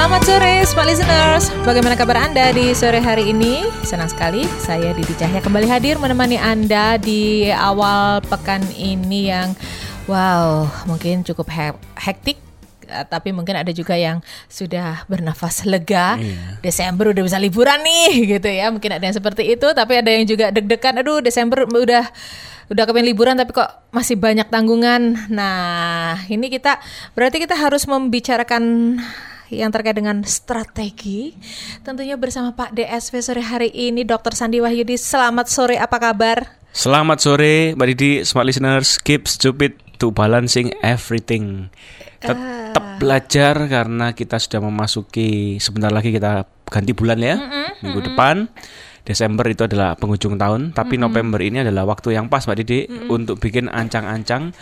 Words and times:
Selamat 0.00 0.24
sore 0.24 0.54
Smart 0.64 0.88
Listeners. 0.88 1.44
Bagaimana 1.60 1.92
kabar 1.92 2.24
Anda 2.24 2.56
di 2.56 2.72
sore 2.72 3.04
hari 3.04 3.36
ini? 3.36 3.68
Senang 3.84 4.08
sekali 4.08 4.48
saya 4.56 4.96
Didi 4.96 5.12
Cahya 5.12 5.44
kembali 5.44 5.68
hadir 5.68 6.00
menemani 6.00 6.40
Anda 6.40 6.96
di 6.96 7.52
awal 7.52 8.24
pekan 8.24 8.64
ini 8.80 9.28
yang 9.28 9.52
Wow 10.08 10.72
mungkin 10.88 11.20
cukup 11.20 11.52
he- 11.52 11.76
hektik 12.00 12.40
eh, 12.88 13.04
tapi 13.12 13.36
mungkin 13.36 13.60
ada 13.60 13.68
juga 13.76 13.92
yang 13.92 14.24
sudah 14.48 15.04
bernafas 15.04 15.68
lega. 15.68 16.16
Desember 16.64 17.12
udah 17.12 17.20
bisa 17.20 17.36
liburan 17.36 17.84
nih 17.84 18.24
gitu 18.40 18.48
ya. 18.48 18.72
Mungkin 18.72 18.96
ada 18.96 19.04
yang 19.04 19.12
seperti 19.12 19.52
itu 19.52 19.68
tapi 19.76 20.00
ada 20.00 20.08
yang 20.08 20.24
juga 20.24 20.48
deg-degan 20.48 20.96
aduh 21.04 21.20
Desember 21.20 21.68
udah 21.68 22.08
udah 22.72 22.84
kepengen 22.88 23.04
liburan 23.04 23.36
tapi 23.36 23.52
kok 23.52 23.68
masih 23.92 24.16
banyak 24.16 24.48
tanggungan. 24.48 25.28
Nah 25.28 26.24
ini 26.32 26.48
kita 26.48 26.80
berarti 27.12 27.36
kita 27.36 27.52
harus 27.52 27.84
membicarakan 27.84 28.96
yang 29.50 29.74
terkait 29.74 29.98
dengan 29.98 30.22
strategi. 30.22 31.34
Tentunya 31.82 32.14
bersama 32.14 32.54
Pak 32.54 32.74
DSV 32.74 33.14
sore 33.18 33.42
hari 33.42 33.70
ini 33.74 34.06
Dr. 34.06 34.32
Sandi 34.32 34.62
Wahyudi. 34.62 34.94
Selamat 34.94 35.50
sore 35.50 35.76
apa 35.76 35.98
kabar? 35.98 36.58
Selamat 36.70 37.18
sore 37.18 37.74
Mbak 37.74 37.86
Didi, 37.92 38.10
smart 38.22 38.46
listeners, 38.46 39.02
keep 39.02 39.26
stupid 39.26 39.74
to 39.98 40.14
balancing 40.14 40.70
everything. 40.86 41.66
Tetap 42.22 43.02
belajar 43.02 43.66
karena 43.66 44.14
kita 44.14 44.38
sudah 44.38 44.62
memasuki 44.62 45.58
sebentar 45.58 45.90
lagi 45.90 46.14
kita 46.14 46.46
ganti 46.70 46.94
bulan 46.94 47.18
ya, 47.18 47.36
minggu 47.82 48.14
depan. 48.14 48.46
Desember 49.02 49.42
itu 49.50 49.66
adalah 49.66 49.98
penghujung 49.98 50.38
tahun, 50.38 50.70
tapi 50.70 50.94
November 50.94 51.42
ini 51.42 51.66
adalah 51.66 51.88
waktu 51.88 52.14
yang 52.14 52.30
pas 52.30 52.46
Mbak 52.46 52.56
Didi 52.62 52.86
untuk 53.10 53.42
bikin 53.42 53.66
ancang-ancang 53.66 54.54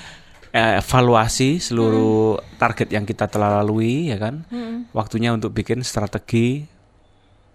evaluasi 0.53 1.59
seluruh 1.59 2.39
target 2.57 2.89
yang 2.91 3.05
kita 3.05 3.27
telah 3.27 3.61
lalui 3.61 4.09
ya 4.09 4.19
kan. 4.19 4.45
Waktunya 4.91 5.33
untuk 5.33 5.53
bikin 5.53 5.81
strategi 5.83 6.65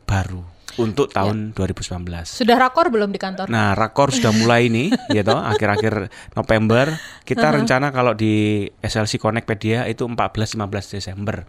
baru 0.03 0.43
untuk 0.73 1.13
tahun 1.13 1.53
2019. 1.53 2.01
sudah 2.25 2.57
rakor 2.57 2.89
belum 2.89 3.13
di 3.13 3.21
kantor 3.21 3.45
Nah, 3.45 3.77
rakor 3.77 4.09
sudah 4.09 4.33
mulai 4.33 4.73
nih, 4.73 4.89
gitu, 5.13 5.29
akhir-akhir 5.29 6.09
November. 6.33 6.97
Kita 7.21 7.53
rencana 7.53 7.93
kalau 7.93 8.17
di 8.17 8.65
SLC 8.81 9.21
Connectpedia 9.21 9.85
itu 9.85 10.01
14-15 10.09 10.97
Desember. 10.97 11.45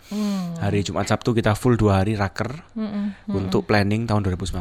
Hari 0.61 0.85
Jumat 0.85 1.09
Sabtu 1.09 1.33
kita 1.33 1.57
full 1.57 1.81
dua 1.81 2.05
hari 2.05 2.21
raker 2.21 2.53
untuk 3.25 3.65
planning 3.65 4.05
tahun 4.05 4.29
2019. 4.29 4.61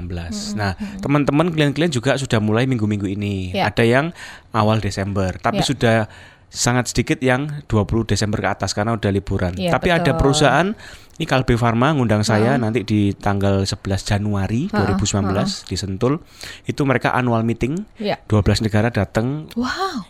Nah, 0.55 0.79
teman-teman 1.03 1.51
klien-klien 1.51 1.91
juga 1.91 2.15
sudah 2.15 2.39
mulai 2.39 2.63
minggu-minggu 2.63 3.11
ini. 3.11 3.51
Ya. 3.51 3.67
Ada 3.67 3.83
yang 3.83 4.15
awal 4.55 4.79
Desember, 4.79 5.35
tapi 5.43 5.59
Ya. 5.59 5.67
sudah 5.67 5.97
sangat 6.53 6.93
sedikit 6.93 7.17
yang 7.17 7.65
20 7.65 8.05
Desember 8.05 8.37
ke 8.37 8.47
atas 8.53 8.77
karena 8.77 8.93
udah 8.93 9.09
liburan. 9.09 9.57
Iya, 9.57 9.73
tapi 9.73 9.89
ada 9.89 10.13
betul. 10.13 10.21
perusahaan 10.21 10.77
ini 11.17 11.25
Kalbe 11.25 11.57
Pharma 11.57 11.97
ngundang 11.97 12.21
saya 12.21 12.61
nanti 12.61 12.85
di 12.85 13.09
tanggal 13.17 13.65
11 13.65 13.81
Januari 14.05 14.69
2019 14.69 15.33
di 15.65 15.75
Sentul. 15.75 16.21
Itu 16.69 16.85
mereka 16.85 17.17
annual 17.17 17.41
meeting. 17.41 17.81
ya 17.97 18.21
12 18.29 18.69
negara 18.69 18.93
datang. 18.93 19.49
wow 19.57 20.05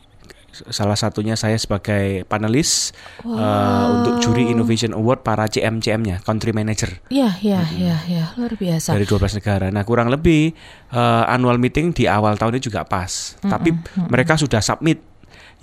Salah 0.54 0.94
satunya 0.94 1.34
saya 1.34 1.58
sebagai 1.58 2.30
panelis 2.30 2.94
eh, 3.26 3.86
untuk 3.90 4.22
juri 4.22 4.54
Innovation 4.54 4.94
Award 4.94 5.26
para 5.26 5.50
CM-CM-nya, 5.50 6.22
country 6.22 6.54
manager 6.54 6.94
ya 7.10 7.34
ya 7.42 7.66
ya 7.74 7.98
ya 8.06 8.38
luar 8.38 8.54
biasa 8.54 8.94
dari 8.94 9.10
12 9.10 9.42
negara. 9.42 9.74
Nah, 9.74 9.82
kurang 9.82 10.14
lebih 10.14 10.54
eh, 10.94 11.24
annual 11.26 11.58
meeting 11.58 11.90
di 11.90 12.06
awal 12.06 12.38
tahun 12.38 12.60
ini 12.60 12.70
juga 12.70 12.86
pas. 12.86 13.34
Tapi 13.42 13.74
mereka 14.14 14.38
sudah 14.38 14.62
submit 14.62 15.02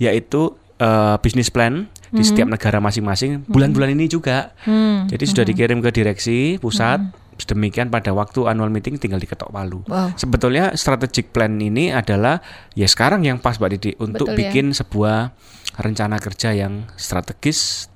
yaitu 0.01 0.57
eh, 0.81 1.15
business 1.21 1.53
plan 1.53 1.85
di 2.11 2.25
setiap 2.25 2.49
negara 2.49 2.81
masing-masing 2.83 3.47
bulan-bulan 3.47 3.93
ini 3.95 4.09
juga. 4.09 4.51
Hmm, 4.67 5.07
Jadi 5.07 5.23
sudah 5.23 5.45
dikirim 5.47 5.79
ke 5.79 5.93
direksi 5.93 6.57
pusat. 6.59 6.99
Demikian 7.41 7.89
pada 7.89 8.13
waktu 8.13 8.45
annual 8.45 8.69
meeting 8.69 9.01
tinggal 9.01 9.17
diketok 9.17 9.49
palu. 9.49 9.81
Wow. 9.89 10.13
Sebetulnya 10.13 10.77
strategic 10.77 11.33
plan 11.33 11.57
ini 11.57 11.89
adalah 11.89 12.37
ya 12.77 12.85
sekarang 12.85 13.25
yang 13.25 13.41
pas 13.41 13.57
Mbak 13.57 13.69
Didi 13.73 13.91
untuk 13.97 14.29
Betul 14.29 14.37
ya. 14.37 14.39
bikin 14.45 14.65
sebuah 14.77 15.33
rencana 15.81 16.21
kerja 16.21 16.53
yang 16.53 16.85
strategis 17.01 17.90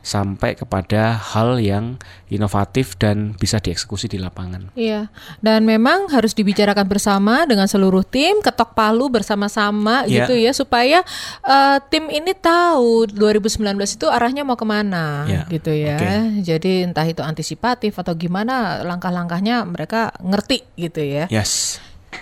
sampai 0.00 0.54
kepada 0.54 1.14
hal 1.14 1.58
yang 1.58 1.98
inovatif 2.28 2.96
dan 2.96 3.34
bisa 3.34 3.58
dieksekusi 3.58 4.06
di 4.06 4.20
lapangan. 4.20 4.72
Iya, 4.76 5.08
dan 5.40 5.64
memang 5.64 6.12
harus 6.12 6.32
dibicarakan 6.32 6.86
bersama 6.86 7.44
dengan 7.44 7.66
seluruh 7.66 8.04
tim, 8.04 8.40
ketok 8.40 8.76
palu 8.76 9.08
bersama-sama 9.08 10.04
Iya. 10.04 10.24
gitu 10.28 10.34
ya, 10.36 10.52
supaya 10.52 10.98
eh, 11.44 11.78
tim 11.88 12.08
ini 12.08 12.32
tahu 12.36 13.08
2019 13.10 13.98
itu 13.98 14.06
arahnya 14.08 14.44
mau 14.44 14.56
ke 14.56 14.66
mana, 14.68 15.24
Iya, 15.24 15.42
gitu 15.48 15.72
ya. 15.72 15.96
oke. 15.96 16.14
Jadi 16.44 16.84
entah 16.84 17.06
itu 17.08 17.20
antisipatif 17.24 17.96
atau 17.96 18.12
gimana 18.14 18.84
langkah-langkahnya 18.84 19.64
mereka 19.64 20.12
ngerti 20.20 20.64
gitu 20.76 21.00
ya. 21.00 21.24
Yes. 21.32 21.80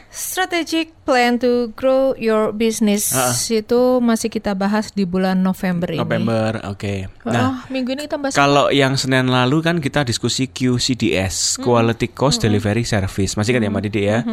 Strategic 0.09 0.97
plan 1.05 1.37
to 1.37 1.71
grow 1.77 2.17
your 2.17 2.51
business 2.51 3.12
itu 3.53 4.01
masih 4.01 4.33
kita 4.33 4.57
bahas 4.57 4.89
di 4.91 5.05
bulan 5.05 5.45
November 5.45 5.93
ini. 5.93 6.01
November, 6.01 6.61
oke. 6.67 7.12
Nah, 7.29 7.41
oh, 7.41 7.57
minggu 7.69 7.93
ini 7.93 8.09
kita 8.09 8.17
bahas 8.17 8.33
kalau 8.33 8.73
yang 8.73 8.97
Senin 8.97 9.29
lalu 9.29 9.61
kan 9.61 9.77
kita 9.81 10.09
diskusi 10.09 10.49
QCDS, 10.49 11.61
Quality 11.61 12.17
Cost 12.17 12.41
Delivery 12.41 12.89
Service. 12.89 13.37
Masih 13.37 13.57
kan 13.57 13.62
ya 13.65 13.69
Mbak 13.69 13.83
Didi 13.89 14.03
ya? 14.09 14.25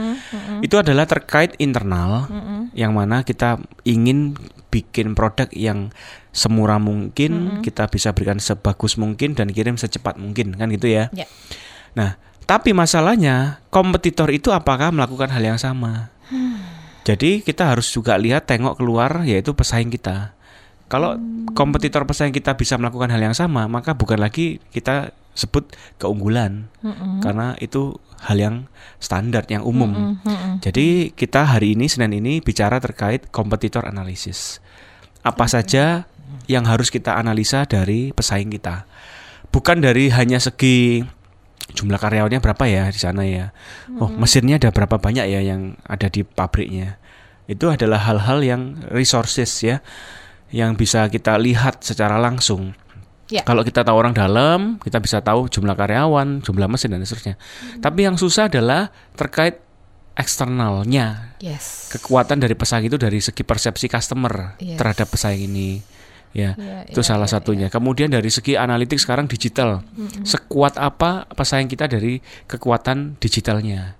Itu 0.63 0.79
adalah 0.79 1.03
terkait 1.03 1.59
internal 1.59 2.31
yang 2.71 2.95
mana 2.95 3.27
kita 3.27 3.59
ingin 3.83 4.39
bikin 4.73 5.13
produk 5.13 5.51
yang 5.53 5.93
semurah 6.33 6.81
mungkin, 6.81 7.61
kita 7.61 7.85
bisa 7.93 8.09
berikan 8.15 8.41
sebagus 8.41 8.97
mungkin 8.97 9.37
dan 9.37 9.53
kirim 9.53 9.77
secepat 9.77 10.17
mungkin, 10.17 10.57
kan 10.57 10.71
gitu 10.73 10.89
ya. 10.89 11.13
Ya. 11.13 11.29
Nah, 11.93 12.17
tapi 12.43 12.75
masalahnya 12.75 13.63
kompetitor 13.71 14.29
itu 14.29 14.51
apakah 14.51 14.91
melakukan 14.91 15.31
hal 15.31 15.43
yang 15.43 15.59
sama? 15.59 16.11
Jadi 17.03 17.43
kita 17.43 17.67
harus 17.67 17.91
juga 17.91 18.15
lihat 18.15 18.47
tengok 18.47 18.79
keluar 18.79 19.27
yaitu 19.27 19.51
pesaing 19.51 19.91
kita. 19.91 20.31
Kalau 20.87 21.17
kompetitor 21.57 22.07
pesaing 22.07 22.31
kita 22.31 22.55
bisa 22.55 22.79
melakukan 22.79 23.11
hal 23.11 23.19
yang 23.19 23.35
sama, 23.35 23.65
maka 23.67 23.97
bukan 23.97 24.21
lagi 24.21 24.61
kita 24.71 25.11
sebut 25.33 25.67
keunggulan. 25.97 26.69
Karena 27.19 27.57
itu 27.59 27.97
hal 28.23 28.37
yang 28.39 28.55
standar, 29.03 29.43
yang 29.51 29.65
umum. 29.67 30.15
Jadi 30.63 31.11
kita 31.11 31.43
hari 31.43 31.75
ini 31.75 31.91
Senin 31.91 32.15
ini 32.15 32.39
bicara 32.39 32.79
terkait 32.79 33.27
kompetitor 33.33 33.83
analisis. 33.83 34.63
Apa 35.25 35.49
saja 35.49 36.07
yang 36.47 36.63
harus 36.67 36.87
kita 36.91 37.15
analisa 37.19 37.67
dari 37.67 38.15
pesaing 38.15 38.51
kita. 38.53 38.87
Bukan 39.51 39.83
dari 39.83 40.09
hanya 40.09 40.39
segi 40.39 41.03
jumlah 41.71 41.95
karyawannya 41.95 42.43
berapa 42.43 42.63
ya 42.67 42.91
di 42.91 42.99
sana 42.99 43.23
ya. 43.23 43.55
Oh, 43.95 44.11
mesinnya 44.11 44.59
ada 44.59 44.75
berapa 44.75 44.99
banyak 44.99 45.25
ya 45.31 45.39
yang 45.39 45.79
ada 45.87 46.11
di 46.11 46.27
pabriknya. 46.27 46.99
Itu 47.47 47.71
adalah 47.71 48.03
hal-hal 48.03 48.43
yang 48.43 48.61
resources 48.91 49.51
ya 49.63 49.79
yang 50.53 50.75
bisa 50.75 51.07
kita 51.07 51.39
lihat 51.39 51.81
secara 51.81 52.19
langsung. 52.19 52.75
Ya. 53.31 53.41
Kalau 53.41 53.65
kita 53.65 53.81
tahu 53.81 53.97
orang 53.97 54.13
dalam, 54.13 54.77
kita 54.77 55.01
bisa 55.01 55.23
tahu 55.23 55.49
jumlah 55.49 55.73
karyawan, 55.73 56.45
jumlah 56.45 56.67
mesin 56.69 56.93
dan 56.93 57.01
seterusnya. 57.01 57.39
Tapi 57.81 58.05
yang 58.05 58.19
susah 58.19 58.51
adalah 58.51 58.93
terkait 59.17 59.57
eksternalnya. 60.13 61.33
Yes. 61.41 61.89
Kekuatan 61.89 62.37
dari 62.37 62.53
pesaing 62.53 62.85
itu 62.85 63.01
dari 63.01 63.17
segi 63.17 63.41
persepsi 63.41 63.89
customer 63.89 64.61
Yes. 64.61 64.77
terhadap 64.77 65.09
pesaing 65.09 65.49
ini. 65.49 65.81
Ya, 66.33 66.57
Ya, 66.57 66.81
itu 66.89 67.01
ya, 67.01 67.13
salah 67.13 67.29
ya, 67.29 67.37
satunya. 67.37 67.67
Kemudian 67.69 68.09
dari 68.09 68.29
segi 68.33 68.57
analitik 68.57 68.97
sekarang 68.97 69.29
digital. 69.29 69.85
Sekuat 70.25 70.81
apa 70.81 71.29
pesaing 71.29 71.69
kita 71.69 71.85
dari 71.85 72.19
kekuatan 72.49 73.21
digitalnya? 73.21 73.93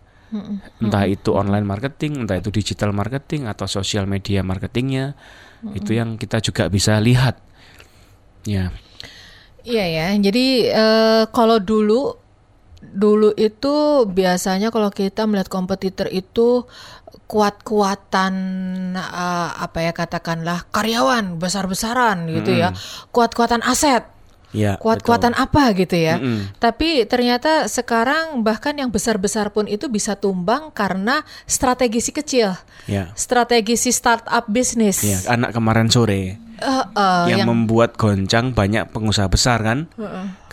Entah 0.82 1.06
itu 1.06 1.30
online 1.30 1.62
marketing, 1.62 2.26
entah 2.26 2.42
itu 2.42 2.50
digital 2.50 2.90
marketing 2.90 3.46
atau 3.46 3.70
sosial 3.70 4.10
media 4.10 4.42
marketingnya. 4.42 5.14
Itu 5.78 5.94
yang 5.94 6.18
kita 6.18 6.42
juga 6.42 6.68
bisa 6.74 6.98
lihat. 6.98 7.38
Ya. 8.50 8.74
Iya 9.64 9.86
ya, 9.88 10.06
jadi 10.20 10.46
eh, 10.76 11.24
kalau 11.32 11.56
dulu 11.62 12.20
dulu 12.84 13.32
itu 13.40 14.04
biasanya 14.12 14.68
kalau 14.76 14.92
kita 14.92 15.24
melihat 15.24 15.48
kompetitor 15.48 16.12
itu 16.12 16.68
kuat-kuatan 17.34 18.34
eh, 18.94 19.50
apa 19.58 19.80
ya 19.82 19.92
katakanlah 19.98 20.70
karyawan 20.70 21.42
besar-besaran 21.42 22.30
gitu 22.30 22.54
ya, 22.54 22.70
kuat-kuatan 23.10 23.66
aset. 23.66 24.06
Ya, 24.54 24.78
kuat-kuatan 24.78 25.34
apa 25.34 25.74
gitu 25.74 25.98
ya. 25.98 26.22
Mm-mm. 26.22 26.54
Tapi 26.62 27.10
ternyata 27.10 27.66
sekarang 27.66 28.46
bahkan 28.46 28.78
yang 28.78 28.94
besar-besar 28.94 29.50
pun 29.50 29.66
itu 29.66 29.90
bisa 29.90 30.14
tumbang 30.14 30.70
karena 30.70 31.26
strategi 31.50 31.98
si 32.06 32.14
kecil, 32.14 32.54
Ya. 32.86 33.10
strategi 33.18 33.74
si 33.82 33.90
startup 33.90 34.46
bisnis. 34.46 35.02
Ya, 35.02 35.18
anak 35.26 35.58
kemarin 35.58 35.90
sore 35.90 36.38
Eh, 36.62 36.70
eh, 36.70 37.34
yang, 37.34 37.44
yang 37.44 37.50
membuat 37.50 37.98
goncang 37.98 38.54
banyak 38.54 38.94
pengusaha 38.94 39.26
besar 39.26 39.66
kan? 39.66 39.90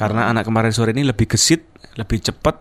Karena 0.00 0.32
anak 0.32 0.48
kemarin 0.48 0.72
sore 0.72 0.96
ini 0.96 1.04
lebih 1.04 1.28
gesit, 1.28 1.68
lebih 2.00 2.24
cepat, 2.24 2.56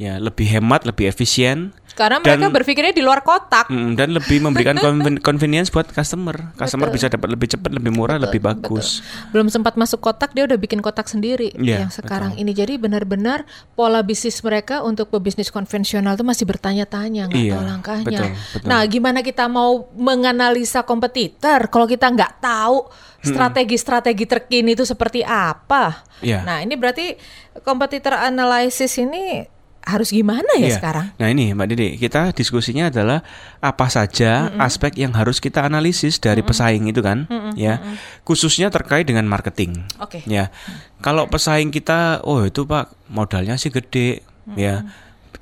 ya 0.00 0.16
lebih 0.16 0.48
hemat, 0.48 0.88
lebih 0.88 1.12
efisien. 1.12 1.76
Karena 1.92 2.18
mereka 2.18 2.46
dan- 2.46 2.54
berpikirnya 2.54 2.90
di 2.90 3.00
luar 3.00 3.20
kotak. 3.20 3.68
Mm, 3.68 3.94
dan 3.94 4.08
lebih 4.10 4.38
memberikan 4.40 4.76
conven- 4.84 5.20
convenience 5.20 5.68
buat 5.68 5.86
customer. 5.86 6.52
Customer 6.54 6.88
bisa 6.88 7.06
dapat 7.06 7.28
lebih 7.28 7.48
cepat, 7.48 7.70
lebih 7.70 7.90
murah, 7.90 8.16
lebih 8.16 8.38
bagus. 8.38 9.04
Belum 9.28 9.46
sempat 9.46 9.76
masuk 9.76 10.00
kotak 10.00 10.32
dia 10.32 10.44
udah 10.44 10.56
bikin 10.56 10.80
kotak 10.80 11.06
sendiri 11.06 11.52
Iya, 11.52 11.84
yang 11.84 11.92
sekarang 11.92 12.34
ini. 12.34 12.52
Jadi 12.52 12.76
benar-benar 12.76 13.44
pola 13.72 14.00
bisnis 14.00 14.40
mereka 14.40 14.80
untuk 14.80 15.08
pebisnis 15.08 15.48
konvensional 15.48 16.14
itu 16.14 16.22
masih 16.22 16.44
bertanya-tanya 16.44 17.28
nggak 17.28 17.38
Iya, 17.38 17.52
tahu 17.52 17.64
langkahnya. 17.64 18.04
betul, 18.04 18.28
betul. 18.52 18.68
Nah, 18.68 18.80
gimana 18.84 19.20
kita 19.20 19.44
mau 19.46 19.88
menganalisa 19.92 20.82
kompetitor 20.82 21.68
kalau 21.68 21.84
kita 21.84 22.08
nggak 22.08 22.32
tahu 22.38 22.88
strategi-strategi 23.22 24.24
terkini 24.24 24.72
itu 24.72 24.82
seperti 24.82 25.22
apa? 25.22 26.02
Iya. 26.20 26.42
Nah, 26.42 26.58
ini 26.58 26.74
berarti 26.74 27.14
kompetitor 27.60 28.14
analysis 28.14 28.96
ini 28.96 29.46
harus 29.82 30.14
gimana 30.14 30.46
ya 30.58 30.70
Iya. 30.70 30.76
sekarang? 30.78 31.06
Nah 31.18 31.28
ini 31.28 31.50
Mbak 31.52 31.66
Didi, 31.74 31.88
kita 31.98 32.30
diskusinya 32.30 32.86
adalah 32.88 33.26
apa 33.58 33.86
saja 33.90 34.54
aspek 34.62 34.94
yang 34.98 35.10
harus 35.12 35.42
kita 35.42 35.66
analisis 35.66 36.22
dari 36.22 36.40
pesaing 36.40 36.86
itu 36.86 37.02
kan, 37.02 37.26
ya, 37.58 37.82
khususnya 38.22 38.70
terkait 38.70 39.04
dengan 39.04 39.26
marketing. 39.26 39.82
Oke. 39.98 40.22
Ya, 40.24 40.54
kalau 41.02 41.26
pesaing 41.26 41.74
kita, 41.74 42.22
oh 42.22 42.46
itu 42.46 42.62
Pak 42.62 42.94
modalnya 43.10 43.58
sih 43.58 43.74
gede, 43.74 44.22
ya, 44.54 44.86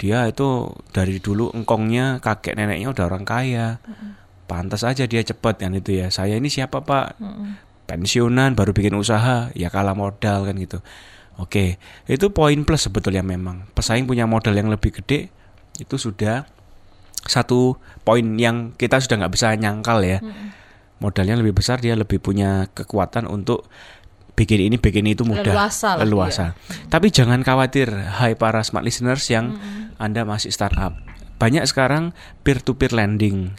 dia 0.01 0.25
itu 0.25 0.73
dari 0.97 1.21
dulu 1.21 1.53
engkongnya 1.53 2.25
kakek 2.25 2.57
neneknya 2.57 2.89
udah 2.97 3.05
orang 3.05 3.29
kaya, 3.29 3.77
pantas 4.49 4.83
aja 4.83 5.05
dia 5.05 5.21
cepat 5.21 5.61
kan 5.61 5.77
itu 5.77 6.01
ya. 6.01 6.09
Saya 6.09 6.41
ini 6.41 6.49
siapa 6.49 6.81
Pak? 6.81 7.21
Pensiunan 7.85 8.55
baru 8.55 8.71
bikin 8.71 8.95
usaha, 8.95 9.51
ya 9.53 9.67
kalah 9.69 9.99
modal 9.99 10.47
kan 10.47 10.55
gitu. 10.57 10.79
Oke, 11.41 11.81
itu 12.05 12.27
poin 12.37 12.59
plus 12.69 12.85
sebetulnya 12.85 13.25
memang. 13.25 13.65
Pesaing 13.73 14.05
punya 14.05 14.29
modal 14.29 14.53
yang 14.53 14.69
lebih 14.69 14.93
gede, 15.01 15.33
itu 15.81 15.97
sudah 15.97 16.45
satu 17.25 17.81
poin 18.05 18.25
yang 18.37 18.77
kita 18.77 19.01
sudah 19.01 19.25
nggak 19.25 19.33
bisa 19.33 19.57
nyangkal 19.57 20.05
ya. 20.05 20.21
Modalnya 21.01 21.41
lebih 21.41 21.57
besar, 21.57 21.81
dia 21.81 21.97
lebih 21.97 22.21
punya 22.21 22.69
kekuatan 22.77 23.25
untuk 23.25 23.65
bikin 24.37 24.69
ini, 24.69 24.77
bikin 24.77 25.09
itu 25.09 25.25
mudah, 25.25 25.53
Leluasa 25.53 25.97
lah, 25.97 26.05
leluasa. 26.05 26.47
Tapi 26.93 27.09
jangan 27.09 27.41
khawatir, 27.41 27.89
hai 27.89 28.37
para 28.37 28.61
smart 28.61 28.85
listeners 28.85 29.25
yang 29.33 29.57
anda 29.97 30.29
masih 30.29 30.53
startup. 30.53 30.93
Banyak 31.41 31.65
sekarang 31.65 32.13
peer 32.45 32.61
to 32.61 32.77
peer 32.77 32.93
lending, 32.93 33.57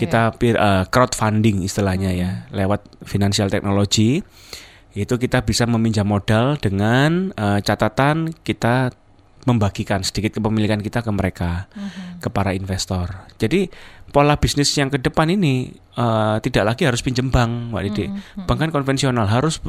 kita 0.00 0.32
peer 0.40 0.56
eh, 0.56 0.84
crowdfunding 0.88 1.60
istilahnya 1.60 2.12
ya, 2.16 2.30
lewat 2.56 2.88
financial 3.04 3.52
technology 3.52 4.24
itu 4.92 5.14
kita 5.16 5.44
bisa 5.44 5.68
meminjam 5.68 6.08
modal 6.08 6.56
dengan 6.56 7.32
eh, 7.32 7.60
catatan 7.60 8.32
kita 8.44 8.92
membagikan 9.46 10.04
sedikit 10.04 10.36
kepemilikan 10.36 10.84
kita 10.84 11.00
ke 11.00 11.08
mereka, 11.08 11.72
ke 12.20 12.28
para 12.28 12.52
investor. 12.52 13.08
Jadi 13.40 13.72
pola 14.12 14.36
bisnis 14.36 14.68
yang 14.76 14.92
ke 14.92 15.00
depan 15.00 15.24
ini 15.32 15.72
eh, 15.72 16.36
tidak 16.44 16.74
lagi 16.74 16.84
harus 16.84 17.00
pinjem 17.00 17.32
bank, 17.32 17.72
Mbak 17.72 17.82
Didi. 17.88 18.06
Bank 18.44 18.58
kan 18.60 18.70
konvensional 18.74 19.24
harus 19.24 19.60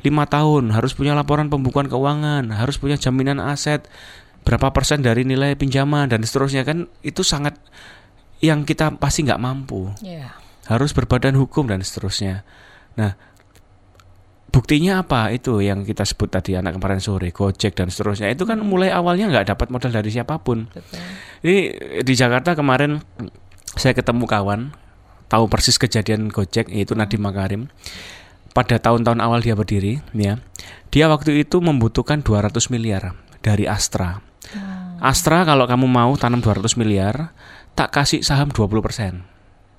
lima 0.00 0.24
tahun, 0.24 0.72
harus 0.72 0.96
punya 0.96 1.12
laporan 1.12 1.52
pembukuan 1.52 1.84
keuangan, 1.84 2.48
harus 2.48 2.80
punya 2.80 2.96
jaminan 2.96 3.36
aset 3.40 3.84
berapa 4.46 4.70
persen 4.70 5.02
dari 5.02 5.26
nilai 5.26 5.58
pinjaman 5.58 6.06
dan 6.06 6.22
seterusnya 6.22 6.62
kan 6.62 6.86
itu 7.02 7.26
sangat 7.26 7.58
yang 8.38 8.62
kita 8.62 8.94
pasti 8.94 9.26
nggak 9.26 9.42
mampu 9.42 9.90
Iya. 10.06 10.38
harus 10.70 10.94
berbadan 10.94 11.34
hukum 11.34 11.66
dan 11.66 11.82
seterusnya. 11.82 12.46
Nah, 12.94 13.18
buktinya 14.56 15.04
apa 15.04 15.28
itu 15.36 15.60
yang 15.60 15.84
kita 15.84 16.08
sebut 16.08 16.32
tadi 16.32 16.56
anak 16.56 16.80
kemarin 16.80 16.96
sore, 16.96 17.28
Gojek 17.28 17.76
dan 17.76 17.92
seterusnya 17.92 18.32
itu 18.32 18.48
kan 18.48 18.56
mulai 18.64 18.88
awalnya 18.88 19.28
nggak 19.28 19.52
dapat 19.52 19.68
modal 19.68 19.92
dari 19.92 20.08
siapa 20.08 20.40
pun. 20.40 20.64
Betul. 20.72 20.96
Ini 21.44 21.56
di 22.00 22.14
Jakarta 22.16 22.56
kemarin 22.56 23.04
saya 23.76 23.92
ketemu 23.92 24.24
kawan 24.24 24.72
tahu 25.28 25.44
persis 25.52 25.76
kejadian 25.76 26.32
Gojek 26.32 26.72
yaitu 26.72 26.96
Nadiem 26.96 27.20
Makarim. 27.20 27.62
Pada 28.56 28.80
tahun-tahun 28.80 29.20
awal 29.20 29.44
dia 29.44 29.52
berdiri, 29.52 30.00
ya, 30.16 30.40
dia 30.88 31.12
waktu 31.12 31.44
itu 31.44 31.60
membutuhkan 31.60 32.24
200 32.24 32.72
miliar 32.72 33.12
dari 33.44 33.68
Astra. 33.68 34.24
Astra 34.96 35.44
kalau 35.44 35.68
kamu 35.68 35.84
mau 35.84 36.16
tanam 36.16 36.40
200 36.40 36.80
miliar, 36.80 37.36
tak 37.76 37.92
kasih 37.92 38.24
saham 38.24 38.48
20%. 38.48 39.35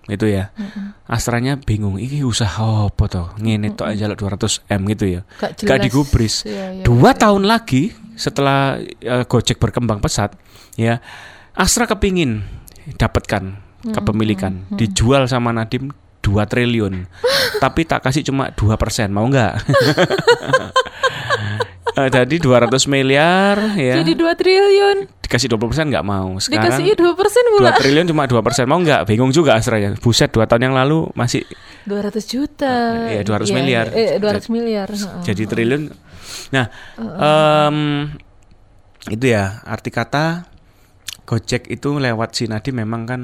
Itu 0.07 0.25
ya. 0.25 0.55
Astranya 1.03 1.59
bingung, 1.59 1.99
ini 1.99 2.23
usaha 2.23 2.87
apa 2.87 3.05
toh? 3.11 3.27
Ngene 3.39 3.75
tok 3.75 3.87
aja 3.91 4.07
200 4.07 4.63
M 4.71 4.81
gitu 4.87 5.05
ya. 5.19 5.21
Gak 5.37 5.63
Gak 5.63 5.67
jelas. 5.67 5.83
digubris. 5.83 6.35
Iya, 6.47 6.79
iya, 6.79 6.83
Dua 6.87 7.11
tahun 7.11 7.43
lagi 7.43 7.91
setelah 8.15 8.79
eh, 8.81 9.23
Gojek 9.27 9.59
berkembang 9.59 9.99
pesat, 9.99 10.33
ya 10.73 11.03
Astra 11.53 11.85
kepingin 11.85 12.41
dapatkan 12.95 13.59
kepemilikan, 13.93 14.65
dijual 14.73 15.27
sama 15.27 15.53
Nadim 15.53 15.91
2 16.25 16.43
triliun, 16.49 17.05
tapi 17.63 17.85
tak 17.85 18.03
kasih 18.03 18.23
cuma 18.25 18.49
2 18.51 18.73
persen, 18.75 19.11
mau 19.13 19.27
nggak? 19.27 19.53
Eh, 21.97 22.09
Jadi 22.13 22.37
200 22.37 22.85
miliar 22.85 23.57
ya 23.73 23.97
Jadi 23.97 24.13
2 24.13 24.37
triliun. 24.37 24.97
dikasih 25.17 25.49
20 25.51 25.67
persen 25.67 25.85
nggak 25.89 26.05
mau. 26.05 26.37
Sekarang 26.37 26.77
Dikasih 26.77 26.93
2 26.95 27.19
persen 27.19 27.43
2 27.43 27.57
pula. 27.57 27.71
triliun 27.75 28.05
cuma 28.05 28.23
2 28.23 28.39
persen 28.39 28.63
mau 28.63 28.77
nggak? 28.77 29.01
Bingung 29.03 29.33
juga 29.33 29.57
Astra 29.57 29.75
ya. 29.75 29.91
Buset 29.91 30.29
2 30.29 30.45
tahun 30.45 30.71
yang 30.71 30.75
lalu 30.77 31.09
masih 31.11 31.43
200 31.83 32.23
juta. 32.23 33.09
Iya, 33.09 33.25
200 33.25 33.49
miliar. 33.51 33.85
Eh, 33.91 34.21
200 34.21 34.47
miliar. 34.47 34.87
Jadi 35.25 35.43
triliun. 35.43 35.89
Nah, 36.47 36.65
em, 36.97 37.77
itu 39.09 39.25
ya 39.25 39.63
arti 39.63 39.89
kata 39.89 40.47
Gojek 41.23 41.67
itu 41.67 41.99
lewat 41.99 42.29
si 42.31 42.47
Nadiem 42.47 42.77
memang 42.77 43.03
kan 43.03 43.21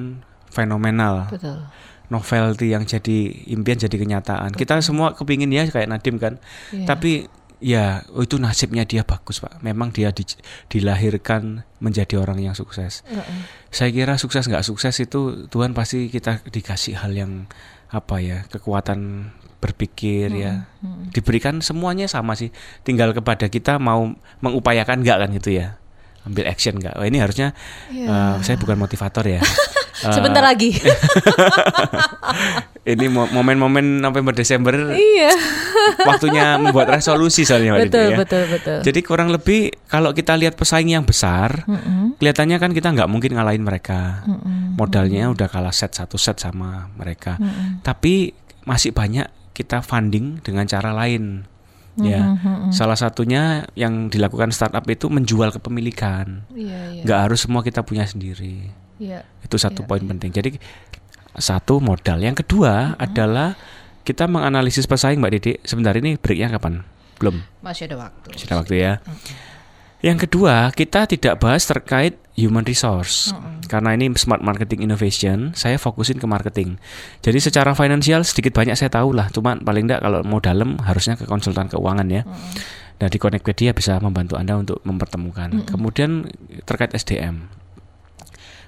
fenomenal. 0.52 1.32
Betul. 1.32 1.64
Novelty 2.12 2.76
yang 2.76 2.84
jadi 2.84 3.32
impian 3.48 3.80
jadi 3.80 3.96
kenyataan. 3.96 4.52
Kita 4.52 4.76
semua 4.84 5.16
kepingin 5.16 5.48
ya 5.48 5.64
kayak 5.66 5.88
Nadiem 5.88 6.20
kan. 6.20 6.36
Iya. 6.70 6.84
Tapi 6.84 7.32
ya 7.64 8.04
oh, 8.12 8.28
itu 8.28 8.36
nasibnya 8.36 8.84
dia 8.84 9.08
bagus 9.08 9.40
pak. 9.40 9.64
Memang 9.64 9.96
dia 9.96 10.12
di- 10.12 10.28
dilahirkan 10.68 11.64
menjadi 11.80 12.20
orang 12.20 12.44
yang 12.44 12.54
sukses. 12.54 13.08
Heeh. 13.08 13.48
Saya 13.72 13.90
kira 13.96 14.20
sukses 14.20 14.44
nggak 14.46 14.68
sukses 14.68 14.94
itu 15.00 15.48
Tuhan 15.48 15.72
pasti 15.72 16.12
kita 16.12 16.44
dikasih 16.44 17.00
hal 17.00 17.16
yang 17.16 17.48
apa 17.88 18.20
ya 18.20 18.44
kekuatan 18.52 19.32
berpikir 19.64 20.28
ya 20.36 20.68
diberikan 21.16 21.64
semuanya 21.64 22.12
sama 22.12 22.36
sih 22.36 22.52
tinggal 22.84 23.16
kepada 23.16 23.48
kita 23.48 23.80
mau 23.80 24.12
mengupayakan 24.44 25.00
nggak 25.00 25.18
kan 25.24 25.30
gitu 25.40 25.56
ya 25.56 25.80
ambil 26.24 26.48
action 26.48 26.76
nggak 26.76 26.96
Wah, 26.96 27.06
ini 27.06 27.20
harusnya 27.20 27.52
eh, 27.90 28.36
saya 28.40 28.56
bukan 28.56 28.76
motivator 28.76 29.24
ya 29.28 29.42
Eh, 30.04 30.10
Sebentar 30.10 30.44
lagi. 30.44 30.74
ini 32.84 33.08
mo- 33.08 33.30
momen-momen 33.30 34.04
November 34.04 34.36
Desember 34.36 34.92
iya. 34.92 35.32
waktunya 36.04 36.60
membuat 36.60 36.92
resolusi 36.92 37.48
soalnya 37.48 37.80
Betul, 37.80 38.12
ya. 38.12 38.18
betul, 38.20 38.44
betul. 38.52 38.78
Jadi 38.84 39.00
kurang 39.00 39.32
lebih 39.32 39.72
kalau 39.88 40.12
kita 40.12 40.36
lihat 40.36 40.60
pesaing 40.60 40.92
yang 40.92 41.08
besar, 41.08 41.64
kelihatannya 42.20 42.58
kan 42.60 42.72
kita 42.76 42.92
nggak 42.92 43.08
mungkin 43.08 43.38
ngalahin 43.38 43.64
mereka. 43.64 44.28
Modalnya 44.76 45.32
udah 45.32 45.48
kalah 45.48 45.72
set 45.72 45.96
satu 45.96 46.20
set 46.20 46.42
sama 46.42 46.92
mereka. 46.98 47.40
Tapi 47.80 48.36
masih 48.66 48.92
banyak 48.92 49.30
kita 49.54 49.80
funding 49.80 50.42
dengan 50.44 50.66
cara 50.66 50.92
lain. 50.92 51.46
Ya, 51.94 52.34
salah 52.74 52.98
satunya 52.98 53.70
yang 53.78 54.10
dilakukan 54.10 54.50
startup 54.50 54.82
itu 54.90 55.14
menjual 55.14 55.54
kepemilikan. 55.54 56.42
Iya, 56.50 56.80
iya. 56.98 57.04
Nggak 57.06 57.20
harus 57.30 57.46
semua 57.46 57.62
kita 57.62 57.86
punya 57.86 58.02
sendiri. 58.10 58.74
Iya. 58.98 59.22
Itu 59.46 59.62
satu 59.62 59.86
poin 59.86 60.02
penting. 60.02 60.34
Jadi 60.34 60.58
satu 61.38 61.78
modal. 61.78 62.18
Yang 62.18 62.46
kedua 62.46 62.98
adalah 62.98 63.54
kita 64.02 64.26
menganalisis 64.26 64.90
pesaing 64.90 65.22
Mbak 65.22 65.32
Didi. 65.38 65.54
Sebentar 65.62 65.94
ini 65.94 66.18
breaknya 66.18 66.50
kapan? 66.50 66.82
Belum. 67.22 67.46
Masih 67.62 67.86
ada 67.90 68.10
waktu. 68.10 68.30
Sudah 68.42 68.56
waktu 68.66 68.74
ya. 68.82 68.94
Yang 70.04 70.28
kedua, 70.28 70.68
kita 70.76 71.08
tidak 71.08 71.40
bahas 71.40 71.64
terkait 71.64 72.20
human 72.36 72.68
resource. 72.68 73.32
Karena 73.72 73.96
ini 73.96 74.12
smart 74.20 74.44
marketing 74.44 74.84
innovation, 74.84 75.56
saya 75.56 75.80
fokusin 75.80 76.20
ke 76.20 76.28
marketing. 76.28 76.76
Jadi 77.24 77.40
secara 77.40 77.72
finansial 77.72 78.28
sedikit 78.28 78.52
banyak 78.52 78.76
saya 78.76 78.92
tahu 78.92 79.16
lah, 79.16 79.32
cuman 79.32 79.64
paling 79.64 79.88
tidak 79.88 80.04
kalau 80.04 80.20
mau 80.28 80.44
dalam 80.44 80.76
harusnya 80.84 81.16
ke 81.16 81.24
konsultan 81.24 81.72
keuangan 81.72 82.04
ya. 82.12 82.28
Nah, 83.00 83.08
di 83.08 83.16
Connectpedia 83.16 83.72
bisa 83.72 83.96
membantu 84.04 84.36
Anda 84.36 84.60
untuk 84.60 84.84
mempertemukan. 84.84 85.72
Kemudian 85.72 86.28
terkait 86.68 86.92
SDM. 86.92 87.48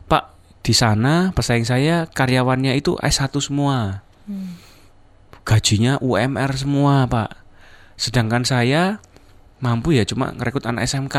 Pak, 0.08 0.32
di 0.64 0.72
sana 0.72 1.36
pesaing 1.36 1.68
saya 1.68 2.08
karyawannya 2.08 2.80
itu 2.80 2.96
S1 3.04 3.36
semua. 3.44 4.08
Gajinya 5.44 6.00
UMR 6.00 6.52
semua, 6.56 7.06
Pak. 7.06 7.44
Sedangkan 8.00 8.48
saya 8.48 9.04
mampu 9.66 9.98
ya 9.98 10.06
cuma 10.06 10.30
ngerekrut 10.30 10.70
anak 10.70 10.86
SMK. 10.86 11.18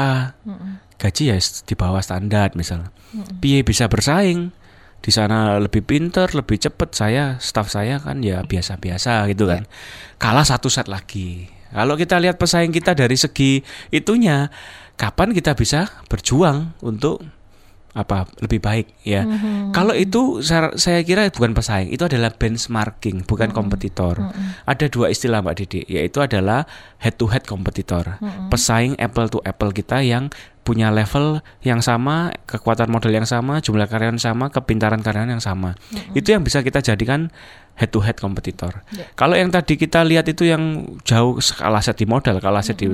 Gaji 1.02 1.22
ya 1.34 1.36
di 1.42 1.74
bawah 1.74 1.98
standar 1.98 2.54
misalnya. 2.54 2.94
Piye 3.42 3.66
bisa 3.66 3.90
bersaing? 3.90 4.54
Di 5.02 5.10
sana 5.10 5.58
lebih 5.58 5.82
pinter, 5.82 6.30
lebih 6.30 6.62
cepet. 6.62 6.94
Saya, 6.94 7.36
staff 7.42 7.74
saya 7.74 7.98
kan 7.98 8.22
ya 8.22 8.46
biasa-biasa 8.46 9.26
gitu 9.30 9.50
kan. 9.50 9.66
Kalah 10.22 10.46
satu 10.46 10.70
set 10.70 10.86
lagi. 10.86 11.50
Kalau 11.74 11.98
kita 11.98 12.22
lihat 12.22 12.38
pesaing 12.38 12.70
kita 12.70 12.94
dari 12.94 13.18
segi 13.18 13.60
itunya, 13.90 14.48
kapan 14.94 15.34
kita 15.34 15.52
bisa 15.58 15.90
berjuang 16.06 16.78
untuk 16.80 17.20
apa 17.96 18.28
lebih 18.44 18.60
baik 18.60 18.92
ya. 19.08 19.24
Kalau 19.72 19.96
itu 19.96 20.44
saya, 20.44 20.76
saya 20.76 21.00
kira 21.00 21.24
bukan 21.32 21.56
pesaing, 21.56 21.88
itu 21.88 22.04
adalah 22.04 22.28
benchmarking, 22.36 23.24
bukan 23.24 23.50
kompetitor. 23.56 24.20
Ada 24.68 24.92
dua 24.92 25.08
istilah 25.08 25.40
Mbak 25.40 25.56
Didi, 25.56 25.80
yaitu 25.88 26.20
adalah 26.20 26.68
head 27.00 27.16
to 27.16 27.26
head 27.32 27.48
kompetitor. 27.48 28.20
Pesaing 28.52 29.00
apple 29.00 29.32
to 29.32 29.40
apple 29.42 29.72
kita 29.72 30.04
yang 30.04 30.28
punya 30.66 30.90
level 30.90 31.46
yang 31.62 31.78
sama, 31.78 32.34
kekuatan 32.50 32.90
modal 32.90 33.14
yang 33.14 33.22
sama, 33.22 33.62
jumlah 33.62 33.86
karyawan 33.86 34.18
sama, 34.18 34.50
kepintaran 34.50 34.98
karyawan 34.98 35.38
yang 35.38 35.44
sama. 35.44 35.78
Itu 36.18 36.34
yang 36.34 36.42
bisa 36.42 36.66
kita 36.66 36.82
jadikan 36.82 37.30
head 37.78 37.94
to 37.94 38.02
head 38.02 38.18
kompetitor. 38.18 38.82
Ya. 38.90 39.06
Kalau 39.14 39.38
yang 39.38 39.54
tadi 39.54 39.78
kita 39.78 40.02
lihat 40.02 40.26
itu 40.26 40.42
yang 40.50 40.98
jauh 41.06 41.38
kalah 41.38 41.78
set 41.78 42.02
di 42.02 42.10
modal, 42.10 42.42
kalah 42.42 42.66
set 42.66 42.82
di 42.82 42.90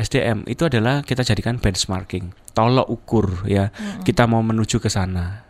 SDM, 0.00 0.48
itu 0.48 0.64
adalah 0.64 1.04
kita 1.04 1.20
jadikan 1.20 1.60
benchmarking, 1.60 2.32
tolok 2.56 2.88
ukur 2.88 3.44
ya. 3.44 3.68
Kita 4.08 4.24
mau 4.24 4.40
menuju 4.40 4.80
ke 4.80 4.88
sana. 4.88 5.44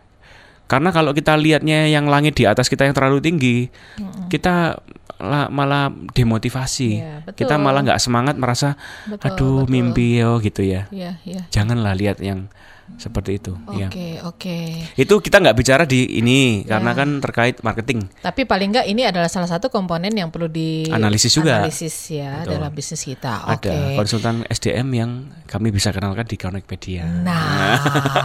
Karena 0.67 0.89
kalau 0.89 1.13
kita 1.13 1.37
lihatnya 1.37 1.85
yang 1.91 2.09
langit 2.09 2.33
di 2.33 2.49
atas 2.49 2.65
kita 2.65 2.83
yang 2.83 2.97
terlalu 2.97 3.21
tinggi, 3.21 3.69
kita 4.27 4.79
la- 4.79 4.81
malah 5.49 5.89
demotivasi. 5.89 6.89
Iya, 6.99 7.13
betul. 7.23 7.37
kita 7.47 7.55
malah 7.55 7.81
nggak 7.81 8.01
semangat 8.03 8.35
merasa 8.35 8.75
Betul, 9.07 9.25
aduh 9.31 9.57
betul. 9.63 9.71
mimpi 9.71 10.19
yo 10.19 10.37
gitu 10.43 10.61
ya. 10.61 10.85
Iya, 10.91 11.17
iya. 11.23 11.41
Janganlah 11.49 11.95
lihat 11.95 12.19
yang 12.19 12.51
seperti 12.95 13.37
itu 13.37 13.53
ya. 13.73 13.87
Oke, 13.87 14.07
oke. 14.21 14.57
Itu 14.93 15.17
kita 15.17 15.37
nggak 15.37 15.55
bicara 15.55 15.83
di 15.83 16.05
ini 16.13 16.63
karena 16.63 16.91
Ya. 16.91 16.97
kan 16.97 17.09
terkait 17.19 17.55
marketing. 17.59 18.05
Tapi 18.19 18.43
paling 18.43 18.69
enggak 18.69 18.85
ini 18.85 19.03
adalah 19.03 19.25
salah 19.25 19.47
satu 19.47 19.67
komponen 19.67 20.11
yang 20.11 20.29
perlu 20.29 20.47
di 20.47 20.87
Analisis 20.87 21.31
juga. 21.31 21.59
analisis 21.59 21.93
ya 22.09 22.41
Betul. 22.41 22.51
dalam 22.57 22.71
bisnis 22.71 23.01
kita. 23.01 23.49
Oke. 23.49 23.69
Ada 23.69 23.95
konsultan 23.95 24.35
SDM 24.45 24.87
yang 24.91 25.11
kami 25.45 25.69
bisa 25.69 25.89
kenalkan 25.89 26.23
di 26.23 26.35
Connectpedia. 26.35 27.05
Nah, 27.19 27.77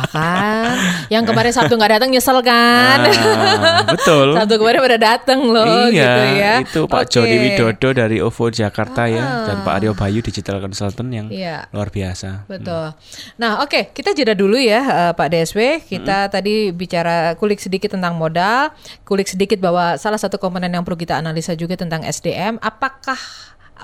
kan 0.08 0.74
yang 1.08 1.24
kemarin 1.24 1.50
Sabtu 1.50 1.74
nggak 1.74 1.92
datang 1.94 2.10
nyesel 2.10 2.38
kan? 2.40 2.98
Ah, 3.04 3.84
betul. 3.86 4.32
Sabtu 4.38 4.54
kemarin 4.56 4.80
pada 4.80 4.98
datang 4.98 5.40
loh 5.44 5.88
iya, 5.88 5.92
gitu 5.92 6.22
ya. 6.34 6.52
itu 6.60 6.80
Pak 6.84 7.02
Oke. 7.04 7.10
Jody 7.10 7.36
Widodo 7.38 7.88
dari 7.92 8.16
OVO 8.18 8.48
Jakarta 8.48 9.06
ya 9.06 9.44
dan 9.44 9.60
Pak 9.60 9.74
Aryo 9.74 9.92
Bayu 9.92 10.20
Digital 10.20 10.58
Consultant 10.58 11.08
yang 11.08 11.26
Iya. 11.28 11.68
luar 11.70 11.88
biasa. 11.88 12.48
Betul. 12.48 12.96
Nah, 13.36 13.60
oke, 13.60 13.92
kita 13.92 14.12
jeda 14.12 14.32
dulu 14.32 14.47
ya, 14.56 14.80
eh, 14.80 15.12
Pak 15.12 15.28
DSW. 15.28 15.84
Kita 15.84 16.32
tadi 16.32 16.72
bicara 16.72 17.36
kulik 17.36 17.60
sedikit 17.60 17.92
tentang 17.92 18.16
modal, 18.16 18.72
kulik 19.04 19.28
sedikit 19.28 19.60
bahwa 19.60 20.00
salah 20.00 20.16
satu 20.16 20.40
komponen 20.40 20.72
yang 20.72 20.86
perlu 20.86 20.96
kita 20.96 21.20
analisa 21.20 21.52
juga 21.52 21.76
tentang 21.76 22.00
SDM. 22.06 22.56
Apakah 22.64 23.20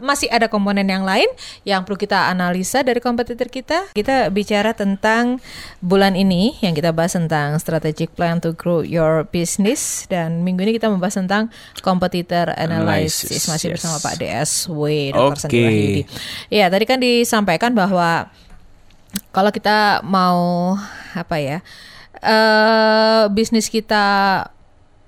masih 0.03 0.27
ada 0.33 0.51
komponen 0.51 0.87
yang 0.89 1.07
lain 1.07 1.29
yang 1.63 1.87
perlu 1.87 1.95
kita 2.01 2.33
analisa 2.33 2.83
dari 2.83 2.99
kompetitor 2.99 3.47
kita? 3.47 3.95
Kita 3.95 4.33
bicara 4.33 4.75
tentang 4.75 5.39
bulan 5.79 6.19
ini 6.19 6.59
yang 6.65 6.75
kita 6.75 6.91
bahas 6.91 7.15
tentang 7.15 7.61
strategic 7.63 8.11
plan 8.17 8.43
to 8.43 8.57
grow 8.57 8.83
your 8.83 9.29
business 9.31 10.09
dan 10.11 10.43
minggu 10.43 10.67
ini 10.67 10.73
kita 10.81 10.91
membahas 10.91 11.21
tentang 11.21 11.53
competitor 11.85 12.51
analysis. 12.57 13.31
Analysis, 13.31 13.43
Masih 13.51 13.67
yes. 13.71 13.75
bersama 13.79 13.97
Pak 14.03 14.15
DSW 14.19 14.83
Dr. 15.15 15.31
Oke. 15.31 15.39
Sandi. 15.39 16.03
Ya, 16.51 16.67
tadi 16.73 16.85
kan 16.89 16.99
disampaikan 16.99 17.77
bahwa 17.77 18.31
kalau 19.31 19.51
kita 19.51 20.03
mau 20.07 20.75
apa 21.15 21.37
ya 21.39 21.59
eh 22.25 23.25
bisnis 23.31 23.69
kita 23.69 24.05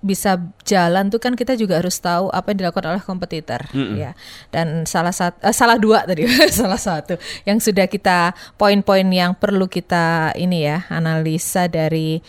bisa 0.06 0.38
jalan 0.62 1.10
tuh 1.10 1.18
kan 1.18 1.34
kita 1.34 1.58
juga 1.58 1.82
harus 1.82 1.98
tahu 1.98 2.30
apa 2.30 2.54
yang 2.54 2.62
dilakukan 2.62 2.94
oleh 2.94 3.02
kompetitor 3.02 3.66
ya. 3.98 4.14
Dan 4.54 4.86
salah 4.86 5.10
satu 5.10 5.42
salah 5.50 5.80
dua 5.80 6.06
tadi 6.06 6.22
salah 6.62 6.78
satu 6.78 7.18
yang 7.42 7.58
sudah 7.58 7.90
kita 7.90 8.36
poin-poin 8.54 9.08
yang 9.10 9.34
perlu 9.34 9.66
kita 9.66 10.30
ini 10.38 10.68
ya 10.68 10.86
analisa 10.92 11.66
dari 11.66 12.22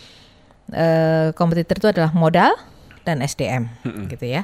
eh, 0.74 1.30
kompetitor 1.38 1.78
itu 1.78 1.88
adalah 1.94 2.10
modal 2.10 2.50
dan 3.06 3.22
SDM 3.22 3.70
gitu 4.10 4.26
ya. 4.26 4.42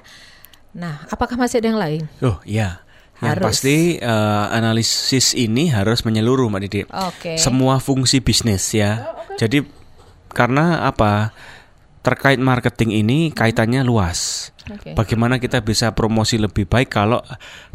Nah 0.77 1.03
apakah 1.11 1.35
masih 1.35 1.59
ada 1.59 1.69
yang 1.75 1.81
lain? 1.81 2.03
Oh 2.23 2.39
iya. 2.47 2.84
Yang 3.23 3.31
Harus. 3.39 3.45
pasti 3.47 3.77
eh, 4.03 4.47
analisis 4.51 5.39
ini 5.39 5.71
harus 5.71 6.03
menyeluruh 6.03 6.51
Mbak 6.51 6.63
Didi. 6.67 6.81
Oke. 6.91 7.39
Semua 7.39 7.79
fungsi 7.79 8.19
bisnis 8.19 8.75
ya. 8.75 9.15
Jadi 9.39 9.63
karena 10.35 10.83
apa? 10.83 11.31
Terkait 12.05 12.37
marketing 12.37 13.01
ini 13.01 13.33
kaitannya 13.33 13.81
luas. 13.81 14.51
Oke. 14.69 14.93
Bagaimana 14.93 15.41
kita 15.41 15.65
bisa 15.65 15.97
promosi 15.97 16.37
lebih 16.37 16.69
baik 16.69 16.93
kalau 16.93 17.21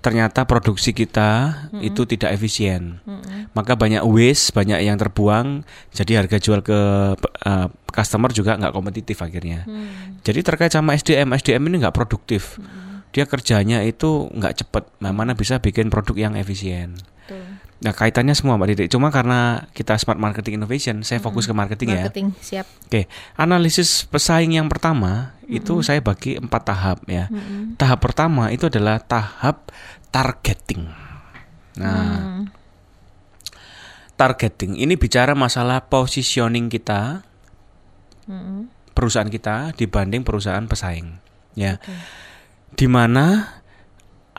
ternyata 0.06 0.46
produksi 0.46 0.94
kita 0.94 1.66
itu 1.82 2.06
tidak 2.06 2.38
efisien. 2.38 3.02
Maka 3.58 3.74
banyak 3.74 4.06
waste, 4.06 4.54
banyak 4.54 4.86
yang 4.86 5.02
terbuang, 5.02 5.66
jadi 5.90 6.22
harga 6.22 6.38
jual 6.38 6.62
ke 6.62 6.80
eh, 7.48 7.68
customer 7.90 8.30
juga 8.30 8.54
nggak 8.60 8.74
kompetitif 8.76 9.18
akhirnya. 9.26 9.66
Jadi 10.22 10.40
terkait 10.46 10.70
sama 10.70 10.94
SDM, 10.94 11.34
SDM 11.34 11.64
ini 11.66 11.76
nggak 11.82 11.96
produktif. 11.98 12.62
Dia 13.10 13.26
kerjanya 13.26 13.82
itu 13.86 14.30
nggak 14.34 14.66
cepat. 14.66 14.84
Nah, 15.02 15.10
mana 15.14 15.34
bisa 15.34 15.58
bikin 15.58 15.90
produk 15.90 16.30
yang 16.30 16.34
efisien. 16.38 16.98
Nah 17.80 17.96
kaitannya 17.96 18.36
semua 18.36 18.60
Mbak 18.60 18.68
Didi. 18.76 18.86
Cuma 18.92 19.08
karena 19.08 19.70
kita 19.72 19.96
smart 19.96 20.20
marketing 20.20 20.60
innovation, 20.60 21.00
saya 21.08 21.24
fokus 21.24 21.48
ke 21.48 21.56
marketing, 21.56 21.96
ya. 21.96 22.04
marketing 22.04 22.28
siap 22.44 22.68
Oke, 22.90 23.08
analisis 23.40 24.04
pesaing 24.10 24.60
yang 24.60 24.68
pertama 24.68 25.38
itu 25.48 25.80
saya 25.80 26.04
bagi 26.04 26.36
empat 26.36 26.62
tahap 26.68 26.98
ya. 27.08 27.32
Tahap 27.80 28.00
pertama 28.04 28.52
itu 28.52 28.68
adalah 28.68 29.00
tahap 29.00 29.72
targeting. 30.12 30.92
Nah, 31.80 32.44
targeting 34.20 34.76
ini 34.76 35.00
bicara 35.00 35.32
masalah 35.32 35.88
positioning 35.88 36.68
kita, 36.68 37.24
perusahaan 38.92 39.32
kita 39.32 39.72
dibanding 39.80 40.28
perusahaan 40.28 40.68
pesaing, 40.68 41.16
ya. 41.56 41.80
Di 42.74 42.88
mana 42.90 43.60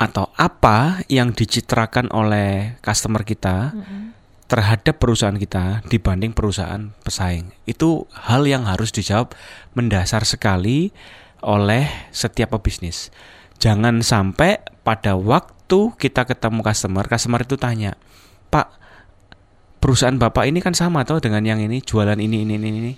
atau 0.01 0.33
apa 0.41 1.05
yang 1.13 1.37
dicitrakan 1.37 2.09
oleh 2.09 2.81
customer 2.81 3.21
kita 3.21 3.77
terhadap 4.51 4.99
perusahaan 4.99 5.37
kita 5.37 5.87
dibanding 5.87 6.35
perusahaan 6.35 6.91
pesaing. 7.07 7.55
Itu 7.71 8.11
hal 8.11 8.49
yang 8.51 8.67
harus 8.67 8.91
dijawab 8.91 9.37
mendasar 9.79 10.27
sekali 10.27 10.91
oleh 11.45 11.87
setiap 12.11 12.59
pebisnis. 12.59 13.15
Jangan 13.61 14.01
sampai 14.01 14.59
pada 14.83 15.15
waktu 15.15 15.95
kita 15.95 16.27
ketemu 16.27 16.65
customer, 16.65 17.05
customer 17.07 17.45
itu 17.45 17.55
tanya, 17.61 17.95
"Pak, 18.49 18.73
perusahaan 19.79 20.17
Bapak 20.17 20.49
ini 20.49 20.59
kan 20.59 20.73
sama 20.73 21.05
atau 21.05 21.21
dengan 21.23 21.45
yang 21.45 21.61
ini 21.63 21.79
jualan 21.85 22.19
ini 22.19 22.43
ini 22.43 22.55
ini 22.57 22.69
ini?" 22.73 22.95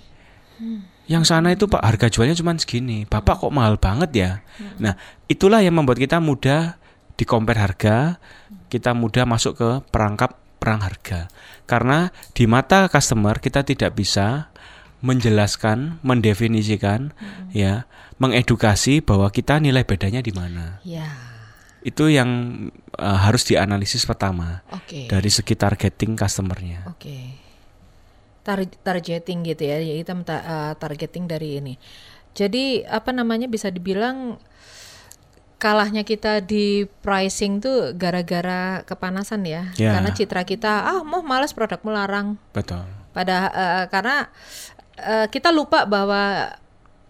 Yang 1.11 1.25
sana 1.35 1.50
itu 1.52 1.66
Pak 1.66 1.82
harga 1.82 2.06
jualnya 2.09 2.38
cuma 2.38 2.54
segini. 2.54 3.04
Bapak 3.04 3.42
kok 3.42 3.52
mahal 3.52 3.76
banget 3.76 4.11
ya? 4.14 4.30
Nah, 4.78 4.94
itulah 5.26 5.59
yang 5.59 5.75
membuat 5.75 5.99
kita 5.99 6.23
mudah 6.23 6.78
di 7.18 7.25
compare 7.26 7.59
harga, 7.59 8.23
kita 8.71 8.94
mudah 8.94 9.26
masuk 9.26 9.59
ke 9.59 9.68
perangkap 9.90 10.38
perang 10.62 10.78
harga. 10.78 11.26
Karena 11.66 12.14
di 12.32 12.47
mata 12.47 12.87
customer 12.87 13.42
kita 13.42 13.66
tidak 13.66 13.99
bisa 13.99 14.54
menjelaskan, 15.02 15.99
mendefinisikan 16.06 17.11
ya, 17.50 17.90
mengedukasi 18.23 19.02
bahwa 19.02 19.26
kita 19.35 19.59
nilai 19.59 19.82
bedanya 19.82 20.23
di 20.23 20.30
mana. 20.30 20.78
ya 20.87 21.11
Itu 21.82 22.06
yang 22.06 22.30
eh, 22.94 23.18
harus 23.26 23.42
dianalisis 23.42 24.06
pertama 24.06 24.62
oke 24.71 25.11
dari 25.11 25.26
segi 25.26 25.59
targeting 25.59 26.14
customernya. 26.14 26.87
Oke. 26.87 27.41
Tar- 28.42 28.78
targeting 28.82 29.46
gitu 29.46 29.62
ya. 29.62 29.78
ya 29.78 29.94
kita 30.02 30.12
eh, 30.26 30.72
targeting 30.78 31.25
dari 31.30 31.62
ini. 31.62 31.75
Jadi 32.32 32.82
apa 32.82 33.14
namanya 33.14 33.46
bisa 33.46 33.68
dibilang 33.70 34.40
kalahnya 35.62 36.02
kita 36.02 36.42
di 36.42 36.90
pricing 37.06 37.62
tuh 37.62 37.94
gara-gara 37.94 38.82
kepanasan 38.82 39.46
ya. 39.46 39.70
Ya. 39.78 39.94
Karena 39.94 40.11
citra 40.11 40.42
kita 40.42 40.90
ah 40.90 41.00
mau 41.06 41.22
males 41.22 41.54
produk 41.54 41.78
melarang. 41.87 42.34
Betul. 42.50 42.82
Pada 43.14 43.37
eh, 43.54 43.84
karena 43.87 44.26
eh, 44.99 45.26
kita 45.30 45.54
lupa 45.54 45.87
bahwa 45.87 46.50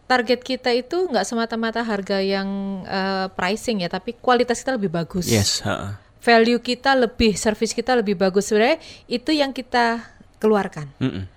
target 0.04 0.44
kita 0.44 0.68
itu 0.76 1.08
nggak 1.08 1.24
semata-mata 1.24 1.80
harga 1.80 2.20
yang 2.20 2.48
eh, 2.84 3.26
pricing 3.32 3.80
ya, 3.80 3.88
tapi 3.88 4.12
kualitas 4.20 4.60
kita 4.60 4.76
lebih 4.76 4.92
bagus 4.92 5.24
Yes, 5.24 5.64
heeh. 5.64 5.96
value 6.20 6.60
kita 6.60 6.92
lebih, 6.92 7.32
service 7.40 7.72
kita 7.72 7.96
lebih 7.96 8.20
bagus 8.20 8.52
sebenarnya 8.52 8.76
itu 9.08 9.32
yang 9.32 9.56
kita 9.56 10.11
keluarkan. 10.42 10.90
Mm-mm. 10.98 11.30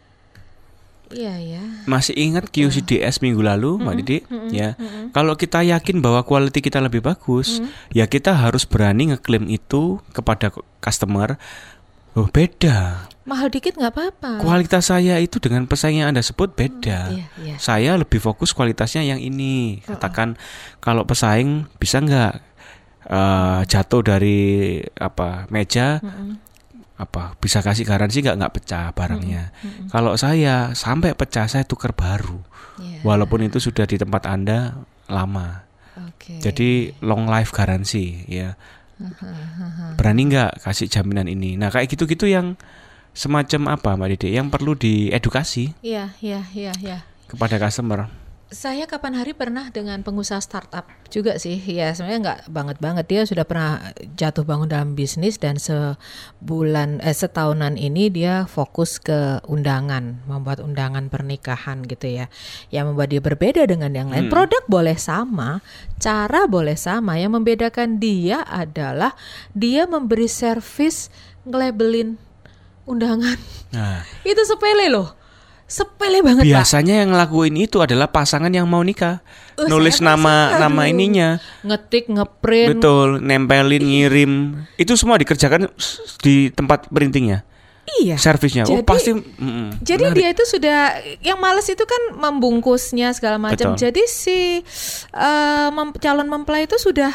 Iya 1.14 1.38
ya. 1.38 1.64
Masih 1.86 2.18
ingat 2.18 2.50
QCDS 2.50 3.22
minggu 3.22 3.46
lalu, 3.46 3.78
Mbak 3.78 3.96
Didi? 4.02 4.18
Ya. 4.50 4.74
Kalau 5.14 5.38
kita 5.38 5.62
yakin 5.62 6.02
bahwa 6.02 6.26
quality 6.26 6.66
kita 6.66 6.82
lebih 6.82 7.06
bagus, 7.06 7.62
ya 7.94 8.10
kita 8.10 8.34
harus 8.34 8.66
berani 8.66 9.14
ngeklaim 9.14 9.46
itu 9.46 10.02
kepada 10.18 10.50
customer. 10.82 11.38
Oh, 12.16 12.32
beda. 12.32 13.06
Mahal 13.28 13.52
dikit 13.52 13.76
nggak 13.76 13.92
apa-apa. 13.92 14.32
Kualitas 14.40 14.88
saya 14.88 15.20
itu 15.20 15.42
dengan 15.42 15.68
pesaing 15.68 16.00
yang 16.00 16.16
Anda 16.16 16.24
sebut 16.24 16.56
beda. 16.56 17.12
Iya, 17.12 17.26
iya. 17.44 17.56
Saya 17.60 18.00
lebih 18.00 18.24
fokus 18.24 18.56
kualitasnya 18.56 19.04
yang 19.04 19.20
ini. 19.20 19.84
Katakan 19.84 20.40
kalau 20.80 21.04
pesaing 21.04 21.68
bisa 21.76 22.00
nggak 22.00 22.34
eh, 23.12 23.60
jatuh 23.68 24.02
dari 24.06 24.80
apa 24.96 25.50
meja 25.52 26.00
apa 26.96 27.36
bisa 27.44 27.60
kasih 27.60 27.84
garansi 27.84 28.24
nggak 28.24 28.38
nggak 28.40 28.54
pecah 28.56 28.88
barangnya. 28.96 29.52
Kalau 29.92 30.16
saya 30.16 30.72
sampai 30.72 31.12
pecah 31.12 31.48
saya 31.48 31.68
tukar 31.68 31.92
baru. 31.92 32.40
Iya. 32.80 33.04
Walaupun 33.04 33.44
itu 33.44 33.60
sudah 33.60 33.84
di 33.88 34.00
tempat 34.00 34.28
Anda 34.28 34.80
lama. 35.12 35.68
Oke. 35.96 36.40
Jadi 36.40 36.96
long 37.04 37.28
life 37.28 37.52
garansi 37.52 38.28
ya. 38.32 38.56
Berani 40.00 40.22
nggak 40.32 40.64
kasih 40.64 40.88
jaminan 40.88 41.28
ini? 41.28 41.60
Nah 41.60 41.68
kayak 41.68 41.92
gitu-gitu 41.92 42.32
yang 42.32 42.56
semacam 43.16 43.80
apa 43.80 43.96
Mbak 43.96 44.08
Dede 44.16 44.30
yang 44.36 44.52
perlu 44.52 44.76
diedukasi 44.76 45.72
Iya, 45.80 46.12
iya, 46.20 46.44
iya, 46.52 46.72
iya. 46.84 46.98
kepada 47.32 47.56
customer. 47.56 48.12
Saya 48.54 48.86
kapan 48.86 49.18
hari 49.18 49.34
pernah 49.34 49.74
dengan 49.74 50.06
pengusaha 50.06 50.38
startup 50.38 50.86
juga 51.10 51.42
sih. 51.42 51.58
Ya 51.58 51.90
sebenarnya 51.98 52.20
nggak 52.22 52.42
banget 52.54 52.78
banget 52.78 53.06
dia 53.10 53.22
sudah 53.26 53.42
pernah 53.42 53.90
jatuh 54.14 54.46
bangun 54.46 54.70
dalam 54.70 54.94
bisnis 54.94 55.42
dan 55.42 55.58
sebulan 55.58 57.02
eh, 57.02 57.18
setahunan 57.18 57.74
ini 57.74 58.14
dia 58.14 58.46
fokus 58.46 59.02
ke 59.02 59.42
undangan, 59.50 60.22
membuat 60.30 60.62
undangan 60.62 61.10
pernikahan 61.10 61.90
gitu 61.90 62.06
ya. 62.06 62.30
Yang 62.70 62.94
membuat 62.94 63.10
dia 63.10 63.22
berbeda 63.26 63.66
dengan 63.66 63.90
yang 63.98 64.14
lain. 64.14 64.30
Produk 64.30 64.62
boleh 64.70 64.98
sama, 65.02 65.66
cara 65.98 66.46
boleh 66.46 66.78
sama. 66.78 67.18
Yang 67.18 67.42
membedakan 67.42 67.98
dia 67.98 68.46
adalah 68.46 69.18
dia 69.58 69.90
memberi 69.90 70.30
servis 70.30 71.10
ngelabelin 71.50 72.22
undangan. 72.86 73.42
Nah, 73.74 74.06
Itu 74.22 74.46
sepele 74.46 74.94
loh. 74.94 75.25
Sepele 75.66 76.22
banget, 76.22 76.46
Pak. 76.46 76.52
biasanya 76.52 77.02
yang 77.02 77.10
ngelakuin 77.10 77.58
itu 77.58 77.82
adalah 77.82 78.06
pasangan 78.06 78.54
yang 78.54 78.70
mau 78.70 78.86
nikah. 78.86 79.26
Oh, 79.58 79.66
Nulis 79.66 79.98
nama 79.98 80.62
nama 80.62 80.86
aduh. 80.86 80.94
ininya. 80.94 81.30
Ngetik, 81.62 82.06
ngeprint, 82.06 82.78
Betul, 82.78 83.18
nempelin, 83.18 83.82
ngirim. 83.82 84.32
Itu 84.78 84.94
semua 84.94 85.18
dikerjakan 85.18 85.66
di 86.22 86.54
tempat 86.54 86.86
printingnya. 86.88 87.42
Iya. 87.98 88.18
Servisnya. 88.18 88.66
oh, 88.66 88.78
Jadi- 88.78 88.86
pasti 88.86 89.12
mm, 89.14 89.82
Jadi 89.82 90.04
menarik. 90.04 90.18
dia 90.18 90.30
itu 90.34 90.44
sudah 90.46 90.80
yang 91.22 91.38
males 91.38 91.66
itu 91.66 91.82
kan 91.82 92.02
membungkusnya 92.14 93.14
segala 93.14 93.38
macam. 93.38 93.74
Jadi 93.74 94.06
si 94.06 94.62
eh, 95.12 95.68
mem- 95.70 95.94
calon 95.96 96.26
mempelai 96.26 96.66
itu 96.66 96.78
sudah 96.78 97.14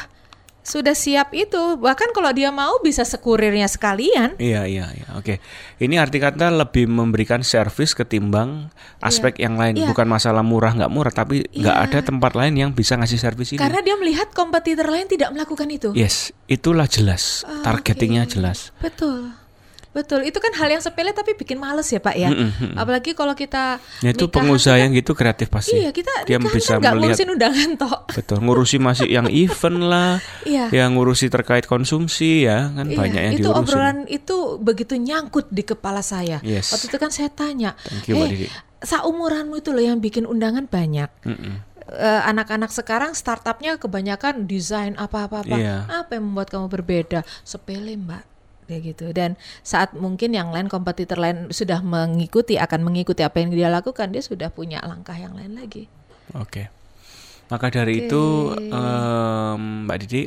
sudah 0.61 0.93
siap 0.93 1.33
itu. 1.33 1.77
Bahkan 1.77 2.11
kalau 2.11 2.31
dia 2.31 2.49
mau 2.49 2.79
bisa 2.79 3.03
sekurirnya 3.03 3.65
sekalian. 3.65 4.37
Iya 4.37 4.65
iya 4.65 4.87
iya 4.91 5.07
oke 5.15 5.41
ini 5.79 5.97
arti 5.97 6.17
kata 6.17 6.49
lebih 6.49 6.87
memberikan 6.87 7.41
servis 7.41 7.93
ketimbang 7.93 8.69
aspek 8.99 9.37
yang 9.39 9.55
lain 9.55 9.75
Iya. 9.75 9.89
bukan 9.89 10.07
masalah 10.07 10.41
murah 10.41 10.73
nggak 10.73 10.89
murah 10.89 11.11
tapi 11.11 11.45
nggak 11.47 11.77
Iya. 11.77 11.87
ada 11.87 11.99
tempat 12.01 12.33
lain 12.33 12.55
yang 12.55 12.71
bisa 12.71 12.95
ngasih 12.95 13.17
servis 13.17 13.51
ini 13.51 13.59
Karena 13.59 13.81
dia 13.81 13.95
melihat 13.95 14.31
kompetitor 14.31 14.87
lain 14.87 15.07
tidak 15.07 15.31
melakukan 15.31 15.69
itu. 15.69 15.91
yes 15.93 16.31
itulah 16.47 16.85
jelas 16.85 17.43
Ah, 17.43 17.63
targetingnya 17.63 18.25
oke. 18.25 18.33
jelas 18.33 18.73
Betul. 18.79 19.33
Betul, 19.91 20.23
itu 20.23 20.39
kan 20.39 20.55
hal 20.55 20.71
yang 20.71 20.79
sepele 20.79 21.11
tapi 21.11 21.35
bikin 21.35 21.59
males 21.59 21.87
ya 21.87 21.99
Pak 21.99 22.15
ya. 22.15 22.31
Apalagi 22.75 23.11
kalau 23.11 23.35
kita 23.35 23.83
ya 23.99 24.11
itu 24.11 24.27
pengusaha 24.27 24.75
kita- 24.75 24.81
yang 24.81 24.91
gitu 24.93 25.13
kreatif 25.13 25.47
pasti 25.47 25.75
Iya, 25.77 25.91
kita 25.91 26.13
dia 26.25 26.39
bisa 26.39 26.77
kan 26.77 26.81
nggak 26.81 26.95
melihat 26.95 27.19
ngurusin 27.19 27.29
undangan 27.29 27.71
toh. 27.77 27.95
betul 28.09 28.39
ngurusi 28.39 28.77
masih 28.79 29.07
yang 29.07 29.27
event 29.43 29.79
lah 29.83 30.23
Iya. 30.43 30.71
yang 30.71 30.95
ngurusi 30.95 31.27
terkait 31.27 31.65
konsumsi 31.65 32.45
ya 32.45 32.71
kan 32.71 32.87
Iya, 32.87 32.97
banyak 32.97 33.21
yang 33.21 33.35
itu 33.35 33.43
diurusin 33.45 33.63
obrolan 33.67 33.99
itu 34.07 34.37
begitu 34.59 34.95
nyangkut 34.95 35.49
di 35.49 35.63
kepala 35.63 36.01
saya. 36.01 36.39
Yes. 36.41 36.71
Waktu 36.71 36.87
itu 36.87 36.97
kan 36.97 37.11
saya 37.11 37.29
tanya, 37.29 37.75
Thank 37.81 38.07
you, 38.07 38.15
Mbak 38.15 38.25
eh, 38.25 38.31
Didi." 38.31 38.49
saumuranmu 38.81 39.55
itu 39.57 39.71
loh 39.71 39.83
yang 39.83 39.99
bikin 39.99 40.23
undangan 40.23 40.65
banyak. 40.65 41.11
Mm-mm. 41.23 41.67
Eh, 41.91 42.23
anak-anak 42.25 42.71
sekarang 42.71 43.13
startupnya 43.13 43.75
kebanyakan 43.75 44.47
desain 44.47 44.95
apa-apa-apa. 44.95 45.53
Iya. 45.53 45.77
Apa 45.91 46.15
yang 46.15 46.31
membuat 46.31 46.49
kamu 46.49 46.71
berbeda? 46.71 47.21
Sepele 47.43 47.99
mbak, 47.99 48.23
kayak 48.71 48.95
gitu. 48.95 49.11
Dan 49.11 49.35
saat 49.67 49.99
mungkin 49.99 50.31
yang 50.31 50.55
lain 50.55 50.71
kompetitor 50.71 51.19
lain 51.19 51.51
sudah 51.51 51.83
mengikuti, 51.83 52.55
akan 52.55 52.87
mengikuti 52.87 53.27
apa 53.27 53.43
yang 53.43 53.51
dia 53.51 53.67
lakukan, 53.67 54.15
dia 54.15 54.23
sudah 54.23 54.55
punya 54.55 54.79
langkah 54.87 55.19
yang 55.19 55.35
lain 55.35 55.59
lagi. 55.59 55.91
oke 56.31 56.71
maka 57.51 57.67
dari 57.67 58.07
itu 58.07 58.55
em, 58.55 59.63
Mbak 59.91 59.99
Didi 60.07 60.23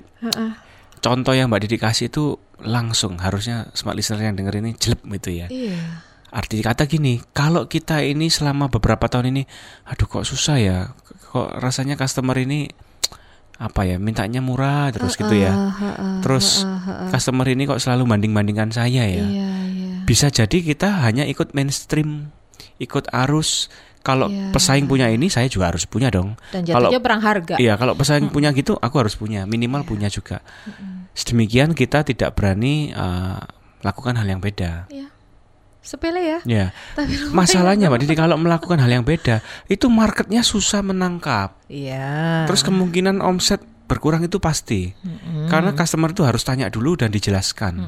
contoh 1.00 1.34
yang 1.34 1.48
Mbak 1.48 1.62
Didi 1.66 1.78
kasih 1.80 2.12
itu 2.12 2.36
langsung 2.60 3.20
harusnya 3.20 3.72
smart 3.72 3.96
listener 3.96 4.28
yang 4.28 4.36
denger 4.36 4.60
ini 4.60 4.72
jelek 4.76 5.04
gitu 5.20 5.30
ya. 5.36 5.48
Iya. 5.52 6.04
Arti 6.34 6.66
kata 6.66 6.90
gini, 6.90 7.22
kalau 7.30 7.70
kita 7.70 8.02
ini 8.02 8.26
selama 8.26 8.66
beberapa 8.66 9.06
tahun 9.06 9.30
ini, 9.38 9.44
aduh 9.86 10.10
kok 10.10 10.26
susah 10.26 10.58
ya, 10.58 10.78
kok 11.30 11.62
rasanya 11.62 11.94
customer 11.94 12.34
ini 12.42 12.74
apa 13.64 13.88
ya, 13.88 13.96
mintanya 13.96 14.44
murah 14.44 14.92
terus 14.92 15.16
gitu 15.16 15.32
ya. 15.32 15.72
Terus 16.20 16.68
customer 17.08 17.48
ini 17.48 17.64
kok 17.64 17.80
selalu 17.80 18.04
banding-bandingkan 18.04 18.76
saya 18.76 19.08
ya. 19.08 19.24
Iya, 19.24 19.50
iya. 19.72 19.92
Bisa 20.04 20.28
jadi 20.28 20.60
kita 20.60 21.00
hanya 21.08 21.24
ikut 21.24 21.56
mainstream, 21.56 22.28
ikut 22.78 23.08
arus. 23.26 23.72
Kalau 24.04 24.28
Iya. 24.28 24.52
pesaing 24.52 24.84
punya 24.84 25.08
ini, 25.08 25.32
saya 25.32 25.48
juga 25.48 25.72
harus 25.72 25.88
punya 25.88 26.12
dong. 26.12 26.36
Dan 26.52 26.68
Kalau 26.68 26.92
perang 27.00 27.24
harga. 27.24 27.56
Iya, 27.56 27.80
kalau 27.80 27.96
pesaing 27.96 28.36
punya 28.36 28.52
gitu, 28.52 28.76
aku 28.76 29.00
harus 29.00 29.16
punya, 29.16 29.48
minimal 29.48 29.88
punya 29.88 30.12
juga. 30.12 30.44
Sedemikian 31.16 31.72
kita 31.72 32.04
tidak 32.04 32.36
berani 32.36 32.92
uh, 32.92 33.40
lakukan 33.80 34.20
hal 34.20 34.28
yang 34.28 34.44
beda. 34.44 34.92
Iya. 34.92 35.08
Sepele 35.84 36.24
ya. 36.24 36.40
Ya, 36.48 36.66
Tapi 36.96 37.28
masalahnya 37.30 37.92
Mbak 37.92 38.00
Didi 38.02 38.16
kalau 38.16 38.40
melakukan 38.40 38.80
hal 38.80 38.88
yang 38.88 39.04
beda, 39.04 39.44
itu 39.68 39.92
marketnya 39.92 40.40
susah 40.40 40.80
menangkap. 40.80 41.60
Iya. 41.68 42.48
Terus 42.48 42.64
kemungkinan 42.64 43.20
omset 43.20 43.60
berkurang 43.84 44.24
itu 44.24 44.40
pasti, 44.40 44.96
karena 45.52 45.76
customer 45.76 46.10
itu 46.10 46.24
harus 46.24 46.40
tanya 46.42 46.72
dulu 46.72 46.96
dan 46.96 47.12
dijelaskan. 47.12 47.84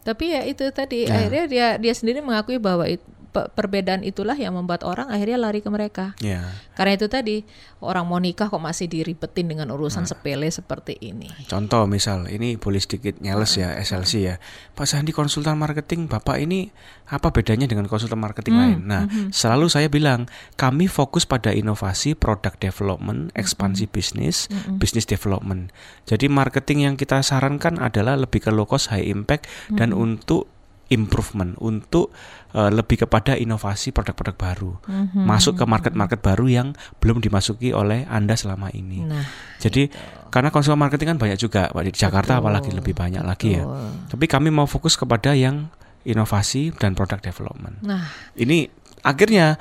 Tapi 0.00 0.24
ya 0.30 0.46
itu 0.46 0.64
tadi 0.70 1.04
Ya. 1.04 1.18
akhirnya 1.18 1.44
dia 1.44 1.66
dia 1.76 1.92
sendiri 1.92 2.22
mengakui 2.22 2.56
bahwa 2.56 2.86
it- 2.86 3.04
perbedaan 3.30 4.02
itulah 4.02 4.34
yang 4.34 4.58
membuat 4.58 4.82
orang 4.82 5.06
akhirnya 5.08 5.38
lari 5.38 5.62
ke 5.62 5.70
mereka. 5.70 6.18
Ya, 6.18 6.50
Karena 6.74 6.98
itu 6.98 7.06
tadi 7.06 7.46
orang 7.78 8.04
mau 8.06 8.18
nikah 8.18 8.50
kok 8.50 8.58
masih 8.58 8.90
diribetin 8.90 9.46
dengan 9.46 9.70
urusan 9.70 10.02
Nah. 10.04 10.10
sepele 10.10 10.48
seperti 10.50 10.98
ini. 11.00 11.30
contoh 11.46 11.86
misal 11.86 12.26
ini 12.26 12.58
boleh 12.58 12.82
sedikit 12.82 13.18
nyales 13.22 13.54
ya 13.54 13.78
SLC 13.78 14.12
ya, 14.26 14.34
Pak 14.74 14.86
Sandi 14.86 15.14
konsultan 15.14 15.56
marketing, 15.56 16.10
Bapak 16.10 16.42
ini 16.42 16.70
apa 17.10 17.30
bedanya 17.30 17.66
dengan 17.66 17.86
konsultan 17.90 18.18
marketing 18.18 18.54
lain? 18.54 18.78
Nah, 18.86 19.06
selalu 19.34 19.66
saya 19.66 19.90
bilang 19.90 20.30
kami 20.54 20.86
fokus 20.86 21.26
pada 21.26 21.50
inovasi, 21.50 22.14
product 22.14 22.62
development, 22.62 23.34
ekspansi 23.34 23.90
bisnis, 23.90 24.46
business 24.78 25.06
development. 25.06 25.74
Jadi 26.06 26.30
marketing 26.30 26.86
yang 26.90 26.94
kita 26.94 27.22
sarankan 27.22 27.82
adalah 27.82 28.14
lebih 28.14 28.42
ke 28.42 28.50
low 28.54 28.66
cost, 28.66 28.94
high 28.94 29.06
impact 29.06 29.50
dan 29.74 29.90
untuk 29.90 30.46
improvement, 30.90 31.54
untuk 31.62 32.10
uh, 32.52 32.66
lebih 32.66 33.06
kepada 33.06 33.38
inovasi 33.38 33.94
produk-produk 33.94 34.34
baru, 34.34 34.72
masuk 35.14 35.54
ke 35.54 35.64
market-market 35.64 36.18
baru 36.18 36.50
yang 36.50 36.68
belum 36.98 37.22
dimasuki 37.22 37.70
oleh 37.70 38.04
anda 38.10 38.34
selama 38.34 38.74
ini. 38.74 39.06
Nah, 39.06 39.22
Jadi 39.62 39.86
karena 40.28 40.50
konsumen 40.50 40.82
marketing 40.82 41.14
kan 41.14 41.18
banyak 41.22 41.38
juga, 41.38 41.70
Pak, 41.70 41.82
di 41.86 41.92
Jakarta 41.94 42.38
Betul, 42.38 42.42
apalagi 42.42 42.70
lebih 42.74 42.94
banyak 42.94 43.22
lagi 43.22 43.54
ya. 43.54 43.62
betul. 43.62 43.90
Tapi 44.14 44.24
kami 44.26 44.48
mau 44.50 44.66
fokus 44.66 44.98
kepada 44.98 45.30
yang 45.30 45.70
inovasi 46.02 46.74
dan 46.74 46.98
product 46.98 47.22
development. 47.22 47.78
Nah, 47.86 48.10
Ini 48.34 48.66
akhirnya 49.06 49.56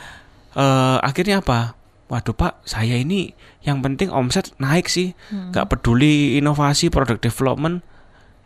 eh, 0.56 0.98
akhirnya 1.00 1.46
apa? 1.46 1.78
Waduh 2.10 2.34
Pak, 2.34 2.66
saya 2.66 2.98
ini 2.98 3.30
yang 3.62 3.86
penting 3.86 4.10
omset 4.10 4.50
naik 4.58 4.90
sih, 4.90 5.14
Hmm. 5.30 5.54
nggak 5.54 5.70
peduli 5.70 6.42
inovasi 6.42 6.90
product 6.90 7.22
development. 7.22 7.86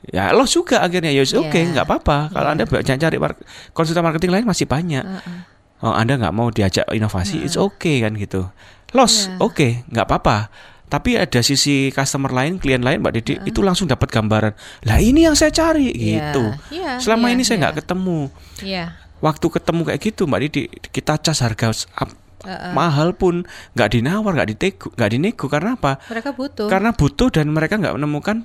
Ya 0.05 0.29
lo 0.29 0.43
juga 0.43 0.79
akhirnya 0.79 1.09
ya 1.09 1.23
oke 1.23 1.47
Iya. 1.53 1.71
nggak 1.71 1.85
apa-apa 1.85 2.17
kalau 2.29 2.49
anda 2.49 2.67
jangan 2.77 3.01
cari 3.01 3.17
mar- 3.17 3.39
konsultan 3.71 4.03
marketing 4.03 4.31
lain 4.31 4.43
masih 4.43 4.65
banyak 4.65 4.99
uh-uh. 4.99 5.39
oh 5.81 5.93
anda 5.93 6.15
nggak 6.15 6.31
mau 6.31 6.47
diajak 6.47 6.83
inovasi 6.89 7.39
it's 7.39 7.55
okay 7.55 7.99
kan 7.99 8.11
gitu 8.13 8.51
loss 8.91 9.25
Iya. 9.25 9.39
oke 9.39 9.67
nggak 9.87 10.03
apa-apa 10.03 10.51
tapi 10.85 11.15
ada 11.15 11.39
sisi 11.39 11.87
customer 11.89 12.29
lain 12.29 12.59
klien 12.59 12.77
lain 12.77 12.99
mbak 12.99 13.15
Didi 13.15 13.39
itu 13.41 13.59
langsung 13.59 13.87
dapat 13.87 14.07
gambaran 14.07 14.51
lah 14.83 14.99
ini 14.99 15.23
yang 15.23 15.33
saya 15.33 15.49
cari 15.49 15.89
Iya, 15.89 16.29
gitu 16.29 16.43
iya, 16.73 16.99
selama 16.99 17.27
iya, 17.27 17.33
ini 17.33 17.41
saya 17.41 17.55
iya. 17.55 17.61
nggak 17.63 17.75
ketemu 17.79 18.19
Iya. 18.61 18.85
waktu 19.17 19.45
ketemu 19.49 19.81
kayak 19.83 20.01
gitu 20.03 20.21
mbak 20.25 20.39
Didi 20.41 20.61
kita 20.85 21.15
cas 21.17 21.39
harga 21.39 21.71
s- 21.71 21.87
ap- 21.93 22.11
Uh-uh. 22.43 22.75
mahal 22.75 23.15
pun 23.15 23.47
nggak 23.71 23.89
dinawar 23.89 24.35
nggak 24.35 24.49
dinego 24.51 24.91
nggak 24.91 25.09
dinego 25.09 25.45
karena 25.47 25.79
apa 25.79 25.95
Mereka 26.03 26.35
butuh. 26.35 26.67
karena 26.67 26.91
butuh 26.91 27.31
dan 27.31 27.47
mereka 27.47 27.79
nggak 27.79 27.95
menemukan 27.95 28.43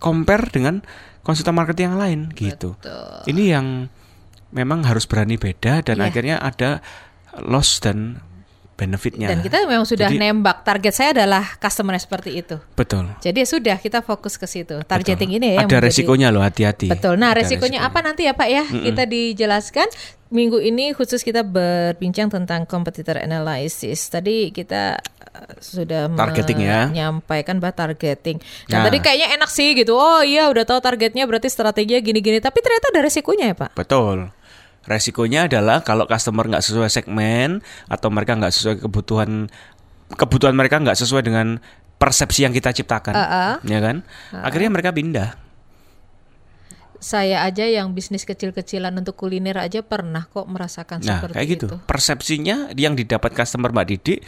compare 0.00 0.48
dengan 0.48 0.80
konsultan 1.20 1.54
marketing 1.54 1.94
yang 1.94 2.00
lain 2.00 2.20
gitu 2.32 2.74
Betul. 2.80 3.28
ini 3.28 3.52
yang 3.52 3.66
memang 4.50 4.82
harus 4.82 5.06
berani 5.06 5.36
beda 5.38 5.84
dan 5.84 6.00
Iya. 6.00 6.10
akhirnya 6.10 6.36
ada 6.40 6.80
loss 7.44 7.78
dan 7.78 8.18
benefitnya. 8.80 9.28
Dan 9.28 9.44
kita 9.44 9.60
memang 9.62 9.84
sudah 9.84 10.08
Jadi- 10.08 10.16
nembak 10.18 10.64
target 10.64 10.92
saya 10.92 11.10
adalah 11.12 11.44
customer 11.56 11.92
superti 11.94 12.32
itu. 12.34 12.56
betul. 12.72 13.04
Jadi 13.20 13.44
sudah 13.44 13.76
kita 13.76 14.00
fokus 14.00 14.34
ke 14.34 14.48
situ. 14.48 14.80
Targeting 14.82 15.28
betul. 15.28 15.38
ini 15.38 15.46
ya 15.46 15.54
yang 15.54 15.68
ada 15.68 15.76
menjadi- 15.76 15.86
resikonya 15.92 16.28
loh 16.30 16.40
hati-hati. 16.40 16.88
Betul. 16.88 17.14
Nah, 17.14 17.30
Ada 17.30 17.44
resikonya 17.44 17.78
resikonya. 17.78 17.92
apa 17.92 17.98
nanti 18.00 18.22
ya 18.24 18.32
Pak 18.32 18.48
ya? 18.48 18.64
Kita 18.64 19.02
dijelaskan 19.04 19.88
minggu 20.30 20.58
ini 20.58 20.94
khusus 20.94 21.20
kita 21.20 21.42
berbincang 21.42 22.30
tentang 22.30 22.64
competitor 22.64 23.18
analysis. 23.18 24.06
Tadi 24.06 24.48
kita 24.48 24.96
uh, 24.96 25.54
sudah 25.58 26.06
Targeting 26.08 26.58
ya. 26.60 26.86
menyampaikan 26.86 27.58
bahwa 27.58 27.74
targeting. 27.76 28.38
Nah, 28.66 28.80
Nah. 28.80 28.84
tadi 28.86 28.98
kayaknya 28.98 29.34
enak 29.34 29.50
sih 29.50 29.74
gitu. 29.74 29.92
Oh 29.92 30.22
iya, 30.22 30.46
udah 30.46 30.62
tahu 30.62 30.78
targetnya 30.78 31.26
berarti 31.26 31.46
strateginya 31.46 31.98
gini-gini. 31.98 32.38
Tapi 32.38 32.58
ternyata 32.58 32.88
ada 32.88 33.00
resikonya 33.02 33.50
ya 33.50 33.56
Pak. 33.58 33.74
Betul. 33.74 34.30
Resikonya 34.90 35.46
adalah 35.46 35.86
kalau 35.86 36.02
customer 36.04 36.50
nggak 36.50 36.66
sesuai 36.66 36.90
segmen 36.90 37.62
atau 37.86 38.10
mereka 38.10 38.34
nggak 38.34 38.50
sesuai 38.50 38.76
kebutuhan 38.82 39.46
kebutuhan 40.10 40.58
mereka 40.58 40.82
nggak 40.82 40.98
sesuai 40.98 41.22
dengan 41.22 41.62
persepsi 41.94 42.42
yang 42.42 42.50
kita 42.50 42.74
ciptakan, 42.74 43.14
Uh-uh. 43.14 43.54
ya 43.62 43.78
kan? 43.78 44.02
Akhirnya 44.34 44.72
mereka 44.72 44.90
pindah. 44.90 45.36
Saya 47.00 47.46
aja 47.46 47.64
yang 47.64 47.96
bisnis 47.96 48.28
kecil-kecilan 48.28 48.92
untuk 48.92 49.16
kuliner 49.16 49.56
aja 49.56 49.80
pernah 49.80 50.28
kok 50.28 50.44
merasakan 50.44 51.00
Nah, 51.00 51.22
seperti 51.22 51.34
kayak 51.38 51.48
gitu. 51.48 51.66
itu. 51.70 51.76
Persepsinya 51.86 52.56
yang 52.76 52.92
didapat 52.92 53.32
customer 53.32 53.72
Mbak 53.72 53.86
Didi, 53.88 54.20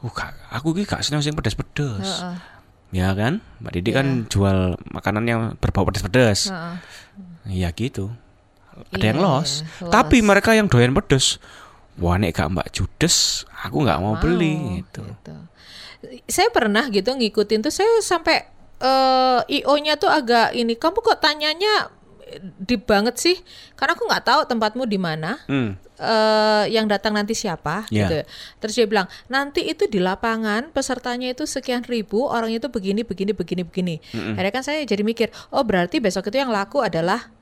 uh, 0.00 0.12
aku 0.48 0.72
ki 0.72 0.88
gak 0.88 1.04
seneng 1.04 1.20
sing 1.20 1.36
pedas-pedas. 1.36 2.04
Heeh. 2.04 2.36
Ya 2.94 3.12
kan? 3.12 3.44
Mbak 3.60 3.72
Didi 3.74 3.90
Iya. 3.92 3.96
kan 4.00 4.06
jual 4.32 4.58
makanan 4.88 5.24
yang 5.28 5.40
berbau 5.60 5.84
pedas-pedas. 5.84 6.48
Iya 7.44 7.68
gitu. 7.76 8.12
Ada 8.92 8.98
Iya, 8.98 9.08
yang 9.10 9.20
loss. 9.20 9.50
loss. 9.80 9.88
Tapi 9.88 10.20
mereka 10.20 10.52
yang 10.52 10.66
doyan 10.66 10.92
pedas, 10.92 11.40
wah 11.96 12.16
nek 12.16 12.32
gak 12.32 12.52
Mbak 12.52 12.68
judes, 12.70 13.16
aku 13.58 13.82
nggak 13.82 13.98
mau, 13.98 14.14
beli 14.16 14.84
gitu. 14.84 15.00
gitu. 15.02 15.34
Saya 16.28 16.52
pernah 16.52 16.86
gitu 16.86 17.08
ngikutin 17.10 17.60
tuh 17.60 17.72
saya 17.72 17.88
sampai 18.00 18.46
eh, 18.76 19.40
IO-nya 19.56 19.96
tuh 19.96 20.06
agak 20.06 20.52
ini. 20.52 20.76
Kamu 20.76 21.00
kok 21.00 21.18
tanyanya 21.18 21.88
deep 22.58 22.84
banget 22.84 23.16
sih? 23.16 23.36
Karena 23.72 23.96
aku 23.96 24.04
nggak 24.04 24.24
tahu 24.24 24.40
tempatmu 24.44 24.84
di 24.84 24.98
mana. 24.98 25.40
Hmm. 25.46 25.80
eh 25.96 26.64
yang 26.68 26.84
datang 26.84 27.16
nanti 27.16 27.32
siapa 27.32 27.88
Ya. 27.88 28.04
gitu. 28.04 28.20
Terus 28.60 28.74
dia 28.76 28.84
bilang, 28.84 29.08
"Nanti 29.32 29.64
itu 29.64 29.88
di 29.88 29.96
lapangan 29.96 30.68
pesertanya 30.68 31.32
itu 31.32 31.48
sekian 31.48 31.88
ribu, 31.88 32.20
orang 32.20 32.52
itu 32.52 32.68
begini 32.68 33.00
begini 33.00 33.32
begini 33.32 33.64
begini." 33.64 33.94
Akhirnya 34.36 34.52
kan 34.52 34.60
saya 34.60 34.84
jadi 34.84 35.00
mikir, 35.00 35.32
"Oh, 35.48 35.64
berarti 35.64 35.96
besok 35.96 36.28
itu 36.28 36.36
yang 36.36 36.52
laku 36.52 36.84
adalah 36.84 37.32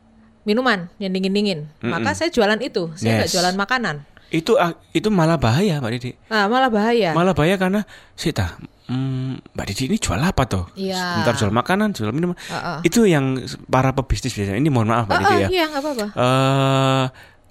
minuman 0.44 0.88
yang 0.96 1.10
dingin-dingin." 1.10 1.66
Maka 1.80 2.12
saya 2.12 2.30
jualan 2.30 2.60
itu, 2.60 2.92
saya 2.94 3.20
nggak 3.20 3.28
Yes. 3.28 3.34
jualan 3.34 3.56
makanan. 3.56 3.96
Itu 4.28 4.56
ah, 4.56 4.74
itu 4.90 5.08
malah 5.12 5.38
bahaya 5.38 5.78
Mbak 5.78 5.90
Didi. 5.94 6.10
Nah, 6.26 6.48
malah 6.48 6.66
bahaya. 6.66 7.14
Malah 7.14 7.36
bahaya 7.36 7.54
karena 7.54 7.86
Sita, 8.12 8.58
hmm, 8.90 9.54
Mbak 9.54 9.66
Didi 9.70 9.82
ini 9.86 9.96
jual 10.00 10.18
apa 10.18 10.42
tuh? 10.48 10.64
Iya. 10.74 11.22
Sebentar 11.22 11.34
jual 11.38 11.52
makanan, 11.54 11.94
jual 11.94 12.10
minuman. 12.10 12.34
Heeh. 12.50 12.78
Itu 12.82 13.06
yang 13.06 13.38
para 13.70 13.94
pebisnis 13.94 14.34
biasanya. 14.34 14.58
Ini 14.58 14.70
mohon 14.74 14.90
maaf 14.90 15.06
Mbak 15.06 15.14
Ah, 15.14 15.20
Didi 15.22 15.34
ah, 15.34 15.38
ya. 15.38 15.48
iya 15.52 15.66
apa-apa. 15.70 16.06
Eh 16.10 17.04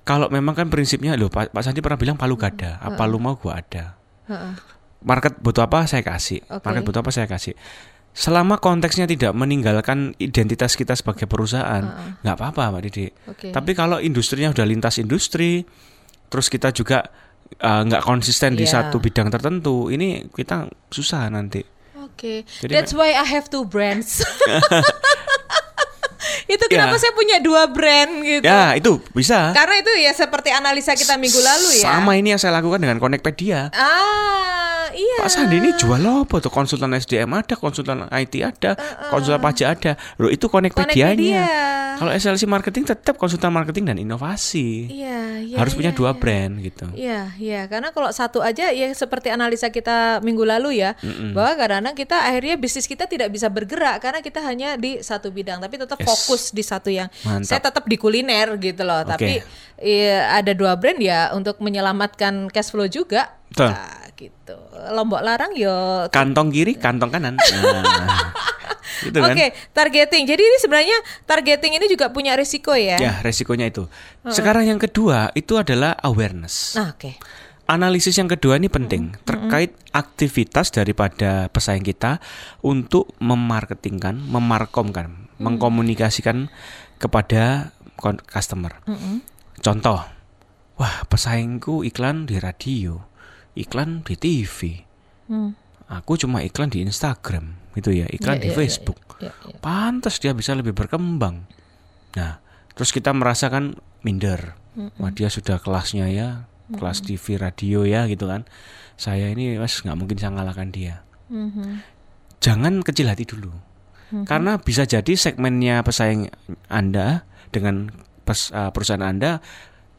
kalau 0.04 0.28
memang 0.28 0.52
kan 0.52 0.68
prinsipnya 0.68 1.16
loh 1.16 1.32
Pak, 1.32 1.56
Pak 1.56 1.62
Sandi 1.64 1.80
pernah 1.80 1.96
bilang 1.96 2.20
palu 2.20 2.36
gada, 2.36 2.76
apa 2.84 3.08
lu 3.08 3.16
mau 3.16 3.40
gua 3.40 3.64
ada. 3.64 3.96
Heeh. 4.28 4.54
Market 5.04 5.40
butuh 5.40 5.64
apa 5.64 5.88
saya 5.88 6.04
kasih. 6.04 6.44
Oke. 6.52 6.64
Market 6.68 6.84
butuh 6.84 7.00
apa 7.00 7.12
saya 7.12 7.28
kasih. 7.28 7.56
Selama 8.13 8.58
konteksnya 8.58 9.04
tidak 9.04 9.34
meninggalkan 9.34 10.13
identitas 10.17 10.73
kita 10.73 10.93
sebagai 10.93 11.26
perusahaan, 11.26 11.82
nggak 12.21 12.36
apa-apa 12.36 12.69
Mbak 12.69 12.82
Didi. 12.86 13.06
Oke. 13.26 13.49
Tapi 13.49 13.71
kalau 13.73 13.97
industrinya 13.97 14.54
udah 14.54 14.63
lintas 14.63 15.02
industri, 15.02 15.65
terus 16.30 16.45
kita 16.45 16.69
juga 16.69 17.10
eh, 17.54 17.82
nggak 17.84 18.02
konsisten 18.02 18.54
di 18.54 18.65
Iya. 18.65 18.86
satu 18.86 18.97
bidang 18.97 19.30
tertentu, 19.30 19.89
ini 19.89 20.30
kita 20.30 20.65
susah 20.88 21.26
nanti. 21.28 21.65
Oke. 21.99 22.45
Jadi 22.45 22.69
That's 22.69 22.93
why 22.93 23.13
I 23.13 23.26
have 23.26 23.49
two 23.49 23.65
brands. 23.65 24.21
itu 26.43 26.65
kenapa 26.67 26.95
Ya. 26.95 27.02
saya 27.02 27.13
punya 27.13 27.38
dua 27.39 27.67
brand 27.67 28.12
gitu. 28.21 28.45
Ya 28.45 28.76
itu 28.76 29.02
bisa. 29.12 29.52
Karena 29.52 29.76
itu 29.80 29.91
ya 29.97 30.12
seperti 30.13 30.49
analisa 30.49 30.93
kita 30.93 31.17
minggu 31.17 31.39
lalu 31.39 31.82
ya. 31.82 31.97
Sama 31.97 32.13
ini 32.15 32.32
yang 32.32 32.39
saya 32.39 32.54
lakukan 32.54 32.80
dengan 32.80 32.97
Connectpedia. 32.97 33.73
Ah, 33.73 34.62
iya. 34.94 35.18
Pak 35.26 35.30
Sandi 35.30 35.58
ini 35.60 35.76
jual 35.76 36.02
apa 36.02 36.40
tuh? 36.40 36.54
Konsultan 36.54 36.94
SDM 36.96 37.34
ada, 37.34 37.54
konsultan 37.58 38.08
IT 38.08 38.34
ada, 38.42 38.78
konsultan 39.10 39.42
pajak 39.42 39.68
ada. 39.78 39.92
Loh 40.22 40.30
itu. 40.32 40.46
Connectpedia. 40.48 41.46
Kalau 41.94 42.10
SLC 42.10 42.50
marketing 42.50 42.84
tetap 42.90 43.16
konsultan 43.18 43.54
marketing 43.54 43.90
dan 43.90 43.98
inovasi. 44.02 44.90
Iya, 44.90 45.46
iya. 45.46 45.58
Harus 45.62 45.78
punya 45.78 45.94
iya, 45.94 45.98
dua 45.98 46.12
iya. 46.14 46.20
brand 46.20 46.54
gitu. 46.62 46.86
Iya, 46.94 47.22
iya. 47.38 47.62
Karena 47.70 47.94
kalau 47.94 48.10
satu 48.10 48.42
aja 48.42 48.74
ya 48.74 48.90
seperti 48.94 49.30
analisa 49.30 49.70
kita 49.70 50.20
minggu 50.26 50.42
lalu 50.46 50.82
ya, 50.82 50.98
bahwa 51.32 51.54
kadang-kadang 51.58 51.96
kita 51.98 52.18
akhirnya 52.26 52.56
bisnis 52.58 52.90
kita 52.90 53.06
tidak 53.06 53.30
bisa 53.30 53.48
bergerak 53.48 54.02
karena 54.02 54.20
kita 54.26 54.42
hanya 54.42 54.76
di 54.76 55.00
satu 55.02 55.30
bidang, 55.30 55.62
tapi 55.62 55.80
tetap 55.80 55.96
Yes. 56.04 56.08
fokus 56.10 56.44
di 56.52 56.64
satu 56.66 56.90
yang. 56.92 57.08
Mantap. 57.24 57.48
Saya 57.48 57.62
tetap 57.64 57.84
di 57.88 57.96
kuliner 57.96 58.58
gitu 58.60 58.84
loh, 58.84 59.06
Oke. 59.06 59.10
tapi 59.16 59.34
iya, 59.80 60.36
ada 60.36 60.52
dua 60.52 60.76
brand 60.76 61.00
ya 61.00 61.32
untuk 61.32 61.62
menyelamatkan 61.64 62.52
cash 62.52 62.74
flow 62.74 62.90
juga. 62.90 63.32
Betul. 63.54 63.70
Nah, 63.72 64.03
gitu. 64.30 64.56
Lombok 64.96 65.20
larang 65.20 65.52
yo. 65.56 66.08
Kantong 66.08 66.50
kiri, 66.54 66.80
kantong 66.80 67.12
kanan. 67.12 67.36
Nah, 69.04 69.10
gitu 69.10 69.20
kan. 69.20 69.36
Oke, 69.36 69.48
targeting. 69.76 70.24
Jadi 70.24 70.42
ini 70.44 70.58
sebenarnya 70.64 70.98
targeting 71.28 71.76
ini 71.76 71.92
juga 71.92 72.08
punya 72.14 72.40
risiko 72.40 72.72
ya. 72.72 72.96
Ya, 72.96 73.20
resikonya 73.20 73.68
itu. 73.68 73.90
Sekarang 74.32 74.64
yang 74.64 74.80
kedua 74.80 75.34
itu 75.36 75.60
adalah 75.60 75.98
awareness. 76.00 76.78
Nah, 76.80 76.96
oke. 76.96 77.20
Analisis 77.68 78.16
yang 78.20 78.28
kedua 78.28 78.60
ini 78.60 78.68
penting 78.68 79.16
terkait 79.24 79.76
aktivitas 79.96 80.72
daripada 80.72 81.48
pesaing 81.48 81.84
kita 81.84 82.20
untuk 82.60 83.12
memarketingkan, 83.24 84.20
memarkomkan, 84.20 85.32
mengkomunikasikan 85.40 86.52
kepada 87.00 87.72
customer. 88.28 88.84
Contoh, 89.64 90.04
wah 90.76 90.98
pesaingku 91.08 91.88
iklan 91.88 92.28
di 92.28 92.36
radio, 92.36 93.00
iklan 93.54 94.02
di 94.02 94.16
TV, 94.16 94.82
Hmm. 95.30 95.54
aku 95.88 96.18
cuma 96.18 96.42
iklan 96.42 96.68
di 96.68 96.82
Instagram, 96.82 97.54
gitu 97.74 97.94
ya, 97.94 98.06
iklan 98.10 98.38
Iya, 98.38 98.44
di 98.44 98.48
iya, 98.50 98.54
iya, 98.54 98.60
Facebook. 98.60 99.00
iya, 99.22 99.32
iya. 99.32 99.58
Pantas 99.60 100.18
dia 100.18 100.34
bisa 100.34 100.54
lebih 100.54 100.74
berkembang. 100.74 101.46
Nah, 102.13 102.42
terus 102.74 102.89
kita 102.89 103.13
merasakan 103.13 103.78
minder. 104.02 104.58
Wah 104.98 105.13
dia 105.13 105.30
sudah 105.30 105.62
kelasnya 105.62 106.10
ya, 106.10 106.50
kelas 106.74 107.06
TV 107.06 107.38
radio 107.38 107.86
ya 107.86 108.10
gitu 108.10 108.26
kan. 108.26 108.50
Saya 108.98 109.30
ini 109.30 109.54
mas 109.62 109.78
nggak 109.78 109.94
mungkin 109.94 110.18
bisa 110.18 110.34
ngalahkan 110.34 110.74
dia. 110.74 111.06
Mhm. 111.30 111.86
Jangan 112.42 112.82
kecil 112.82 113.06
hati 113.08 113.24
dulu, 113.24 113.54
karena 114.26 114.58
bisa 114.58 114.84
jadi 114.84 115.13
segmennya 115.13 115.80
pesaing 115.80 116.28
anda 116.68 117.24
dengan 117.54 117.94
pes- 118.26 118.50
uh, 118.52 118.74
perusahaan 118.74 119.06
anda 119.06 119.39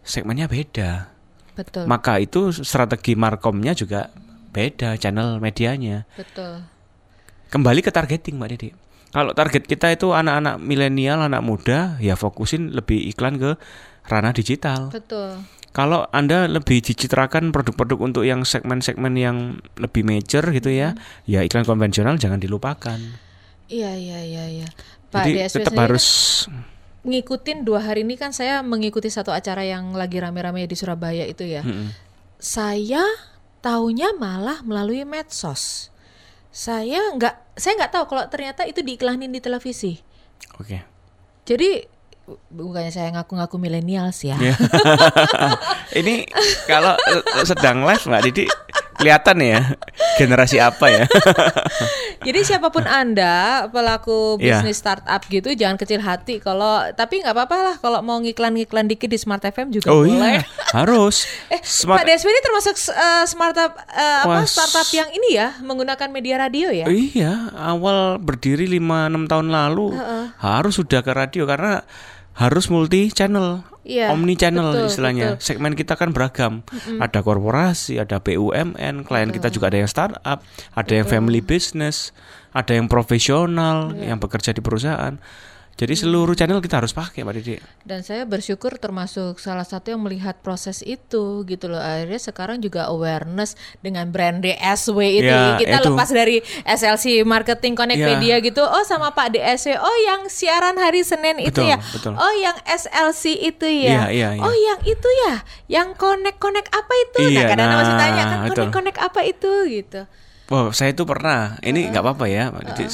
segmennya 0.02 0.50
beda. 0.50 1.13
Betul. 1.54 1.86
Maka 1.86 2.18
itu 2.18 2.50
strategi 2.50 3.14
markomnya 3.14 3.72
juga 3.74 4.10
beda, 4.54 4.98
channel 4.98 5.38
medianya. 5.38 6.06
Betul. 6.14 6.62
Kembali 7.50 7.80
ke 7.82 7.90
targeting 7.94 8.38
Mbak 8.38 8.50
Didi. 8.54 8.68
Kalau 9.14 9.30
target 9.30 9.62
kita 9.70 9.94
itu 9.94 10.10
anak-anak 10.10 10.58
milenial, 10.58 11.22
anak 11.22 11.42
muda, 11.46 11.94
ya 12.02 12.18
fokusin 12.18 12.74
lebih 12.74 12.98
iklan 13.14 13.38
ke 13.38 13.54
ranah 14.10 14.34
digital. 14.34 14.90
Betul. 14.90 15.38
Kalau 15.74 16.06
Anda 16.10 16.46
lebih 16.46 16.82
dicitrakan 16.82 17.50
produk-produk 17.50 17.98
untuk 17.98 18.22
yang 18.26 18.46
segmen-segmen 18.46 19.14
yang 19.14 19.58
lebih 19.78 20.06
major 20.06 20.42
gitu 20.50 20.70
ya, 20.70 20.98
ya 21.26 21.46
iklan 21.46 21.66
konvensional 21.66 22.18
jangan 22.18 22.38
dilupakan. 22.38 22.98
Iya, 23.70 23.90
iya, 23.98 24.18
iya, 24.22 24.44
iya. 24.50 24.68
Pak 25.10 25.30
Jadi 25.30 25.30
DSP 25.34 25.54
tetap 25.62 25.74
sendiri 25.74 25.78
kan 25.78 25.84
harus 25.86 26.06
ngikutin 27.04 27.62
dua 27.62 27.84
hari 27.84 28.02
ini 28.02 28.16
kan 28.16 28.32
saya 28.32 28.64
mengikuti 28.64 29.12
satu 29.12 29.28
acara 29.28 29.60
yang 29.62 29.92
lagi 29.92 30.16
rame-rame 30.18 30.64
di 30.64 30.72
Surabaya 30.72 31.24
itu 31.24 31.44
ya. 31.44 31.60
Mm-mm. 31.60 31.92
Saya 32.40 33.04
taunya 33.60 34.12
malah 34.12 34.60
melalui 34.60 35.04
medsos. 35.04 35.92
Saya 36.48 37.12
nggak, 37.12 37.56
saya 37.56 37.72
nggak 37.76 37.92
tahu 37.92 38.04
kalau 38.08 38.24
ternyata 38.28 38.64
itu 38.64 38.80
diiklanin 38.80 39.28
di 39.28 39.40
televisi. 39.40 40.00
Oke. 40.56 40.80
Jadi 41.44 41.84
bu- 42.24 42.40
bukannya 42.48 42.88
saya 42.88 43.12
ngaku-ngaku 43.12 43.56
milenials 43.58 44.24
ya. 44.24 44.36
Ya. 44.38 44.54
Ini 46.00 46.24
kalau 46.64 46.94
eh, 46.96 47.44
sedang 47.44 47.84
live 47.84 48.04
Mbak 48.06 48.22
Didi 48.24 48.44
kelihatan 49.04 49.36
ya 49.38 49.60
generasi 50.20 50.56
apa 50.56 50.88
ya? 50.88 51.04
Jadi 52.26 52.40
siapa 52.40 52.72
pun 52.72 52.88
anda 52.88 53.68
pelaku 53.68 54.40
Iya. 54.40 54.64
bisnis 54.64 54.80
startup 54.80 55.20
gitu 55.28 55.52
jangan 55.52 55.76
kecil 55.76 56.00
hati 56.00 56.40
kalau 56.40 56.80
tapi 56.96 57.20
nggak 57.20 57.36
apa-apa 57.36 57.56
lah 57.60 57.74
kalau 57.76 58.00
mau 58.00 58.16
ngiklan-ngiklan 58.16 58.88
dikit 58.88 59.12
di 59.12 59.20
Smart 59.20 59.44
FM 59.44 59.68
juga 59.70 59.92
oh 59.92 60.08
boleh. 60.08 60.40
iya, 60.40 60.42
harus. 60.78 61.28
Eh, 61.52 61.60
Smart 61.60 62.00
Pak 62.00 62.08
Deswi 62.08 62.32
ini 62.32 62.40
termasuk 62.40 62.74
uh, 62.90 63.24
startup 63.28 63.76
uh, 63.76 64.20
apa 64.24 64.48
startup 64.48 64.88
yang 64.90 65.12
ini 65.12 65.36
ya 65.36 65.52
menggunakan 65.60 66.08
media 66.08 66.40
radio 66.40 66.72
ya? 66.72 66.88
Iya, 66.88 67.52
awal 67.52 68.16
berdiri 68.16 68.64
5-6 68.66 69.28
tahun 69.28 69.46
lalu 69.52 69.86
harus 70.40 70.74
sudah 70.74 71.04
ke 71.04 71.12
radio 71.12 71.44
karena 71.44 71.84
harus 72.34 72.66
multi 72.66 73.08
channel, 73.08 73.62
Iya, 73.84 74.10
omni 74.10 74.34
channel 74.34 74.74
betul, 74.74 74.88
istilahnya. 74.88 75.26
betul. 75.36 75.44
Segmen 75.44 75.72
kita 75.72 75.94
kan 75.94 76.10
beragam. 76.10 76.66
Ada 76.98 77.20
korporasi, 77.20 78.00
ada 78.00 78.18
BUMN, 78.18 79.04
klien 79.04 79.30
kita 79.30 79.48
juga 79.48 79.70
ada 79.70 79.78
yang 79.78 79.90
startup, 79.90 80.42
ada 80.72 80.92
yang 80.92 81.06
family 81.06 81.38
business, 81.38 82.10
ada 82.50 82.74
yang 82.74 82.88
profesional 82.88 83.92
Iya. 83.92 84.14
yang 84.14 84.18
bekerja 84.18 84.50
di 84.50 84.58
perusahaan. 84.58 85.20
Jadi 85.74 85.94
seluruh 85.98 86.38
channel 86.38 86.62
kita 86.62 86.78
harus 86.78 86.94
pakai, 86.94 87.26
Mbak 87.26 87.34
Didi. 87.42 87.58
Dan 87.82 88.06
saya 88.06 88.22
bersyukur 88.22 88.78
termasuk 88.78 89.42
salah 89.42 89.66
satu 89.66 89.90
yang 89.90 90.06
melihat 90.06 90.38
proses 90.38 90.86
itu 90.86 91.42
gitu 91.50 91.66
loh. 91.66 91.82
Akhirnya 91.82 92.22
sekarang 92.22 92.62
juga 92.62 92.86
awareness 92.86 93.58
dengan 93.82 94.06
brand 94.14 94.38
DSW 94.38 94.98
itu. 95.18 95.34
Ya, 95.34 95.58
kita 95.58 95.82
itu. 95.82 95.90
lepas 95.90 96.08
dari 96.14 96.38
SLC 96.62 97.26
Marketing 97.26 97.74
Connectpedia 97.74 98.38
gitu. 98.38 98.62
Oh 98.62 98.86
sama 98.86 99.10
Pak 99.18 99.34
DSW. 99.34 99.74
Oh 99.74 99.96
yang 100.06 100.30
siaran 100.30 100.78
hari 100.78 101.02
Senin 101.02 101.42
itu 101.42 101.58
Betul, 101.58 101.74
ya. 101.74 101.78
betul. 101.82 102.12
Oh 102.14 102.32
yang 102.38 102.54
SLC 102.70 103.42
itu 103.42 103.66
ya. 103.66 104.06
Iya, 104.06 104.06
iya, 104.14 104.28
iya. 104.38 104.42
Oh 104.46 104.54
yang 104.54 104.78
itu 104.86 105.08
ya. 105.26 105.34
Yang 105.66 105.98
connect-connect 105.98 106.70
apa 106.70 106.92
itu? 107.02 107.18
nah 107.18 107.30
Iya, 107.34 107.42
kadang-kadang 107.50 107.80
masih 107.82 107.94
nah, 107.94 108.02
tanya 108.02 108.22
kan 108.22 108.38
betul. 108.38 108.48
connect-connect 108.54 108.98
apa 109.02 109.20
itu 109.26 109.52
gitu. 109.66 110.00
Wow, 110.54 110.70
saya 110.70 110.94
itu 110.94 111.02
pernah. 111.02 111.58
Ini 111.64 111.90
nggak 111.90 112.02
apa-apa 112.04 112.24
ya, 112.30 112.52
Mbak 112.54 112.62
Didi. 112.78 112.86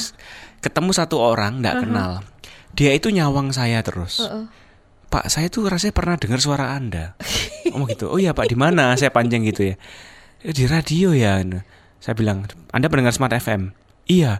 Ketemu 0.65 0.91
satu 0.97 1.17
orang 1.21 1.61
nggak 1.61 1.77
kenal. 1.85 2.25
Dia 2.73 2.91
itu 2.93 3.09
nyawang 3.09 3.51
saya 3.51 3.81
terus. 3.81 4.23
Pak, 5.07 5.27
saya 5.27 5.51
tuh 5.51 5.67
rasanya 5.67 5.91
pernah 5.91 6.15
dengar 6.15 6.39
suara 6.39 6.73
Anda. 6.73 7.19
Oh 7.71 7.83
gitu. 7.85 8.07
Oh 8.09 8.17
iya 8.17 8.31
Pak, 8.31 8.47
di 8.47 8.55
mana? 8.55 8.95
Saya 8.95 9.11
panjang 9.11 9.43
gitu 9.43 9.63
ya. 9.63 9.75
"Eh, 10.41 10.51
Di 10.51 10.65
radio 10.65 11.11
ya. 11.11 11.43
Saya 11.99 12.15
bilang, 12.15 12.47
Anda 12.71 12.87
pendengar 12.87 13.11
Smart 13.11 13.31
FM. 13.33 13.75
Iya. 14.07 14.39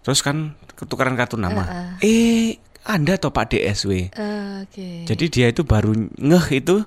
Terus 0.00 0.18
kan 0.18 0.54
ketukaran 0.72 1.14
kartu 1.14 1.36
nama. 1.36 1.94
Eh, 2.00 2.56
Anda 2.82 3.18
toh 3.18 3.28
Pak 3.28 3.52
DSW. 3.52 4.08
Oke. 4.64 5.04
Jadi 5.04 5.24
dia 5.28 5.46
itu 5.46 5.62
baru 5.62 5.92
ngeh 6.16 6.46
itu 6.54 6.86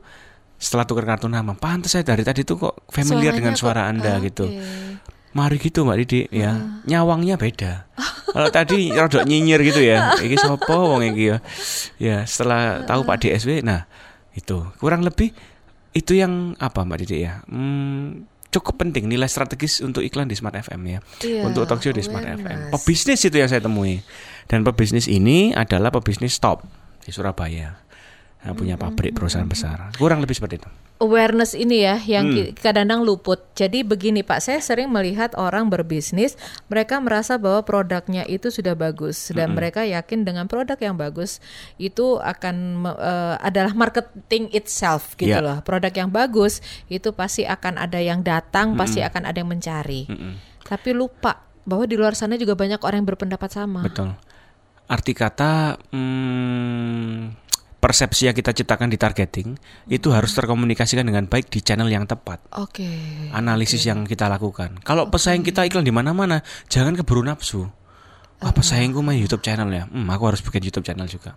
setelah 0.58 0.84
tukar 0.84 1.06
kartu 1.06 1.28
nama. 1.28 1.54
Pantas 1.54 1.92
saya 1.92 2.02
dari 2.02 2.24
tadi 2.24 2.42
tuh 2.42 2.58
kok 2.58 2.88
familiar 2.88 3.32
Suaranya 3.32 3.38
dengan 3.38 3.54
kok- 3.54 3.62
suara 3.62 3.82
Anda 3.86 4.12
oke. 4.16 4.24
gitu. 4.26 4.46
Mari 5.32 5.58
gitu 5.64 5.88
Mbak 5.88 5.98
Didi 6.04 6.20
ya. 6.32 6.60
Nyawangnya 6.84 7.40
beda. 7.40 7.88
Kalau 8.32 8.50
tadi 8.52 8.92
rodok 8.92 9.24
nyinyir 9.24 9.64
gitu 9.64 9.80
ya. 9.80 10.20
Iki 10.20 10.36
sopo 10.36 10.96
wong 10.96 11.08
iki 11.16 11.32
ya. 11.32 11.38
Ya, 12.00 12.18
setelah 12.28 12.84
tahu 12.84 13.08
Pak 13.08 13.24
DSW 13.24 13.64
nah 13.64 13.88
itu 14.32 14.64
kurang 14.80 15.04
lebih 15.04 15.36
itu 15.92 16.16
yang 16.16 16.56
apa 16.60 16.84
Mbak 16.84 17.00
Didi 17.08 17.24
ya. 17.24 17.44
Hmm, 17.48 18.28
cukup 18.52 18.84
penting 18.84 19.08
nilai 19.08 19.28
strategis 19.32 19.80
untuk 19.80 20.04
iklan 20.04 20.28
di 20.28 20.36
Smart 20.36 20.56
FM 20.60 20.82
ya. 20.88 21.00
Iya, 21.24 21.48
untuk 21.48 21.64
talk 21.68 21.80
show 21.80 21.96
di 21.96 22.04
Smart 22.04 22.28
FM. 22.28 22.72
Pebisnis 22.76 23.24
itu 23.24 23.36
yang 23.36 23.48
saya 23.48 23.64
temui. 23.64 24.04
Dan 24.52 24.68
pebisnis 24.68 25.08
ini 25.08 25.56
adalah 25.56 25.92
pebisnis 25.96 26.36
top 26.40 26.68
di 27.08 27.12
Surabaya. 27.16 27.80
Nah, 28.42 28.58
punya 28.58 28.76
pabrik 28.76 29.14
perusahaan 29.16 29.48
besar. 29.48 29.94
Kurang 29.96 30.20
lebih 30.20 30.36
seperti 30.36 30.60
itu. 30.60 30.70
Awareness 31.02 31.58
ini 31.58 31.82
ya 31.82 31.98
yang 31.98 32.30
Hmm. 32.30 32.54
kadang-kadang 32.54 33.02
luput. 33.02 33.42
Jadi 33.58 33.82
begini 33.82 34.22
Pak, 34.22 34.38
saya 34.40 34.62
sering 34.62 34.94
melihat 34.94 35.34
orang 35.34 35.68
berbisnis, 35.68 36.38
mereka 36.70 37.02
merasa 37.02 37.42
bahwa 37.42 37.66
produknya 37.66 38.22
itu 38.24 38.54
sudah 38.54 38.78
bagus 38.78 39.34
dan 39.34 39.58
mereka 39.58 39.82
yakin 39.82 40.22
dengan 40.22 40.46
produk 40.46 40.78
yang 40.78 40.94
bagus 40.94 41.42
itu 41.76 42.22
akan 42.22 42.86
eh, 42.86 43.36
adalah 43.42 43.74
marketing 43.74 44.54
itself 44.54 45.18
gitu 45.18 45.34
Ya. 45.34 45.42
loh. 45.42 45.58
Produk 45.66 45.90
yang 45.90 46.14
bagus 46.14 46.62
itu 46.86 47.10
pasti 47.12 47.44
akan 47.44 47.82
ada 47.82 47.98
yang 47.98 48.22
datang, 48.22 48.78
pasti 48.78 49.02
akan 49.02 49.26
ada 49.26 49.42
yang 49.42 49.50
mencari. 49.50 50.06
Tapi 50.62 50.94
lupa 50.94 51.42
bahwa 51.66 51.90
di 51.90 51.98
luar 51.98 52.14
sana 52.14 52.38
juga 52.38 52.54
banyak 52.54 52.78
orang 52.78 53.02
yang 53.02 53.10
berpendapat 53.10 53.50
sama. 53.50 53.82
Betul. 53.82 54.14
Arti 54.86 55.16
kata 55.16 55.80
hmm, 55.90 57.41
persepsi 57.82 58.30
yang 58.30 58.38
kita 58.38 58.54
ciptakan 58.54 58.94
di 58.94 59.02
targeting 59.02 59.58
itu 59.90 60.14
harus 60.14 60.32
terkomunikasikan 60.38 61.02
dengan 61.02 61.26
baik 61.26 61.50
di 61.50 61.66
channel 61.66 61.90
yang 61.90 62.06
tepat. 62.06 62.38
Oke. 62.62 62.86
Analisis 63.34 63.82
yang 63.84 64.06
kita 64.06 64.30
lakukan. 64.30 64.78
Kalau 64.86 65.10
pesaing 65.10 65.42
kita 65.42 65.66
iklan 65.66 65.82
di 65.82 65.90
mana-mana, 65.90 66.46
jangan 66.70 66.94
keburu 66.94 67.26
nafsu. 67.26 67.66
Wah, 68.42 68.54
pesaingku 68.54 69.02
main 69.02 69.18
YouTube 69.18 69.42
channel 69.42 69.70
ya. 69.74 69.90
Hmm, 69.90 70.06
aku 70.14 70.30
harus 70.30 70.46
bikin 70.46 70.62
YouTube 70.70 70.86
channel 70.86 71.10
juga. 71.10 71.34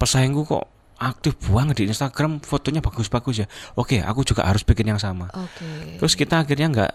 Pesaingku 0.00 0.48
kok 0.48 0.64
aktif 0.96 1.36
banget 1.52 1.84
di 1.84 1.84
Instagram, 1.92 2.40
fotonya 2.40 2.80
bagus-bagus 2.80 3.44
ya. 3.44 3.46
Oke, 3.76 4.00
aku 4.00 4.24
juga 4.24 4.48
harus 4.48 4.64
bikin 4.64 4.88
yang 4.88 5.00
sama. 5.00 5.28
Oke. 5.36 6.00
Terus 6.00 6.16
kita 6.16 6.40
akhirnya 6.48 6.68
nggak 6.72 6.92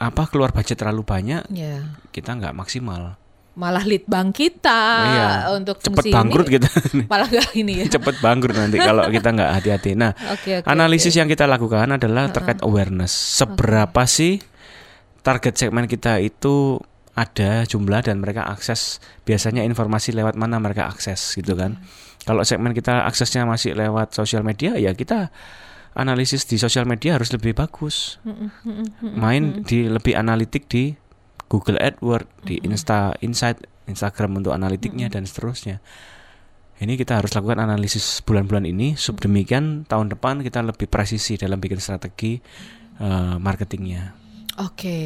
apa 0.00 0.22
keluar 0.32 0.48
budget 0.48 0.80
terlalu 0.80 1.04
banyak, 1.04 1.44
Ya. 1.52 1.92
kita 2.08 2.32
nggak 2.32 2.56
maksimal. 2.56 3.19
Malah 3.50 3.82
lead 3.82 4.06
bank 4.06 4.30
kita 4.32 4.80
Iya. 5.02 5.28
untuk 5.52 5.78
Cepet 5.78 6.06
fungsi 6.06 6.10
bangkrut 6.10 6.46
ini, 6.46 6.54
kita. 6.56 6.68
malah 7.12 7.26
gak 7.26 7.48
ini 7.52 7.72
ya. 7.82 7.86
cepet 7.90 8.16
bangkrut 8.18 8.54
nanti 8.54 8.76
kalau 8.76 9.04
kita 9.06 9.28
nggak 9.30 9.50
hati-hati. 9.52 9.90
Nah, 9.94 10.14
Oke, 10.34 10.62
oke, 10.62 10.66
analisis 10.66 11.12
yang 11.12 11.26
kita 11.26 11.44
lakukan 11.44 11.90
adalah 11.90 12.30
terkait 12.30 12.62
awareness. 12.62 13.10
Seberapa 13.10 14.06
sih 14.06 14.38
target 15.20 15.58
segmen 15.58 15.84
kita 15.84 16.16
itu 16.18 16.78
ada 17.12 17.66
jumlah 17.66 18.00
dan 18.00 18.16
mereka 18.16 18.46
akses 18.46 18.96
biasanya 19.22 19.60
informasi 19.60 20.14
lewat 20.14 20.38
mana 20.38 20.56
mereka 20.56 20.86
akses 20.86 21.34
gitu 21.34 21.52
kan. 21.52 21.76
Kalau 22.20 22.40
segmen 22.42 22.70
kita 22.70 23.04
aksesnya 23.04 23.44
masih 23.44 23.74
lewat 23.74 24.12
sosial 24.12 24.40
media 24.40 24.76
ya 24.76 24.92
kita 24.92 25.28
analisis 25.90 26.46
di 26.46 26.54
sosial 26.54 26.86
media 26.86 27.18
harus 27.18 27.28
lebih 27.28 27.52
bagus. 27.52 28.16
Main 29.02 29.66
di 29.66 29.84
lebih 29.84 30.14
analitik 30.14 30.64
di 30.64 30.94
Google 31.50 31.82
AdWords, 31.82 32.46
di 32.46 32.62
Insta 32.62 33.18
Insight, 33.26 33.66
Instagram 33.90 34.38
untuk 34.38 34.54
analitiknya 34.54 35.10
dan 35.10 35.26
seterusnya. 35.26 35.82
Ini 36.80 36.96
kita 36.96 37.18
harus 37.18 37.34
lakukan 37.34 37.60
analisis 37.60 38.22
bulan-bulan 38.24 38.64
ini. 38.64 38.96
Subdemikian 38.96 39.84
tahun 39.84 40.14
depan 40.14 40.40
kita 40.46 40.64
lebih 40.64 40.88
presisi 40.88 41.36
dalam 41.36 41.60
bikin 41.60 41.82
strategi 41.82 42.40
eh, 43.02 43.36
marketingnya. 43.36 44.19
Oke, 44.60 45.00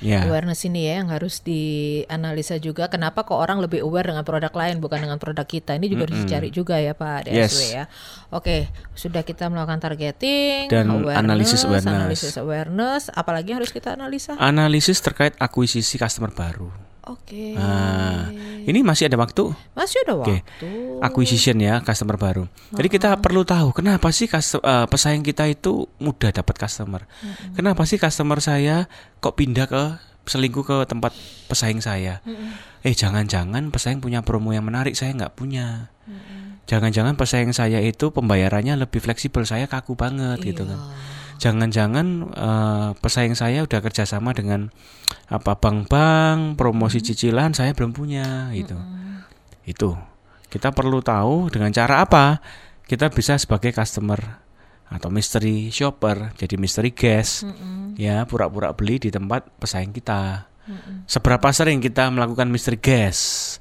Ya. 0.00 0.24
awareness 0.24 0.64
ini 0.64 0.88
ya 0.88 1.04
yang 1.04 1.12
harus 1.12 1.44
dianalisa 1.44 2.56
juga. 2.56 2.88
Kenapa 2.88 3.22
kok 3.22 3.36
orang 3.36 3.60
lebih 3.60 3.84
aware 3.84 4.08
dengan 4.08 4.24
produk 4.24 4.48
lain 4.50 4.80
bukan 4.80 5.04
dengan 5.04 5.20
produk 5.20 5.44
kita? 5.44 5.76
Ini 5.76 5.86
juga 5.86 6.08
harus 6.08 6.24
dicari 6.24 6.48
juga 6.48 6.80
ya 6.80 6.96
Pak 6.96 7.28
DSW 7.28 7.36
Yes. 7.36 7.54
ya. 7.70 7.84
Oke, 8.32 8.72
sudah 8.96 9.20
kita 9.20 9.46
melakukan 9.46 9.84
targeting, 9.84 10.72
Dan 10.72 10.88
analisis 11.06 11.62
awareness. 11.62 11.92
analisis 11.92 12.34
awareness. 12.36 13.02
Apalagi 13.12 13.52
harus 13.52 13.68
kita 13.68 13.92
analisa? 13.92 14.32
Analisis 14.40 14.98
terkait 14.98 15.36
akuisisi 15.36 16.00
customer 16.00 16.32
baru. 16.32 16.72
Oke, 17.06 17.54
Nah, 17.54 18.34
ini 18.66 18.82
masih 18.82 19.06
ada 19.06 19.14
waktu 19.14 19.46
masih 19.78 20.02
ada 20.02 20.18
Oke. 20.18 20.42
waktu. 20.42 20.70
acquisition 20.98 21.54
ya 21.62 21.78
customer 21.78 22.18
baru. 22.18 22.50
Jadi 22.74 22.88
kita 22.90 23.14
perlu 23.22 23.46
tahu 23.46 23.70
kenapa 23.70 24.10
sih 24.10 24.26
eh, 24.26 24.86
pesaing 24.90 25.22
kita 25.22 25.46
itu 25.46 25.86
mudah 26.02 26.34
dapat 26.34 26.58
customer. 26.58 27.06
Kenapa 27.54 27.86
sih 27.86 28.02
customer 28.02 28.42
saya 28.42 28.90
kok 29.22 29.38
pindah 29.38 29.70
ke 29.70 29.82
selingkuh 30.26 30.66
ke 30.66 30.76
tempat 30.90 31.14
pesaing 31.46 31.78
saya? 31.78 32.18
Eh 32.82 32.90
jangan-jangan 32.90 33.70
pesaing 33.70 34.02
punya 34.02 34.26
promo 34.26 34.50
yang 34.50 34.66
menarik 34.66 34.98
saya 34.98 35.14
nggak 35.14 35.38
punya. 35.38 35.94
Jangan-jangan 36.66 37.14
pesaing 37.14 37.54
saya 37.54 37.78
itu 37.78 38.10
pembayarannya 38.10 38.74
lebih 38.74 38.98
fleksibel 38.98 39.46
saya 39.46 39.70
kaku 39.70 39.94
banget 39.94 40.42
gitu 40.42 40.66
kan. 40.66 40.82
Jangan-jangan 41.36 42.06
eh, 42.32 42.90
pesaing 42.98 43.36
saya 43.36 43.64
udah 43.64 43.80
kerjasama 43.80 44.32
dengan 44.32 44.72
apa 45.26 45.58
bank-bank 45.58 46.54
promosi 46.54 47.02
cicilan 47.02 47.52
saya 47.52 47.74
belum 47.74 47.92
punya 47.92 48.50
gitu. 48.54 48.76
Itu 49.66 49.98
kita 50.46 50.70
perlu 50.72 51.02
tahu 51.02 51.50
dengan 51.50 51.74
cara 51.74 52.06
apa 52.06 52.38
kita 52.86 53.10
bisa 53.10 53.34
sebagai 53.36 53.74
customer 53.74 54.18
atau 54.86 55.10
mystery 55.10 55.74
shopper 55.74 56.30
jadi 56.38 56.54
mystery 56.54 56.94
guest 56.94 57.42
ya 57.98 58.22
pura-pura 58.22 58.70
beli 58.70 59.02
di 59.02 59.10
tempat 59.10 59.58
pesaing 59.58 59.90
kita. 59.90 60.46
Seberapa 61.06 61.50
sering 61.54 61.78
kita 61.78 62.10
melakukan 62.10 62.50
mystery 62.50 62.78
guest? 62.78 63.58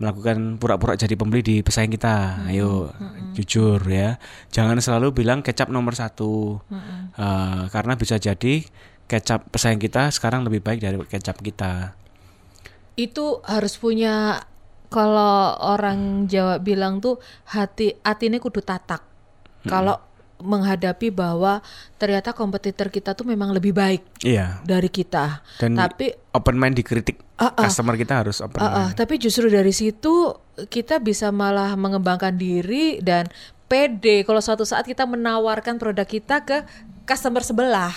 Melakukan 0.00 0.56
pura-pura 0.56 0.96
jadi 0.96 1.12
pembeli 1.12 1.44
di 1.44 1.56
pesaing 1.60 1.92
kita. 1.92 2.48
Ayo, 2.48 2.88
jujur 3.36 3.84
ya. 3.84 4.16
Jangan 4.48 4.80
selalu 4.80 5.12
bilang 5.12 5.44
kecap 5.44 5.68
nomor 5.68 5.92
satu, 5.92 6.64
Eh, 7.20 7.62
karena 7.68 7.94
bisa 8.00 8.16
jadi 8.16 8.64
kecap 9.04 9.52
pesaing 9.52 9.82
kita 9.82 10.08
sekarang 10.08 10.46
lebih 10.48 10.64
baik 10.64 10.80
dari 10.80 10.96
kecap 11.04 11.36
kita. 11.44 11.92
Itu 12.96 13.44
harus 13.44 13.76
punya 13.76 14.40
kalau 14.88 15.54
orang 15.60 16.26
Jawa 16.26 16.58
bilang 16.58 16.98
tuh 17.04 17.20
hati 17.52 18.00
hatinya 18.02 18.40
kudu 18.40 18.64
tatak. 18.64 19.04
Kalau 19.68 20.00
menghadapi 20.40 21.08
bahwa 21.08 21.60
ternyata 21.96 22.32
kompetitor 22.32 22.88
kita 22.88 23.12
tuh 23.12 23.24
memang 23.24 23.52
lebih 23.52 23.70
baik 23.70 24.02
Iya. 24.20 24.60
dari 24.64 24.88
kita. 24.88 25.44
Dan 25.56 25.76
Tapi 25.76 26.10
open 26.32 26.56
mind 26.56 26.76
dikritik. 26.76 27.20
Ah, 27.36 27.52
ah. 27.54 27.64
Customer 27.64 27.94
kita 27.94 28.20
harus 28.20 28.40
open 28.40 28.56
Ah, 28.56 28.64
ah, 28.64 28.72
mind. 28.88 28.96
tapi 28.96 29.14
justru 29.16 29.46
dari 29.46 29.70
situ 29.70 30.34
kita 30.66 30.98
bisa 30.98 31.28
malah 31.30 31.72
mengembangkan 31.72 32.34
diri 32.34 33.00
dan 33.00 33.28
pede 33.64 34.26
kalau 34.26 34.42
suatu 34.42 34.64
saat 34.64 34.82
kita 34.82 35.06
menawarkan 35.06 35.78
produk 35.78 36.04
kita 36.04 36.42
ke 36.42 36.66
customer 37.04 37.40
sebelah. 37.40 37.94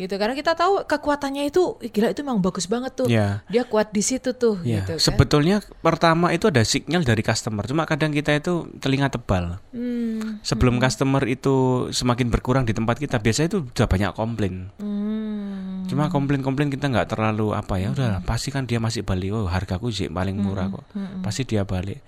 Gitu 0.00 0.16
karena 0.16 0.32
kita 0.32 0.52
tahu 0.52 0.82
kekuatannya 0.82 1.44
itu 1.44 1.76
gila 1.82 2.08
itu 2.08 2.20
memang 2.20 2.40
bagus 2.40 2.64
banget 2.64 2.92
tuh 2.94 3.06
Ya. 3.06 3.44
dia 3.46 3.62
kuat 3.62 3.90
di 3.90 4.00
situ 4.00 4.32
tuh 4.32 4.56
Ya, 4.60 4.80
gitu 4.80 4.96
kan 4.96 5.02
sebetulnya 5.02 5.56
pertama 5.78 6.30
itu 6.30 6.46
ada 6.46 6.60
sinyal 6.60 7.02
dari 7.02 7.20
customer. 7.20 7.64
Cuma 7.64 7.84
kadang 7.84 8.10
kita 8.10 8.32
itu 8.32 8.66
telinga 8.78 9.08
tebal. 9.08 9.60
Hmm, 9.70 10.40
Sebelum 10.40 10.78
customer 10.78 11.20
itu 11.24 11.52
semakin 11.90 12.28
berkurang 12.28 12.64
di 12.64 12.72
tempat 12.72 12.96
kita, 12.96 13.18
biasanya 13.18 13.48
itu 13.48 13.58
udah 13.66 13.86
banyak 13.86 14.12
komplain. 14.12 14.72
hmm, 14.76 15.86
Cuma 15.86 16.06
komplain-komplain 16.06 16.70
kita 16.70 16.86
nggak 16.86 17.08
terlalu 17.08 17.50
apa 17.50 17.76
ya, 17.76 17.90
udah 17.90 18.22
pasti 18.22 18.48
kan 18.48 18.64
dia 18.64 18.78
masih 18.78 19.02
balik. 19.02 19.32
Oh, 19.32 19.44
hargaku 19.44 19.90
sih 19.90 20.06
paling 20.06 20.34
murah 20.34 20.70
kok. 20.70 20.86
Pasti 21.20 21.42
dia 21.44 21.62
balik. 21.62 21.98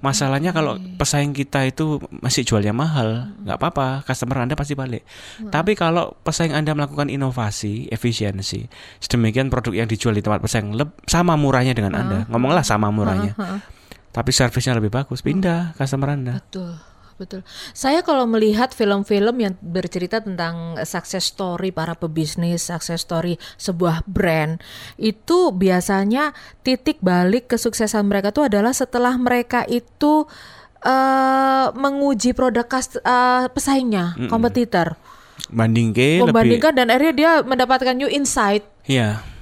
Masalahnya 0.00 0.52
kalau 0.52 0.76
pesaing 1.00 1.32
kita 1.32 1.64
itu 1.64 2.00
masih 2.10 2.44
jualnya 2.44 2.72
mahal, 2.76 3.34
nggak 3.44 3.56
apa-apa, 3.56 3.88
customer 4.04 4.44
Anda 4.44 4.52
pasti 4.56 4.76
balik. 4.76 5.02
Tapi 5.48 5.72
kalau 5.76 6.16
pesaing 6.24 6.52
Anda 6.52 6.76
melakukan 6.76 7.08
inovasi, 7.08 7.88
efisiensi, 7.88 8.68
sedemikian 9.00 9.48
produk 9.48 9.84
yang 9.84 9.88
dijual 9.88 10.12
di 10.12 10.20
tempat 10.20 10.44
pesaing 10.44 10.76
sama 11.08 11.34
murahnya 11.40 11.72
dengan 11.72 11.96
Anda, 11.96 12.18
ngomonglah 12.28 12.64
sama 12.64 12.92
murahnya, 12.92 13.32
tapi 14.12 14.30
servisnya 14.30 14.76
lebih 14.76 14.92
bagus, 14.92 15.24
pindah 15.24 15.72
customer 15.76 16.14
Anda. 16.14 16.40
betul 16.40 16.93
betul. 17.16 17.40
Saya 17.72 18.02
kalau 18.02 18.26
melihat 18.26 18.74
film-film 18.74 19.36
yang 19.38 19.54
bercerita 19.62 20.18
tentang 20.22 20.78
success 20.82 21.30
story 21.30 21.70
para 21.70 21.94
pebisnis 21.94 22.66
success 22.70 23.02
story 23.06 23.38
sebuah 23.58 24.02
brand 24.08 24.58
itu 24.98 25.54
biasanya 25.54 26.34
titik 26.66 26.98
balik 27.02 27.50
kesuksesan 27.50 28.06
mereka 28.06 28.34
itu 28.34 28.42
adalah 28.46 28.74
setelah 28.74 29.14
mereka 29.18 29.62
itu 29.66 30.26
eh 30.84 31.66
menguji 31.72 32.36
produk 32.36 32.68
kas- 32.68 33.00
eh, 33.00 33.46
pesaingnya 33.48 34.28
kompetitor. 34.28 35.00
Banding 35.50 35.90
ke 35.90 36.20
lebih, 36.20 36.30
membandingkan 36.30 36.72
dan 36.76 36.86
akhirnya 36.92 37.14
dia 37.14 37.32
mendapatkan 37.42 37.94
new 37.96 38.10
insight. 38.10 38.62
Ya 38.84 39.33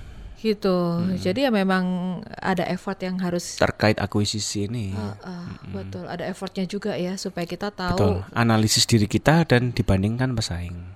gitu. 0.43 0.99
Hmm. 0.99 1.15
Jadi 1.15 1.47
ya 1.47 1.51
memang 1.55 2.19
ada 2.43 2.67
effort 2.67 2.99
yang 2.99 3.23
harus 3.23 3.63
terkait 3.63 3.97
akuisisi 4.03 4.67
ini. 4.67 4.91
Uh, 4.91 5.15
uh, 5.23 5.47
betul 5.71 6.05
ada 6.11 6.27
effortnya 6.27 6.67
juga 6.67 6.99
ya 6.99 7.15
supaya 7.15 7.47
kita 7.47 7.71
tahu 7.71 7.97
Betul, 7.97 8.17
analisis 8.35 8.85
diri 8.85 9.07
kita 9.07 9.47
dan 9.47 9.71
dibandingkan 9.71 10.35
pesaing. 10.35 10.92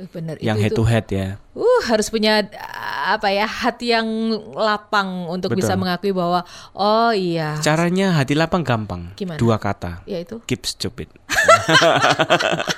Eh, 0.00 0.08
benar 0.08 0.40
Yang 0.40 0.56
itu, 0.56 0.64
head 0.64 0.72
itu. 0.72 0.80
to 0.80 0.84
head 0.88 1.06
ya. 1.12 1.26
Uh 1.50 1.80
harus 1.84 2.08
punya 2.08 2.40
uh, 2.40 3.18
apa 3.18 3.28
ya 3.28 3.44
hati 3.44 3.90
yang 3.90 4.06
lapang 4.54 5.26
untuk 5.26 5.52
bisa 5.52 5.74
Betul. 5.74 5.80
mengakui 5.82 6.12
bahwa 6.14 6.40
oh 6.72 7.10
iya 7.10 7.58
Caranya 7.60 8.16
hati 8.16 8.32
lapang 8.32 8.62
gampang. 8.62 9.12
Gimana? 9.12 9.36
Dua 9.36 9.58
kata. 9.58 10.00
ya 10.06 10.22
itu 10.22 10.40
Keep 10.46 10.62
stupid. 10.64 11.08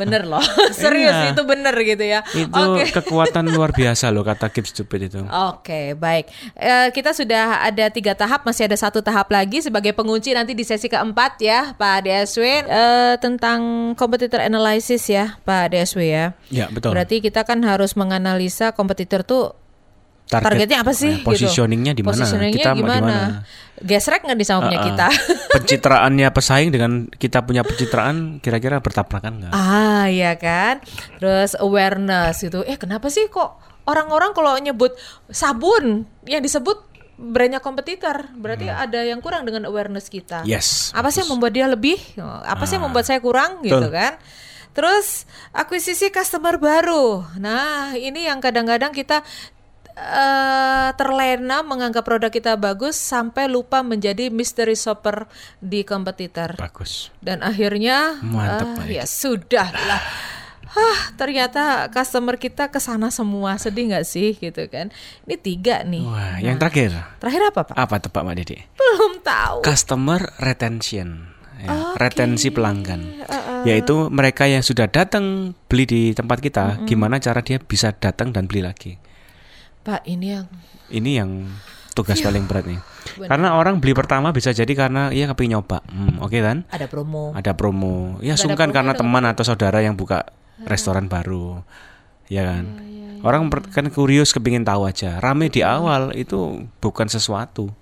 bener 0.00 0.22
loh 0.24 0.42
serius 0.76 1.14
Iya. 1.14 1.30
itu 1.32 1.42
bener 1.44 1.74
gitu 1.78 2.04
ya. 2.04 2.20
Itu 2.30 2.52
Oke. 2.74 2.90
kekuatan 3.00 3.48
luar 3.48 3.70
biasa 3.70 4.10
loh 4.10 4.20
kata 4.20 4.50
keep 4.50 4.66
stupid 4.66 5.08
itu. 5.08 5.20
Oke, 5.24 5.94
baik. 5.94 6.26
Eh, 6.54 6.88
kita 6.90 7.14
sudah 7.14 7.62
ada 7.62 7.86
tiga 7.88 8.12
tahap, 8.12 8.42
masih 8.42 8.66
ada 8.66 8.74
satu 8.74 8.98
tahap 9.00 9.30
lagi 9.30 9.62
sebagai 9.62 9.94
pengunci 9.94 10.34
nanti 10.34 10.52
di 10.52 10.66
sesi 10.66 10.90
keempat 10.90 11.38
ya, 11.40 11.72
Pak 11.74 12.04
DSW 12.04 12.44
Eh, 12.66 13.14
tentang 13.18 13.60
competitor 13.94 14.42
analysis 14.42 15.06
ya, 15.06 15.38
Pak 15.46 15.70
DSW 15.70 15.93
ya. 15.98 16.32
Ya, 16.48 16.66
betul. 16.68 16.90
Berarti 16.90 17.18
kita 17.18 17.42
kan 17.42 17.60
harus 17.60 17.94
menganalisa 17.94 18.70
kompetitor 18.70 19.22
tuh 19.22 19.52
targetnya 20.24 20.80
apa 20.80 20.90
sih? 20.90 21.20
eh, 21.20 21.22
positioningnya 21.22 21.92
gitu. 21.92 22.00
di 22.00 22.02
mana? 22.02 22.12
Positioningnya 22.16 22.56
Kita 22.56 22.72
gimana? 22.72 23.00
mana? 23.04 23.18
Gesrek 23.76 24.24
nggak 24.24 24.34
di 24.34 24.46
sama 24.48 24.60
punya 24.64 24.80
Uh-uh. 24.80 24.88
kita? 24.88 25.06
Pencitraannya 25.54 26.28
pesaing 26.30 26.70
dengan 26.70 26.90
kita 27.08 27.42
punya 27.42 27.60
pencitraan 27.60 28.40
kira-kira 28.40 28.80
bertabrakan 28.80 29.32
nggak? 29.38 29.52
ah, 29.52 30.06
ya 30.06 30.32
kan. 30.34 30.80
Terus 31.16 31.52
awareness 31.54 32.40
gitu. 32.40 32.62
Eh, 32.62 32.74
kenapa 32.74 33.06
sih 33.08 33.28
kok 33.28 33.58
orang-orang 33.84 34.32
kalau 34.32 34.56
nyebut 34.56 34.96
sabun 35.28 36.08
yang 36.24 36.40
disebut 36.40 36.80
brandnya 37.14 37.60
kompetitor, 37.60 38.26
berarti 38.34 38.66
ada 38.66 38.98
yang 39.00 39.20
kurang 39.20 39.44
dengan 39.44 39.68
awareness 39.68 40.08
kita. 40.08 40.42
Hmm. 40.42 40.48
Yes. 40.48 40.90
Apa 40.90 41.08
sih 41.08 41.22
yang 41.22 41.30
membuat 41.30 41.52
dia 41.52 41.68
lebih? 41.68 41.94
Apa 42.18 42.64
sih 42.64 42.74
yang 42.74 42.88
membuat 42.88 43.04
saya 43.04 43.20
kurang 43.20 43.60
gitu 43.60 43.76
Ah. 43.76 43.86
Betul. 43.86 43.92
kan? 43.92 44.12
Terus 44.74 45.24
akuisisi 45.54 46.10
customer 46.10 46.58
baru. 46.58 47.22
Nah, 47.38 47.94
ini 47.94 48.26
yang 48.26 48.42
kadang-kadang 48.42 48.90
kita 48.90 49.22
eh, 49.94 50.88
terlena 50.98 51.62
menganggap 51.62 52.02
produk 52.02 52.30
kita 52.34 52.58
bagus 52.58 52.98
sampai 52.98 53.46
lupa 53.46 53.86
menjadi 53.86 54.34
mystery 54.34 54.74
shopper 54.74 55.30
di 55.62 55.86
kompetitor. 55.86 56.58
Bagus. 56.58 57.14
Dan 57.22 57.46
akhirnya 57.46 58.18
Mantap, 58.18 58.66
ah, 58.66 58.82
Mbak 58.82 58.90
ya 58.90 59.06
sudah 59.06 59.68
lah. 59.70 60.02
Hah, 60.74 61.14
ternyata 61.14 61.86
customer 61.94 62.34
kita 62.34 62.66
ke 62.66 62.82
sana 62.82 63.06
semua. 63.14 63.54
Sedih 63.62 63.94
nggak 63.94 64.02
sih 64.02 64.34
gitu 64.34 64.66
kan? 64.66 64.90
Ini 65.22 65.38
tiga 65.38 65.86
nih. 65.86 66.02
Wah, 66.02 66.42
yang 66.42 66.58
terakhir 66.58 66.90
Terakhir 67.22 67.42
apa, 67.54 67.60
Pak? 67.70 67.74
apa 67.78 67.94
tebak 68.02 68.22
Mbak 68.26 68.34
Dede? 68.42 68.58
Belum 68.74 69.22
tahu. 69.22 69.62
Customer 69.62 70.34
retention. 70.42 71.33
Ya, 71.64 71.72
Oke. 71.72 71.96
retensi 71.96 72.52
pelanggan. 72.52 73.24
Yaitu 73.64 74.12
mereka 74.12 74.44
yang 74.44 74.60
sudah 74.60 74.84
datang 74.84 75.56
beli 75.66 75.84
di 75.88 76.02
tempat 76.12 76.38
kita, 76.38 76.84
gimana 76.84 77.16
cara 77.16 77.40
dia 77.40 77.56
bisa 77.56 77.96
datang 77.96 78.30
dan 78.30 78.44
beli 78.44 78.60
lagi. 78.60 79.00
Pak, 79.80 80.04
ini 80.04 80.36
yang 80.36 80.46
Ini 80.84 81.10
yang 81.24 81.48
tugas 81.96 82.20
Iya. 82.20 82.28
paling 82.28 82.44
berat 82.44 82.68
nih. 82.68 82.76
Karena 83.24 83.56
orang 83.56 83.80
beli 83.80 83.96
pertama 83.96 84.36
bisa 84.36 84.52
jadi 84.52 84.68
karena 84.76 85.08
ia 85.08 85.24
kepingin 85.24 85.56
nyoba. 85.56 85.80
Hmm, 85.88 86.20
oke 86.20 86.36
kan? 86.44 86.68
ada 86.68 86.84
promo. 86.84 87.32
Ada 87.32 87.56
promo. 87.56 88.20
Ya 88.20 88.36
ada 88.36 88.42
sungkan 88.44 88.68
promo, 88.68 88.76
karena 88.76 88.92
teman 88.92 89.24
atau 89.24 89.44
saudara 89.48 89.80
yang 89.80 89.96
buka 89.96 90.28
restoran 90.68 91.08
baru. 91.08 91.64
Ya 92.28 92.44
kan? 92.44 92.64
Orang 93.24 93.48
per- 93.48 93.64
kan 93.72 93.88
kurius 93.88 94.36
kepingin 94.36 94.68
tahu 94.68 94.84
aja. 94.84 95.16
Rame 95.16 95.48
di 95.48 95.64
awal 95.64 96.12
itu 96.12 96.68
bukan 96.84 97.08
sesuatu. 97.08 97.72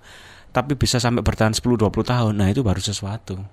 Tapi 0.55 0.79
bisa 0.79 1.03
sampai 1.03 1.19
bertahan 1.19 1.51
10 1.51 1.75
20 1.75 2.07
tahun. 2.07 2.39
Nah, 2.39 2.47
itu 2.47 2.63
baru 2.63 2.79
sesuatu. 2.79 3.43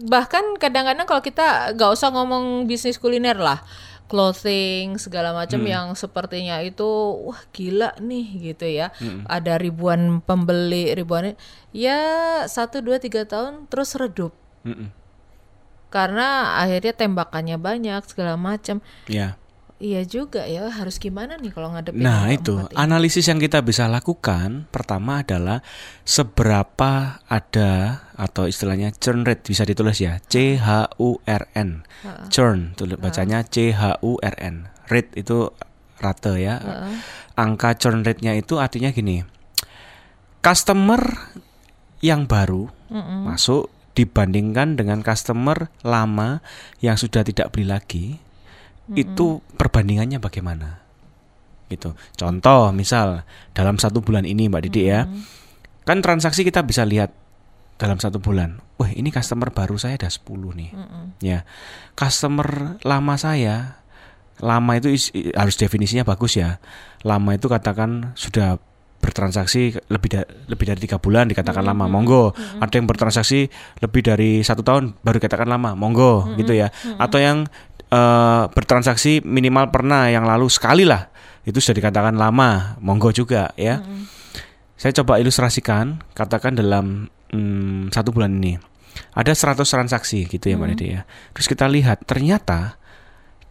Bahkan 0.00 0.56
kadang-kadang 0.56 1.04
kalau 1.04 1.20
kita 1.20 1.72
nggak 1.76 1.90
usah 1.92 2.08
ngomong 2.08 2.64
bisnis 2.64 2.96
kuliner 2.96 3.36
lah, 3.36 3.60
clothing 4.06 4.98
segala 4.98 5.30
macam 5.30 5.62
Hmm. 5.62 5.70
yang 5.70 5.86
sepertinya 5.94 6.58
itu 6.60 6.84
wah 7.24 7.40
gila 7.52 7.94
nih 8.00 8.52
gitu 8.52 8.66
ya. 8.66 8.90
Ada 9.24 9.56
ribuan 9.56 10.18
pembeli, 10.20 10.90
ribuan 10.92 11.36
ya 11.70 12.00
satu 12.44 12.82
dua 12.82 12.98
tiga 12.98 13.22
tahun 13.22 13.70
terus 13.70 13.94
redup 13.94 14.34
Mm-mm. 14.66 14.90
karena 15.88 16.58
akhirnya 16.58 16.92
tembakannya 16.92 17.56
banyak 17.56 18.02
segala 18.06 18.34
macam. 18.34 18.82
Ya. 19.06 19.39
Iya 19.80 20.04
juga 20.04 20.44
ya 20.44 20.68
harus 20.68 21.00
gimana 21.00 21.40
nih 21.40 21.56
kalau 21.56 21.72
ngadepin 21.72 22.04
Nah 22.04 22.28
itu. 22.28 22.52
analisis 22.76 23.24
yang 23.24 23.40
kita 23.40 23.64
bisa 23.64 23.88
lakukan 23.88 24.68
pertama 24.68 25.24
adalah 25.24 25.64
seberapa 26.04 27.24
ada 27.24 28.04
atau 28.12 28.44
istilahnya 28.44 28.92
churn 28.92 29.24
rate 29.24 29.40
bisa 29.40 29.64
ditulis 29.64 29.96
ya. 29.96 30.20
C 30.28 30.60
H 30.60 31.00
U 31.00 31.16
R 31.24 31.48
N. 31.56 31.88
Churn 32.28 32.76
tulis 32.76 33.00
bacanya 33.00 33.40
C 33.40 33.72
H 33.72 34.04
U 34.04 34.20
R 34.20 34.36
N. 34.36 34.68
Rate 34.92 35.16
itu 35.16 35.48
rate 35.96 36.36
ya. 36.36 36.60
Angka 37.40 37.72
churn 37.80 38.04
rate-nya 38.04 38.36
itu 38.36 38.60
artinya 38.60 38.92
gini. 38.92 39.24
Customer 40.44 41.00
yang 42.04 42.28
baru 42.28 42.68
masuk 43.24 43.72
dibandingkan 43.96 44.76
dengan 44.76 45.00
customer 45.00 45.72
lama 45.88 46.44
yang 46.84 47.00
sudah 47.00 47.24
tidak 47.24 47.48
beli 47.48 47.64
lagi 47.64 48.06
itu 48.92 49.26
perbandingannya 49.54 50.18
bagaimana? 50.18 50.82
Gitu. 51.66 51.94
Contoh 52.14 52.70
misal 52.70 53.22
dalam 53.50 53.76
satu 53.76 54.00
bulan 54.00 54.22
ini 54.22 54.46
mbak 54.46 54.66
Didi 54.66 54.88
ya. 54.88 55.06
Kan 55.82 56.00
transaksi 56.00 56.42
kita 56.42 56.62
bisa 56.62 56.82
lihat 56.82 57.14
dalam 57.76 57.96
satu 57.96 58.18
bulan. 58.18 58.58
Wah 58.76 58.90
ini 58.90 59.08
customer 59.08 59.48
baru 59.48 59.76
saya 59.76 59.94
ada 59.96 60.08
10 60.08 60.26
nih. 60.52 60.70
Ya. 61.20 61.46
Customer 61.94 62.76
lama 62.82 63.14
saya 63.14 63.78
lama 64.40 64.72
itu 64.74 64.88
is- 64.88 65.12
harus 65.36 65.54
definisinya 65.54 66.02
bagus 66.02 66.34
ya. 66.34 66.58
Lama 67.02 67.36
itu 67.36 67.46
katakan 67.46 68.16
sudah 68.16 68.56
bertransaksi 69.00 69.80
lebih 69.88 70.08
da- 70.12 70.28
lebih 70.44 70.64
dari 70.66 70.80
tiga 70.80 70.96
bulan 70.96 71.24
dikatakan 71.24 71.64
lama. 71.64 71.88
Monggo. 71.88 72.32
Ada 72.58 72.74
yang 72.74 72.84
bertransaksi 72.84 73.48
lebih 73.80 74.00
dari 74.02 74.40
satu 74.40 74.60
tahun 74.60 74.96
baru 75.00 75.16
dikatakan 75.16 75.48
lama. 75.48 75.72
Monggo 75.72 76.28
gitu 76.36 76.52
ya. 76.52 76.68
Atau 76.96 77.16
yang 77.16 77.48
eh, 77.90 78.44
bertransaksi 78.50 79.22
minimal 79.26 79.68
pernah 79.74 80.06
yang 80.08 80.24
lalu 80.24 80.46
sekali 80.46 80.86
lah. 80.86 81.10
Itu 81.42 81.58
sudah 81.58 81.76
dikatakan 81.82 82.14
lama. 82.14 82.78
Monggo 82.78 83.10
juga 83.10 83.50
ya. 83.58 83.82
Saya 84.80 84.96
coba 84.96 85.20
ilustrasikan 85.20 86.00
katakan 86.16 86.56
dalam 86.56 87.12
mm, 87.34 87.92
satu 87.92 88.16
bulan 88.16 88.32
ini. 88.40 88.56
Ada 89.14 89.34
100 89.34 89.66
transaksi 89.66 90.26
gitu 90.26 90.50
ya 90.50 90.56
Mbak 90.56 90.68
Dede 90.74 90.86
ya. 90.86 91.00
Terus 91.36 91.46
kita 91.50 91.66
lihat 91.68 92.04
ternyata 92.08 92.80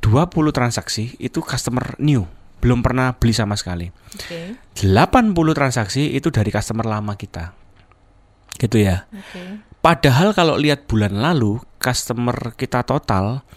20 0.03 0.31
transaksi 0.55 1.15
itu 1.19 1.43
customer 1.43 1.95
new. 1.99 2.23
Belum 2.59 2.83
pernah 2.83 3.15
beli 3.15 3.31
sama 3.31 3.55
sekali. 3.55 3.87
Oke, 3.87 4.59
80 4.83 5.35
transaksi 5.55 6.11
itu 6.11 6.27
dari 6.27 6.51
customer 6.51 6.83
lama 6.83 7.15
kita. 7.15 7.55
Gitu 8.59 8.83
ya. 8.83 9.07
Oke. 9.07 9.63
Padahal 9.79 10.35
kalau 10.35 10.59
lihat 10.59 10.91
bulan 10.91 11.15
lalu 11.15 11.63
customer 11.79 12.35
kita 12.59 12.83
total 12.83 13.47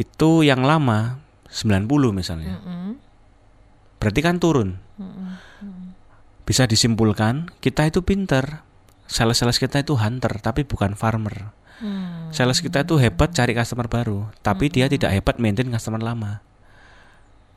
itu 0.00 0.40
yang 0.40 0.64
lama 0.64 1.20
90 1.52 1.84
misalnya. 2.16 2.56
Mm-mm. 2.56 2.96
Berarti 4.00 4.20
kan 4.24 4.40
turun. 4.40 4.80
Mm-mm. 4.96 5.36
Bisa 6.48 6.64
disimpulkan 6.64 7.52
kita 7.60 7.84
itu 7.84 8.00
pinter. 8.00 8.64
Sales-sales 9.10 9.58
kita 9.58 9.82
itu 9.82 9.98
hunter 9.98 10.38
tapi 10.40 10.62
bukan 10.62 10.94
farmer. 10.94 11.50
Hmm. 11.80 12.28
Sales 12.30 12.60
kita 12.60 12.84
itu 12.84 13.00
hebat 13.00 13.32
cari 13.32 13.56
customer 13.56 13.88
baru, 13.88 14.28
tapi 14.44 14.68
dia 14.68 14.86
tidak 14.86 15.10
hebat 15.16 15.40
maintain 15.40 15.66
customer 15.72 15.98
lama. 15.98 16.44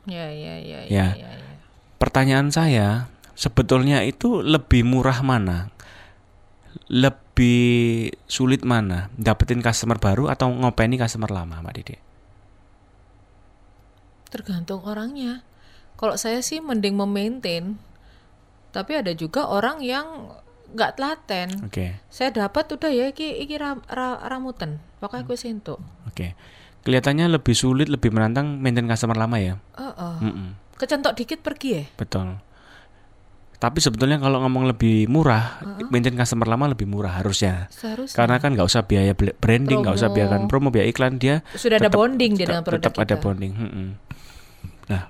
Ya, 0.08 0.32
ya, 0.32 0.58
ya, 0.58 0.80
ya, 0.88 0.88
Ya. 0.88 1.08
ya, 1.14 1.30
ya. 1.30 1.54
Pertanyaan 2.00 2.48
saya, 2.50 3.06
sebetulnya 3.36 4.00
itu 4.02 4.40
lebih 4.40 4.82
murah 4.82 5.20
mana? 5.20 5.68
Lebih 6.88 8.12
sulit 8.26 8.64
mana? 8.64 9.12
Dapetin 9.14 9.60
customer 9.60 10.00
baru 10.00 10.32
atau 10.32 10.50
ngopeni 10.50 10.96
customer 10.96 11.30
lama, 11.30 11.60
Mbak 11.60 11.74
Dede? 11.76 11.96
Tergantung 14.34 14.82
orangnya. 14.82 15.46
Kalau 15.94 16.18
saya 16.18 16.42
sih 16.42 16.58
mending 16.58 16.92
memaintain. 16.92 17.78
Tapi 18.68 18.98
ada 18.98 19.14
juga 19.14 19.46
orang 19.46 19.78
yang 19.78 20.34
nggak 20.68 20.92
telaten. 20.92 21.48
Oke, 21.62 22.02
Saya 22.08 22.34
dapat 22.34 22.66
udah 22.68 22.90
ya 22.90 23.06
iki 23.06 23.38
iki 23.38 23.54
ra, 23.54 23.78
ra- 23.86 24.18
ramutan. 24.20 24.82
Pokoknya 24.98 25.22
gue 25.22 25.38
sentuh. 25.38 25.78
oke. 26.04 26.34
Kelihatannya 26.82 27.30
lebih 27.30 27.54
sulit, 27.54 27.86
lebih 27.86 28.10
menantang 28.10 28.58
maintain 28.58 28.84
customer 28.84 29.14
lama 29.16 29.38
ya. 29.38 29.54
Heeh. 29.72 30.14
Mm-mm, 30.20 30.48
Kecentok 30.74 31.14
dikit 31.14 31.40
pergi 31.40 31.70
ya. 31.72 31.84
betul. 31.94 32.42
Tapi 33.54 33.80
sebetulnya 33.80 34.18
kalau 34.18 34.42
ngomong 34.42 34.68
lebih 34.68 35.06
murah, 35.06 35.62
maintain 35.88 36.12
customer 36.12 36.44
lama 36.44 36.68
lebih 36.68 36.84
murah 36.84 37.16
harusnya. 37.16 37.70
Seharusnya. 37.70 38.12
Karena 38.12 38.36
kan 38.36 38.52
nggak 38.52 38.66
usah 38.66 38.84
biaya 38.84 39.14
branding, 39.14 39.80
nggak 39.80 39.94
usah 39.94 40.10
biaya 40.10 40.28
kan 40.28 40.44
promo, 40.44 40.68
biaya 40.68 40.84
iklan 40.84 41.16
dia 41.16 41.40
Sudah 41.54 41.78
ada 41.78 41.88
tetap- 41.88 41.96
bonding 41.96 42.32
dia 42.34 42.44
dengan 42.44 42.60
produk 42.60 42.82
tetap 42.84 43.00
ada 43.00 43.14
kita. 43.14 43.22
bonding. 43.22 43.52
mm-mm. 43.54 43.88
Nah, 44.90 45.08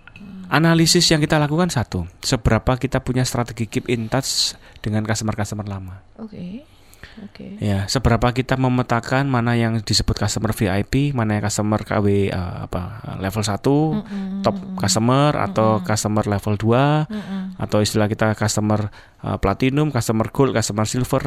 analisis 0.51 1.05
yang 1.11 1.19
kita 1.19 1.41
lakukan 1.41 1.71
satu, 1.73 2.07
seberapa 2.23 2.79
kita 2.79 3.03
punya 3.03 3.27
strategi 3.27 3.67
keep 3.67 3.91
in 3.91 4.07
touch 4.07 4.55
dengan 4.85 5.03
customer-customer 5.03 5.67
lama. 5.67 6.05
Oke. 6.21 6.75
Oke. 7.23 7.61
Ya, 7.63 7.87
seberapa 7.87 8.35
kita 8.35 8.59
memetakan 8.59 9.31
mana 9.31 9.55
yang 9.55 9.79
disebut 9.79 10.19
customer 10.19 10.51
VIP, 10.51 11.15
mana 11.15 11.39
yang 11.39 11.45
customer 11.47 11.79
KW 11.79 12.33
eh, 12.33 12.57
apa 12.67 13.15
level 13.23 13.45
1, 13.45 14.43
top 14.43 14.57
customer 14.81 15.31
atau 15.39 15.79
customer 15.85 16.25
level 16.27 16.55
2 16.59 17.13
Mm-mm. 17.13 17.43
atau 17.61 17.79
istilah 17.85 18.11
kita 18.11 18.35
customer 18.35 18.91
uh, 19.23 19.39
platinum, 19.39 19.95
customer 19.95 20.27
gold, 20.35 20.57
customer 20.57 20.87
silver 20.89 21.25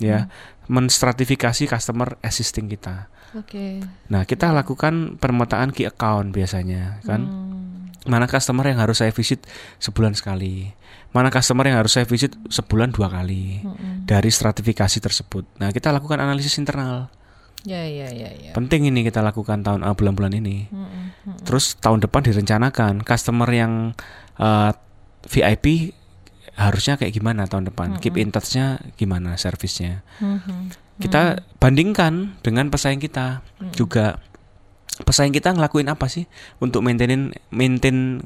ya. 0.00 0.30
Menstratifikasi 0.66 1.68
customer 1.68 2.16
existing 2.24 2.66
kita. 2.66 3.12
Oke. 3.36 3.84
Nah, 4.08 4.24
kita 4.24 4.50
lakukan 4.50 5.20
pemetaan 5.20 5.70
key 5.70 5.86
account 5.86 6.32
biasanya 6.32 7.04
kan. 7.04 7.22
Hmm. 7.22 7.85
Mana 8.06 8.30
customer 8.30 8.66
yang 8.66 8.78
harus 8.80 9.02
saya 9.02 9.12
visit 9.12 9.44
sebulan 9.82 10.14
sekali. 10.14 10.70
Mana 11.10 11.28
customer 11.30 11.66
yang 11.66 11.78
harus 11.82 11.94
saya 11.96 12.06
visit 12.08 12.34
sebulan 12.48 12.94
dua 12.94 13.10
kali. 13.10 13.62
Dari 14.06 14.30
stratifikasi 14.30 14.98
tersebut. 15.02 15.44
Nah, 15.58 15.74
kita 15.74 15.90
lakukan 15.90 16.22
analisis 16.22 16.56
internal. 16.56 17.10
Ya, 17.66 17.82
ya, 17.82 18.06
ya, 18.14 18.30
ya. 18.30 18.52
Penting 18.54 18.86
ini 18.86 19.02
kita 19.02 19.26
lakukan 19.26 19.66
tahun 19.66 19.82
uh, 19.82 19.94
bulan-bulan 19.98 20.38
ini. 20.38 20.70
Mm-mm. 20.70 21.42
Terus 21.42 21.74
tahun 21.82 21.98
depan 21.98 22.22
direncanakan 22.22 23.02
customer 23.02 23.50
yang 23.50 23.90
uh, 24.38 24.70
VIP 25.26 25.90
harusnya 26.56 26.94
kayak 26.96 27.12
gimana 27.12 27.44
tahun 27.50 27.68
depan? 27.68 27.98
Keep 27.98 28.16
in 28.22 28.30
touch-nya 28.30 28.80
gimana 28.96 29.34
servisnya? 29.34 30.06
Mhm. 30.22 30.72
Kita 30.96 31.44
bandingkan 31.60 32.40
dengan 32.40 32.72
pesaing 32.72 33.02
kita 33.02 33.44
juga. 33.76 34.22
Pesaing 34.96 35.34
kita 35.34 35.52
ngelakuin 35.52 35.92
apa 35.92 36.08
sih 36.08 36.24
untuk 36.56 36.80
maintain 36.80 37.32
maintain 37.52 38.22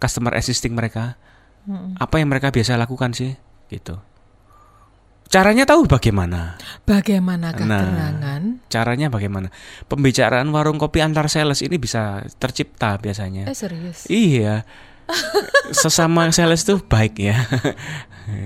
customer 0.00 0.32
existing 0.38 0.72
mereka? 0.72 1.20
Mm-mm. 1.68 1.96
Apa 2.00 2.20
yang 2.20 2.32
mereka 2.32 2.48
biasa 2.48 2.80
lakukan 2.80 3.12
sih? 3.12 3.36
Gitu. 3.68 3.96
Caranya 5.28 5.66
tahu 5.66 5.88
bagaimana? 5.90 6.60
Bagaimanakah 6.86 7.66
Nah. 7.66 7.82
Caranya 8.70 9.10
bagaimana? 9.10 9.50
Pembicaraan 9.90 10.46
warung 10.54 10.78
kopi 10.78 11.02
antar 11.02 11.26
sales 11.26 11.64
ini 11.64 11.74
bisa 11.74 12.22
tercipta 12.38 12.94
biasanya. 13.02 13.50
Eh 13.50 13.56
serius? 13.56 14.06
Iya. 14.06 14.62
Sesama 15.74 16.30
sales 16.30 16.62
tuh 16.62 16.78
baik 16.80 17.18
ya. 17.18 17.36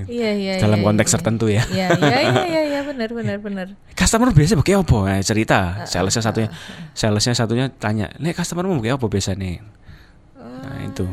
Iya, 0.09 0.31
iya. 0.35 0.53
Dalam 0.59 0.83
iya, 0.83 0.87
konteks 0.91 1.11
iya. 1.11 1.15
tertentu 1.15 1.47
ya. 1.47 1.63
Iya, 1.71 1.89
iya, 1.95 2.19
iya, 2.19 2.43
iya, 2.51 2.63
iya, 2.67 2.81
benar, 2.83 3.09
benar, 3.15 3.37
benar. 3.39 3.67
Customer 3.95 4.35
biasa 4.35 4.59
pakai 4.59 4.75
apa? 4.75 4.99
Nah, 5.07 5.23
cerita. 5.23 5.59
Salesnya 5.87 6.23
satunya, 6.23 6.51
salesnya 6.95 7.35
satunya 7.39 7.67
tanya, 7.71 8.11
nih 8.19 8.35
customermu 8.35 8.83
pakai 8.83 8.93
apa 8.99 9.07
biasa 9.07 9.39
nih? 9.39 9.63
Nah 10.39 10.79
itu. 10.83 11.07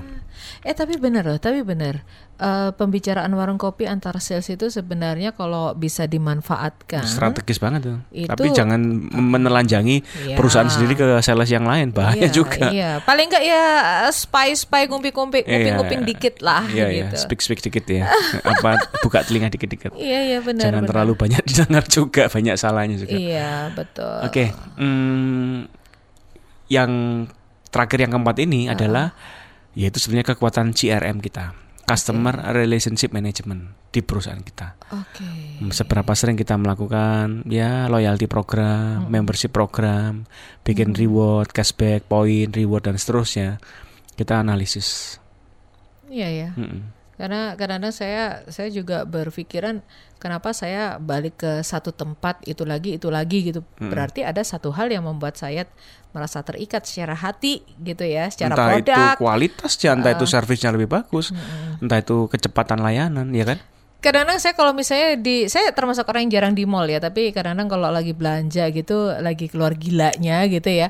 Eh 0.66 0.74
tapi 0.74 0.98
benar 0.98 1.30
loh, 1.30 1.38
tapi 1.38 1.62
benar. 1.62 2.02
Eh, 2.36 2.76
pembicaraan 2.76 3.32
warung 3.32 3.56
kopi 3.56 3.88
antar 3.88 4.20
sales 4.20 4.52
itu 4.52 4.68
sebenarnya 4.68 5.32
kalau 5.32 5.72
bisa 5.72 6.04
dimanfaatkan. 6.04 7.08
Strategis 7.08 7.64
banget 7.64 7.88
tuh. 7.88 7.98
Itu- 8.12 8.28
Tapi 8.28 8.52
jangan 8.52 8.76
menelanjangi 9.08 10.04
Iya. 10.04 10.36
perusahaan 10.36 10.68
sendiri 10.68 11.00
ke 11.00 11.24
sales 11.24 11.48
yang 11.48 11.64
lain, 11.64 11.96
bahaya 11.96 12.28
Iya, 12.28 12.36
juga. 12.36 12.68
Iya, 12.68 13.00
paling 13.02 13.32
enggak 13.32 13.40
ya 13.40 13.64
spy 14.12 14.52
spy 14.52 14.84
ngumpi-ngumpi, 14.84 15.48
Iya. 15.48 15.80
nguping-nguping 15.80 16.02
dikit 16.04 16.36
lah 16.44 16.68
Iya, 16.68 16.86
iya, 16.92 17.08
gitu. 17.08 17.24
speak 17.24 17.40
speak 17.40 17.64
dikit 17.64 17.88
ya. 17.88 18.12
Apa 18.44 18.84
buka 19.00 19.24
telinga 19.24 19.48
dikit-dikit. 19.48 19.96
Iya, 19.96 20.20
iya 20.28 20.40
benar. 20.44 20.68
Jangan 20.68 20.84
benar. 20.84 20.90
terlalu 20.92 21.14
banyak 21.16 21.40
didengar 21.48 21.88
juga, 21.88 22.28
banyak 22.28 22.56
salahnya 22.60 23.00
juga. 23.00 23.16
Iya, 23.16 23.72
betul. 23.72 24.18
Oke, 24.28 24.52
hmm, 24.76 25.72
yang 26.68 26.92
terakhir 27.72 28.04
yang 28.04 28.12
keempat 28.12 28.38
ini 28.40 28.68
adalah 28.68 29.16
yaitu 29.72 30.00
sebenarnya 30.00 30.36
kekuatan 30.36 30.72
CRM 30.72 31.20
kita, 31.20 31.56
Customer 31.86 32.34
Relationship 32.52 33.14
Management 33.14 33.94
di 33.94 34.02
perusahaan 34.02 34.42
kita. 34.42 34.76
Oke. 34.92 35.62
Hmm, 35.62 35.70
Seberapa 35.70 36.12
sering 36.18 36.36
kita 36.36 36.58
melakukan 36.58 37.46
ya 37.46 37.86
loyalty 37.88 38.26
program, 38.26 39.06
membership 39.08 39.54
program, 39.54 40.26
bikin 40.66 40.98
reward, 40.98 41.54
cashback, 41.54 42.10
poin, 42.10 42.50
reward 42.52 42.90
dan 42.90 42.98
seterusnya. 42.98 43.62
Kita 44.18 44.42
analisis. 44.42 45.22
Iya, 46.10 46.28
ya. 46.34 46.50
Mm-mm. 46.58 46.82
Karena 47.16 47.56
kadang-kadang 47.56 47.96
saya 47.96 48.44
saya 48.52 48.68
juga 48.68 49.08
berpikiran 49.08 49.80
kenapa 50.20 50.52
saya 50.52 51.00
balik 51.00 51.40
ke 51.40 51.52
satu 51.64 51.96
tempat 51.96 52.44
itu 52.44 52.68
lagi 52.68 53.00
itu 53.00 53.08
lagi 53.08 53.40
gitu. 53.52 53.64
Berarti 53.80 54.28
ada 54.28 54.44
satu 54.44 54.76
hal 54.76 54.92
yang 54.92 55.08
membuat 55.08 55.40
saya 55.40 55.64
merasa 56.16 56.40
terikat 56.44 56.88
secara 56.88 57.12
hati 57.12 57.60
gitu 57.84 58.08
ya, 58.08 58.32
secara 58.32 58.56
entah 58.56 58.72
itu 58.80 58.88
produk. 58.88 59.16
kualitas, 59.20 59.72
ya, 59.84 59.92
entah 59.92 60.16
itu 60.16 60.24
servisnya 60.24 60.72
lebih 60.72 60.88
bagus, 60.88 61.36
entah 61.84 62.00
itu 62.00 62.32
kecepatan 62.32 62.80
layanan, 62.80 63.36
ya 63.36 63.44
kan? 63.44 63.60
Kadang-kadang 64.00 64.40
saya 64.40 64.54
kalau 64.56 64.72
misalnya 64.72 65.20
di 65.20 65.52
saya 65.52 65.76
termasuk 65.76 66.08
orang 66.08 66.30
yang 66.30 66.40
jarang 66.40 66.54
di 66.56 66.64
mall 66.64 66.88
ya, 66.88 67.04
tapi 67.04 67.36
kadang-kadang 67.36 67.68
kalau 67.68 67.92
lagi 67.92 68.16
belanja 68.16 68.64
gitu, 68.72 69.12
lagi 69.20 69.52
keluar 69.52 69.76
gilanya 69.76 70.48
gitu 70.48 70.72
ya. 70.72 70.88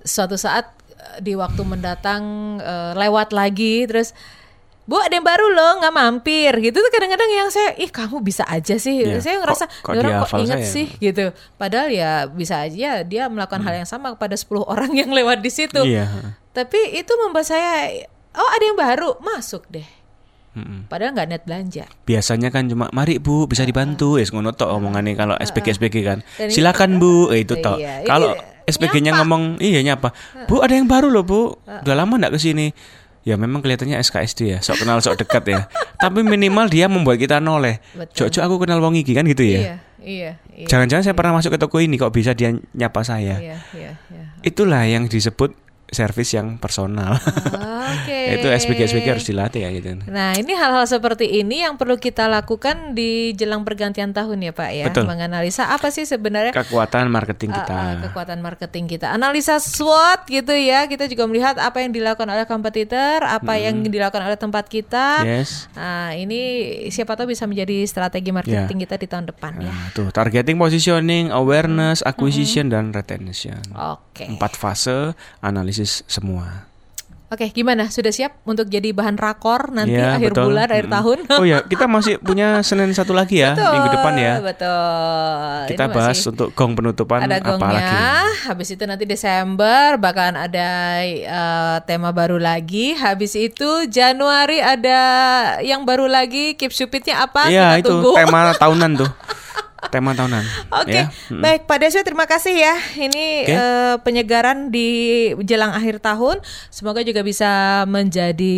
Suatu 0.00 0.40
saat 0.40 0.72
eh, 0.96 1.20
di 1.20 1.36
waktu 1.36 1.60
mendatang 1.60 2.56
eh, 2.56 2.96
lewat 2.96 3.36
lagi 3.36 3.84
terus 3.84 4.16
Bu 4.84 4.96
ada 4.96 5.10
yang 5.10 5.22
baru 5.22 5.48
loh 5.48 5.80
nggak 5.80 5.90
mampir. 5.90 6.52
Gitu 6.60 6.76
tuh 6.76 6.90
kadang-kadang 6.90 7.26
yang 7.26 7.48
saya 7.48 7.72
ih 7.74 7.88
kamu 7.88 8.20
bisa 8.20 8.44
aja 8.44 8.76
sih. 8.76 9.00
Iya, 9.00 9.18
saya 9.18 9.36
kok- 9.36 9.42
ngerasa 9.42 9.64
kok 9.80 9.88
"Ini 9.88 9.98
orang 9.98 10.12
dia 10.12 10.22
kok 10.22 10.38
inget 10.38 10.58
saya?" 10.58 10.70
sih? 10.70 10.86
Gitu. 10.94 11.24
Padahal 11.54 11.88
ya 11.88 12.10
bisa 12.26 12.60
aja 12.60 13.00
dia 13.00 13.22
melakukan 13.26 13.60
hal 13.60 13.74
yang 13.76 13.88
sama 13.88 14.12
kepada 14.12 14.34
10 14.34 14.44
orang 14.68 14.92
yang 14.92 15.08
lewat 15.08 15.40
di 15.40 15.50
situ. 15.50 15.80
Iya. 15.80 16.36
tapi 16.50 16.78
itu 16.94 17.10
membuat 17.18 17.44
saya 17.44 17.90
oh 18.30 18.48
ada 18.48 18.62
yang 18.62 18.76
baru 18.76 19.18
masuk 19.18 19.66
deh. 19.68 19.88
Mm-mm. 20.54 20.86
padahal 20.86 21.10
nggak 21.10 21.26
net 21.26 21.42
belanja. 21.42 21.82
Biasanya 22.04 22.46
kan 22.48 22.70
cuma 22.70 22.86
mari 22.88 23.18
Bu 23.18 23.50
bisa 23.50 23.66
dibantu, 23.66 24.22
es 24.22 24.30
ngono 24.30 24.54
tok 24.54 24.70
omongannya 24.70 25.18
kalau 25.18 25.34
SPG 25.34 25.74
SPG 25.74 25.96
kan. 26.00 26.22
Dan 26.38 26.46
ini- 26.46 26.54
Silakan 26.54 27.02
Bu, 27.02 27.26
eh, 27.28 27.42
itu 27.42 27.58
tok. 27.58 27.74
Iya, 27.74 28.06
Kalau 28.06 28.38
SPG-nya 28.62 29.18
ngomong 29.18 29.58
iya 29.58 29.82
nyapa. 29.82 30.14
Bu 30.46 30.62
ada 30.62 30.72
yang 30.72 30.86
baru 30.86 31.10
loh 31.10 31.20
Bu. 31.20 31.58
Udah 31.58 31.94
lama 31.94 32.14
enggak 32.14 32.32
ke 32.32 32.40
sini. 32.40 32.70
Ya 33.24 33.40
memang 33.40 33.64
kelihatannya 33.64 33.96
SKSD 34.04 34.40
ya, 34.52 34.58
sok 34.60 34.84
kenal 34.84 35.00
sok 35.00 35.16
dekat 35.16 35.44
ya. 35.48 35.60
Tapi 35.96 36.20
minimal 36.20 36.68
dia 36.68 36.92
membuat 36.92 37.16
kita 37.16 37.40
noleh. 37.40 37.80
Jok 38.12 38.44
aku 38.44 38.68
kenal 38.68 38.84
wong 38.84 39.00
iki 39.00 39.16
kan 39.16 39.24
gitu 39.24 39.40
ya. 39.48 39.48
Iya, 39.48 39.76
iya, 40.04 40.30
iya. 40.52 40.66
Jangan-jangan 40.68 41.08
saya 41.08 41.16
pernah 41.16 41.32
masuk 41.40 41.56
ke 41.56 41.58
toko 41.58 41.80
ini 41.80 41.96
kok 41.96 42.12
bisa 42.12 42.36
dia 42.36 42.52
nyapa 42.76 43.00
saya. 43.00 43.40
Iya, 43.40 43.56
iya, 43.72 43.92
iya. 44.12 44.24
Itulah 44.44 44.84
yang 44.84 45.08
disebut 45.08 45.56
servis 45.94 46.34
yang 46.34 46.58
personal. 46.58 47.16
Oke. 47.94 48.40
Itu 48.40 48.50
SPG 48.50 48.90
SPG 48.90 49.06
harus 49.06 49.26
dilatih 49.26 49.60
ya 49.64 49.70
gitu. 49.70 49.88
Nah, 50.10 50.34
ini 50.34 50.52
hal-hal 50.56 50.84
seperti 50.88 51.40
ini 51.40 51.62
yang 51.62 51.78
perlu 51.78 51.96
kita 51.96 52.26
lakukan 52.26 52.92
di 52.96 53.32
jelang 53.38 53.62
pergantian 53.62 54.10
tahun 54.10 54.50
ya, 54.50 54.52
Pak 54.52 54.70
ya. 54.74 54.84
Betul. 54.90 55.04
Menganalisa 55.06 55.70
apa 55.70 55.94
sih 55.94 56.04
sebenarnya 56.08 56.52
Kekuatan 56.52 57.06
marketing 57.12 57.54
uh, 57.54 57.56
kita. 57.62 57.74
uh, 57.76 57.94
kekuatan 58.10 58.38
marketing 58.42 58.84
kita. 58.90 59.06
Analisa 59.14 59.62
SWOT 59.62 60.26
gitu 60.28 60.54
ya. 60.56 60.90
Kita 60.90 61.06
juga 61.06 61.24
melihat 61.30 61.56
apa 61.60 61.80
yang 61.84 61.94
dilakukan 61.94 62.26
oleh 62.26 62.44
kompetitor, 62.48 63.22
apa 63.22 63.54
yang 63.60 63.84
dilakukan 63.84 64.24
oleh 64.26 64.38
tempat 64.40 64.66
kita. 64.66 65.22
Yes. 65.22 65.70
Nah, 65.76 66.16
ini 66.16 66.40
siapa 66.90 67.14
tahu 67.14 67.30
bisa 67.30 67.46
menjadi 67.46 67.84
strategi 67.86 68.34
marketing 68.34 68.78
kita 68.88 68.96
di 68.98 69.06
tahun 69.06 69.30
depan 69.30 69.52
ya. 69.60 69.70
Nah, 69.70 69.86
tuh 69.92 70.08
targeting, 70.10 70.56
positioning, 70.56 71.30
awareness, 71.30 72.00
acquisition 72.02 72.72
dan 72.72 72.90
retention. 72.90 73.60
Oke. 73.76 74.26
Empat 74.26 74.56
fase 74.56 75.12
analisis 75.44 75.83
semua. 75.86 76.68
Oke, 77.24 77.50
gimana? 77.50 77.90
Sudah 77.90 78.14
siap 78.14 78.38
untuk 78.46 78.70
jadi 78.70 78.94
bahan 78.94 79.18
rakor 79.18 79.74
nanti 79.74 79.90
Ya, 79.90 80.14
akhir 80.14 80.38
betul. 80.38 80.44
bulan, 80.46 80.68
akhir 80.70 80.86
tahun? 80.86 81.18
Oh 81.34 81.42
ya, 81.42 81.66
kita 81.66 81.90
masih 81.90 82.14
punya 82.22 82.62
Senin 82.62 82.94
satu 82.94 83.10
lagi 83.10 83.42
ya 83.42 83.58
minggu 83.58 83.90
depan 83.90 84.14
ya. 84.14 84.34
Betul. 84.38 85.74
Kita 85.74 85.84
Ini 85.88 85.94
bahas 85.96 86.18
untuk 86.22 86.48
gong 86.54 86.78
penutupan 86.78 87.26
ada 87.26 87.42
apa 87.42 87.58
gongnya. 87.58 87.74
lagi. 87.74 87.96
Habis 88.44 88.68
itu 88.70 88.84
nanti 88.86 89.02
Desember 89.02 89.98
bahkan 89.98 90.36
ada 90.36 90.68
eh, 91.02 91.76
tema 91.88 92.14
baru 92.14 92.38
lagi. 92.38 92.94
Habis 92.94 93.34
itu 93.34 93.88
Januari 93.88 94.62
ada 94.62 95.00
yang 95.58 95.82
baru 95.82 96.06
lagi. 96.06 96.54
Keep 96.54 96.70
Stupidnya 96.70 97.24
apa? 97.24 97.50
Iya, 97.50 97.82
itu 97.82 97.90
tunggu. 97.90 98.14
tema 98.14 98.54
tahunan 98.62 98.90
tuh. 98.94 99.10
Tema 99.90 100.12
tahunan. 100.12 100.44
Oke, 100.82 100.92
ya. 100.92 101.06
Mm-mm. 101.28 101.40
baik 101.40 101.66
Pak 101.66 101.78
Deswe 101.78 102.02
terima 102.02 102.24
kasih 102.24 102.54
ya. 102.54 102.74
Ini 102.96 103.26
Oke. 103.44 103.52
eh, 103.52 103.94
penyegaran 104.00 104.68
di 104.68 104.88
jelang 105.42 105.70
akhir 105.70 106.00
tahun. 106.00 106.40
Semoga 106.68 107.00
juga 107.00 107.20
bisa 107.20 107.82
menjadi 107.84 108.56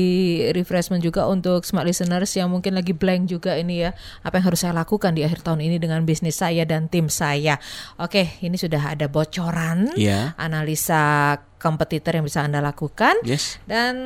refreshment 0.53 1.01
juga 1.01 1.27
untuk 1.27 1.63
smart 1.63 1.85
listeners 1.85 2.33
yang 2.35 2.49
mungkin 2.49 2.73
lagi 2.73 2.93
blank 2.93 3.29
juga 3.29 3.55
ini 3.55 3.85
ya. 3.85 3.91
Apa 4.23 4.41
yang 4.41 4.47
harus 4.49 4.63
saya 4.63 4.73
lakukan 4.73 5.13
di 5.13 5.23
akhir 5.23 5.43
tahun 5.43 5.61
ini 5.63 5.77
dengan 5.77 6.03
bisnis 6.03 6.37
saya 6.37 6.65
dan 6.65 6.89
tim 6.89 7.09
saya. 7.09 7.59
Oke, 7.97 8.37
ini 8.41 8.57
sudah 8.57 8.97
ada 8.97 9.07
bocoran, 9.07 9.93
Iya. 9.95 10.35
analisa 10.37 11.37
kompetitor 11.57 12.17
yang 12.17 12.25
bisa 12.25 12.45
Anda 12.45 12.61
lakukan. 12.61 13.21
Yes. 13.27 13.59
Dan 13.65 13.97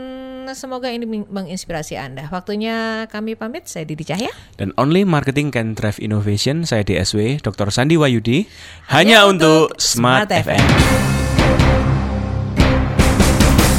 semoga 0.54 0.90
ini 0.90 1.04
meng- 1.04 1.28
menginspirasi 1.30 1.98
Anda. 2.00 2.26
Waktunya 2.30 3.06
kami 3.10 3.34
pamit. 3.34 3.66
Saya 3.70 3.84
Didi 3.84 4.06
Cahya. 4.06 4.30
Dan 4.56 4.74
Only 4.80 5.04
Marketing 5.04 5.52
Can 5.52 5.74
Drive 5.76 6.00
Innovation, 6.00 6.64
saya 6.64 6.82
DSW, 6.86 7.42
Dr. 7.42 7.68
Sandi 7.70 7.98
Wayudi, 8.00 8.46
Hanya 8.90 9.26
hanya, 9.26 9.30
untuk 9.30 9.50
untuk 9.70 9.80
Smart, 9.80 10.28
Smart 10.30 10.46
FM. 10.46 10.64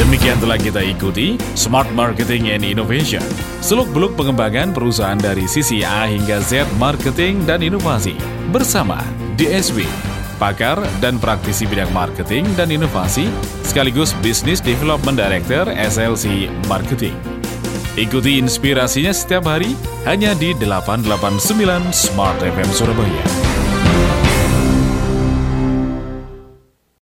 Demikian 0.02 0.42
telah 0.42 0.58
kita 0.58 0.82
ikuti 0.82 1.38
Smart 1.54 1.88
Marketing 1.94 2.52
and 2.52 2.66
Innovation. 2.66 3.24
Seluk-beluk 3.62 4.18
pengembangan 4.18 4.74
perusahaan 4.74 5.16
dari 5.16 5.46
sisi 5.46 5.86
A 5.86 6.10
hingga 6.10 6.42
Z 6.42 6.66
marketing 6.82 7.46
dan 7.46 7.62
inovasi 7.62 8.18
bersama 8.50 9.00
DSW, 9.38 9.86
pakar 10.42 10.82
dan 10.98 11.22
praktisi 11.22 11.70
bidang 11.70 11.94
marketing 11.94 12.50
dan 12.58 12.74
inovasi 12.74 13.30
sekaligus 13.62 14.18
Business 14.26 14.58
Development 14.58 15.14
Director 15.14 15.70
SLC 15.70 16.50
Marketing. 16.66 17.14
Ikuti 17.94 18.42
inspirasinya 18.42 19.14
setiap 19.14 19.46
hari 19.46 19.78
hanya 20.10 20.34
di 20.34 20.58
889 20.58 21.94
Smart 21.94 22.42
FM 22.42 22.70
Surabaya. 22.74 23.61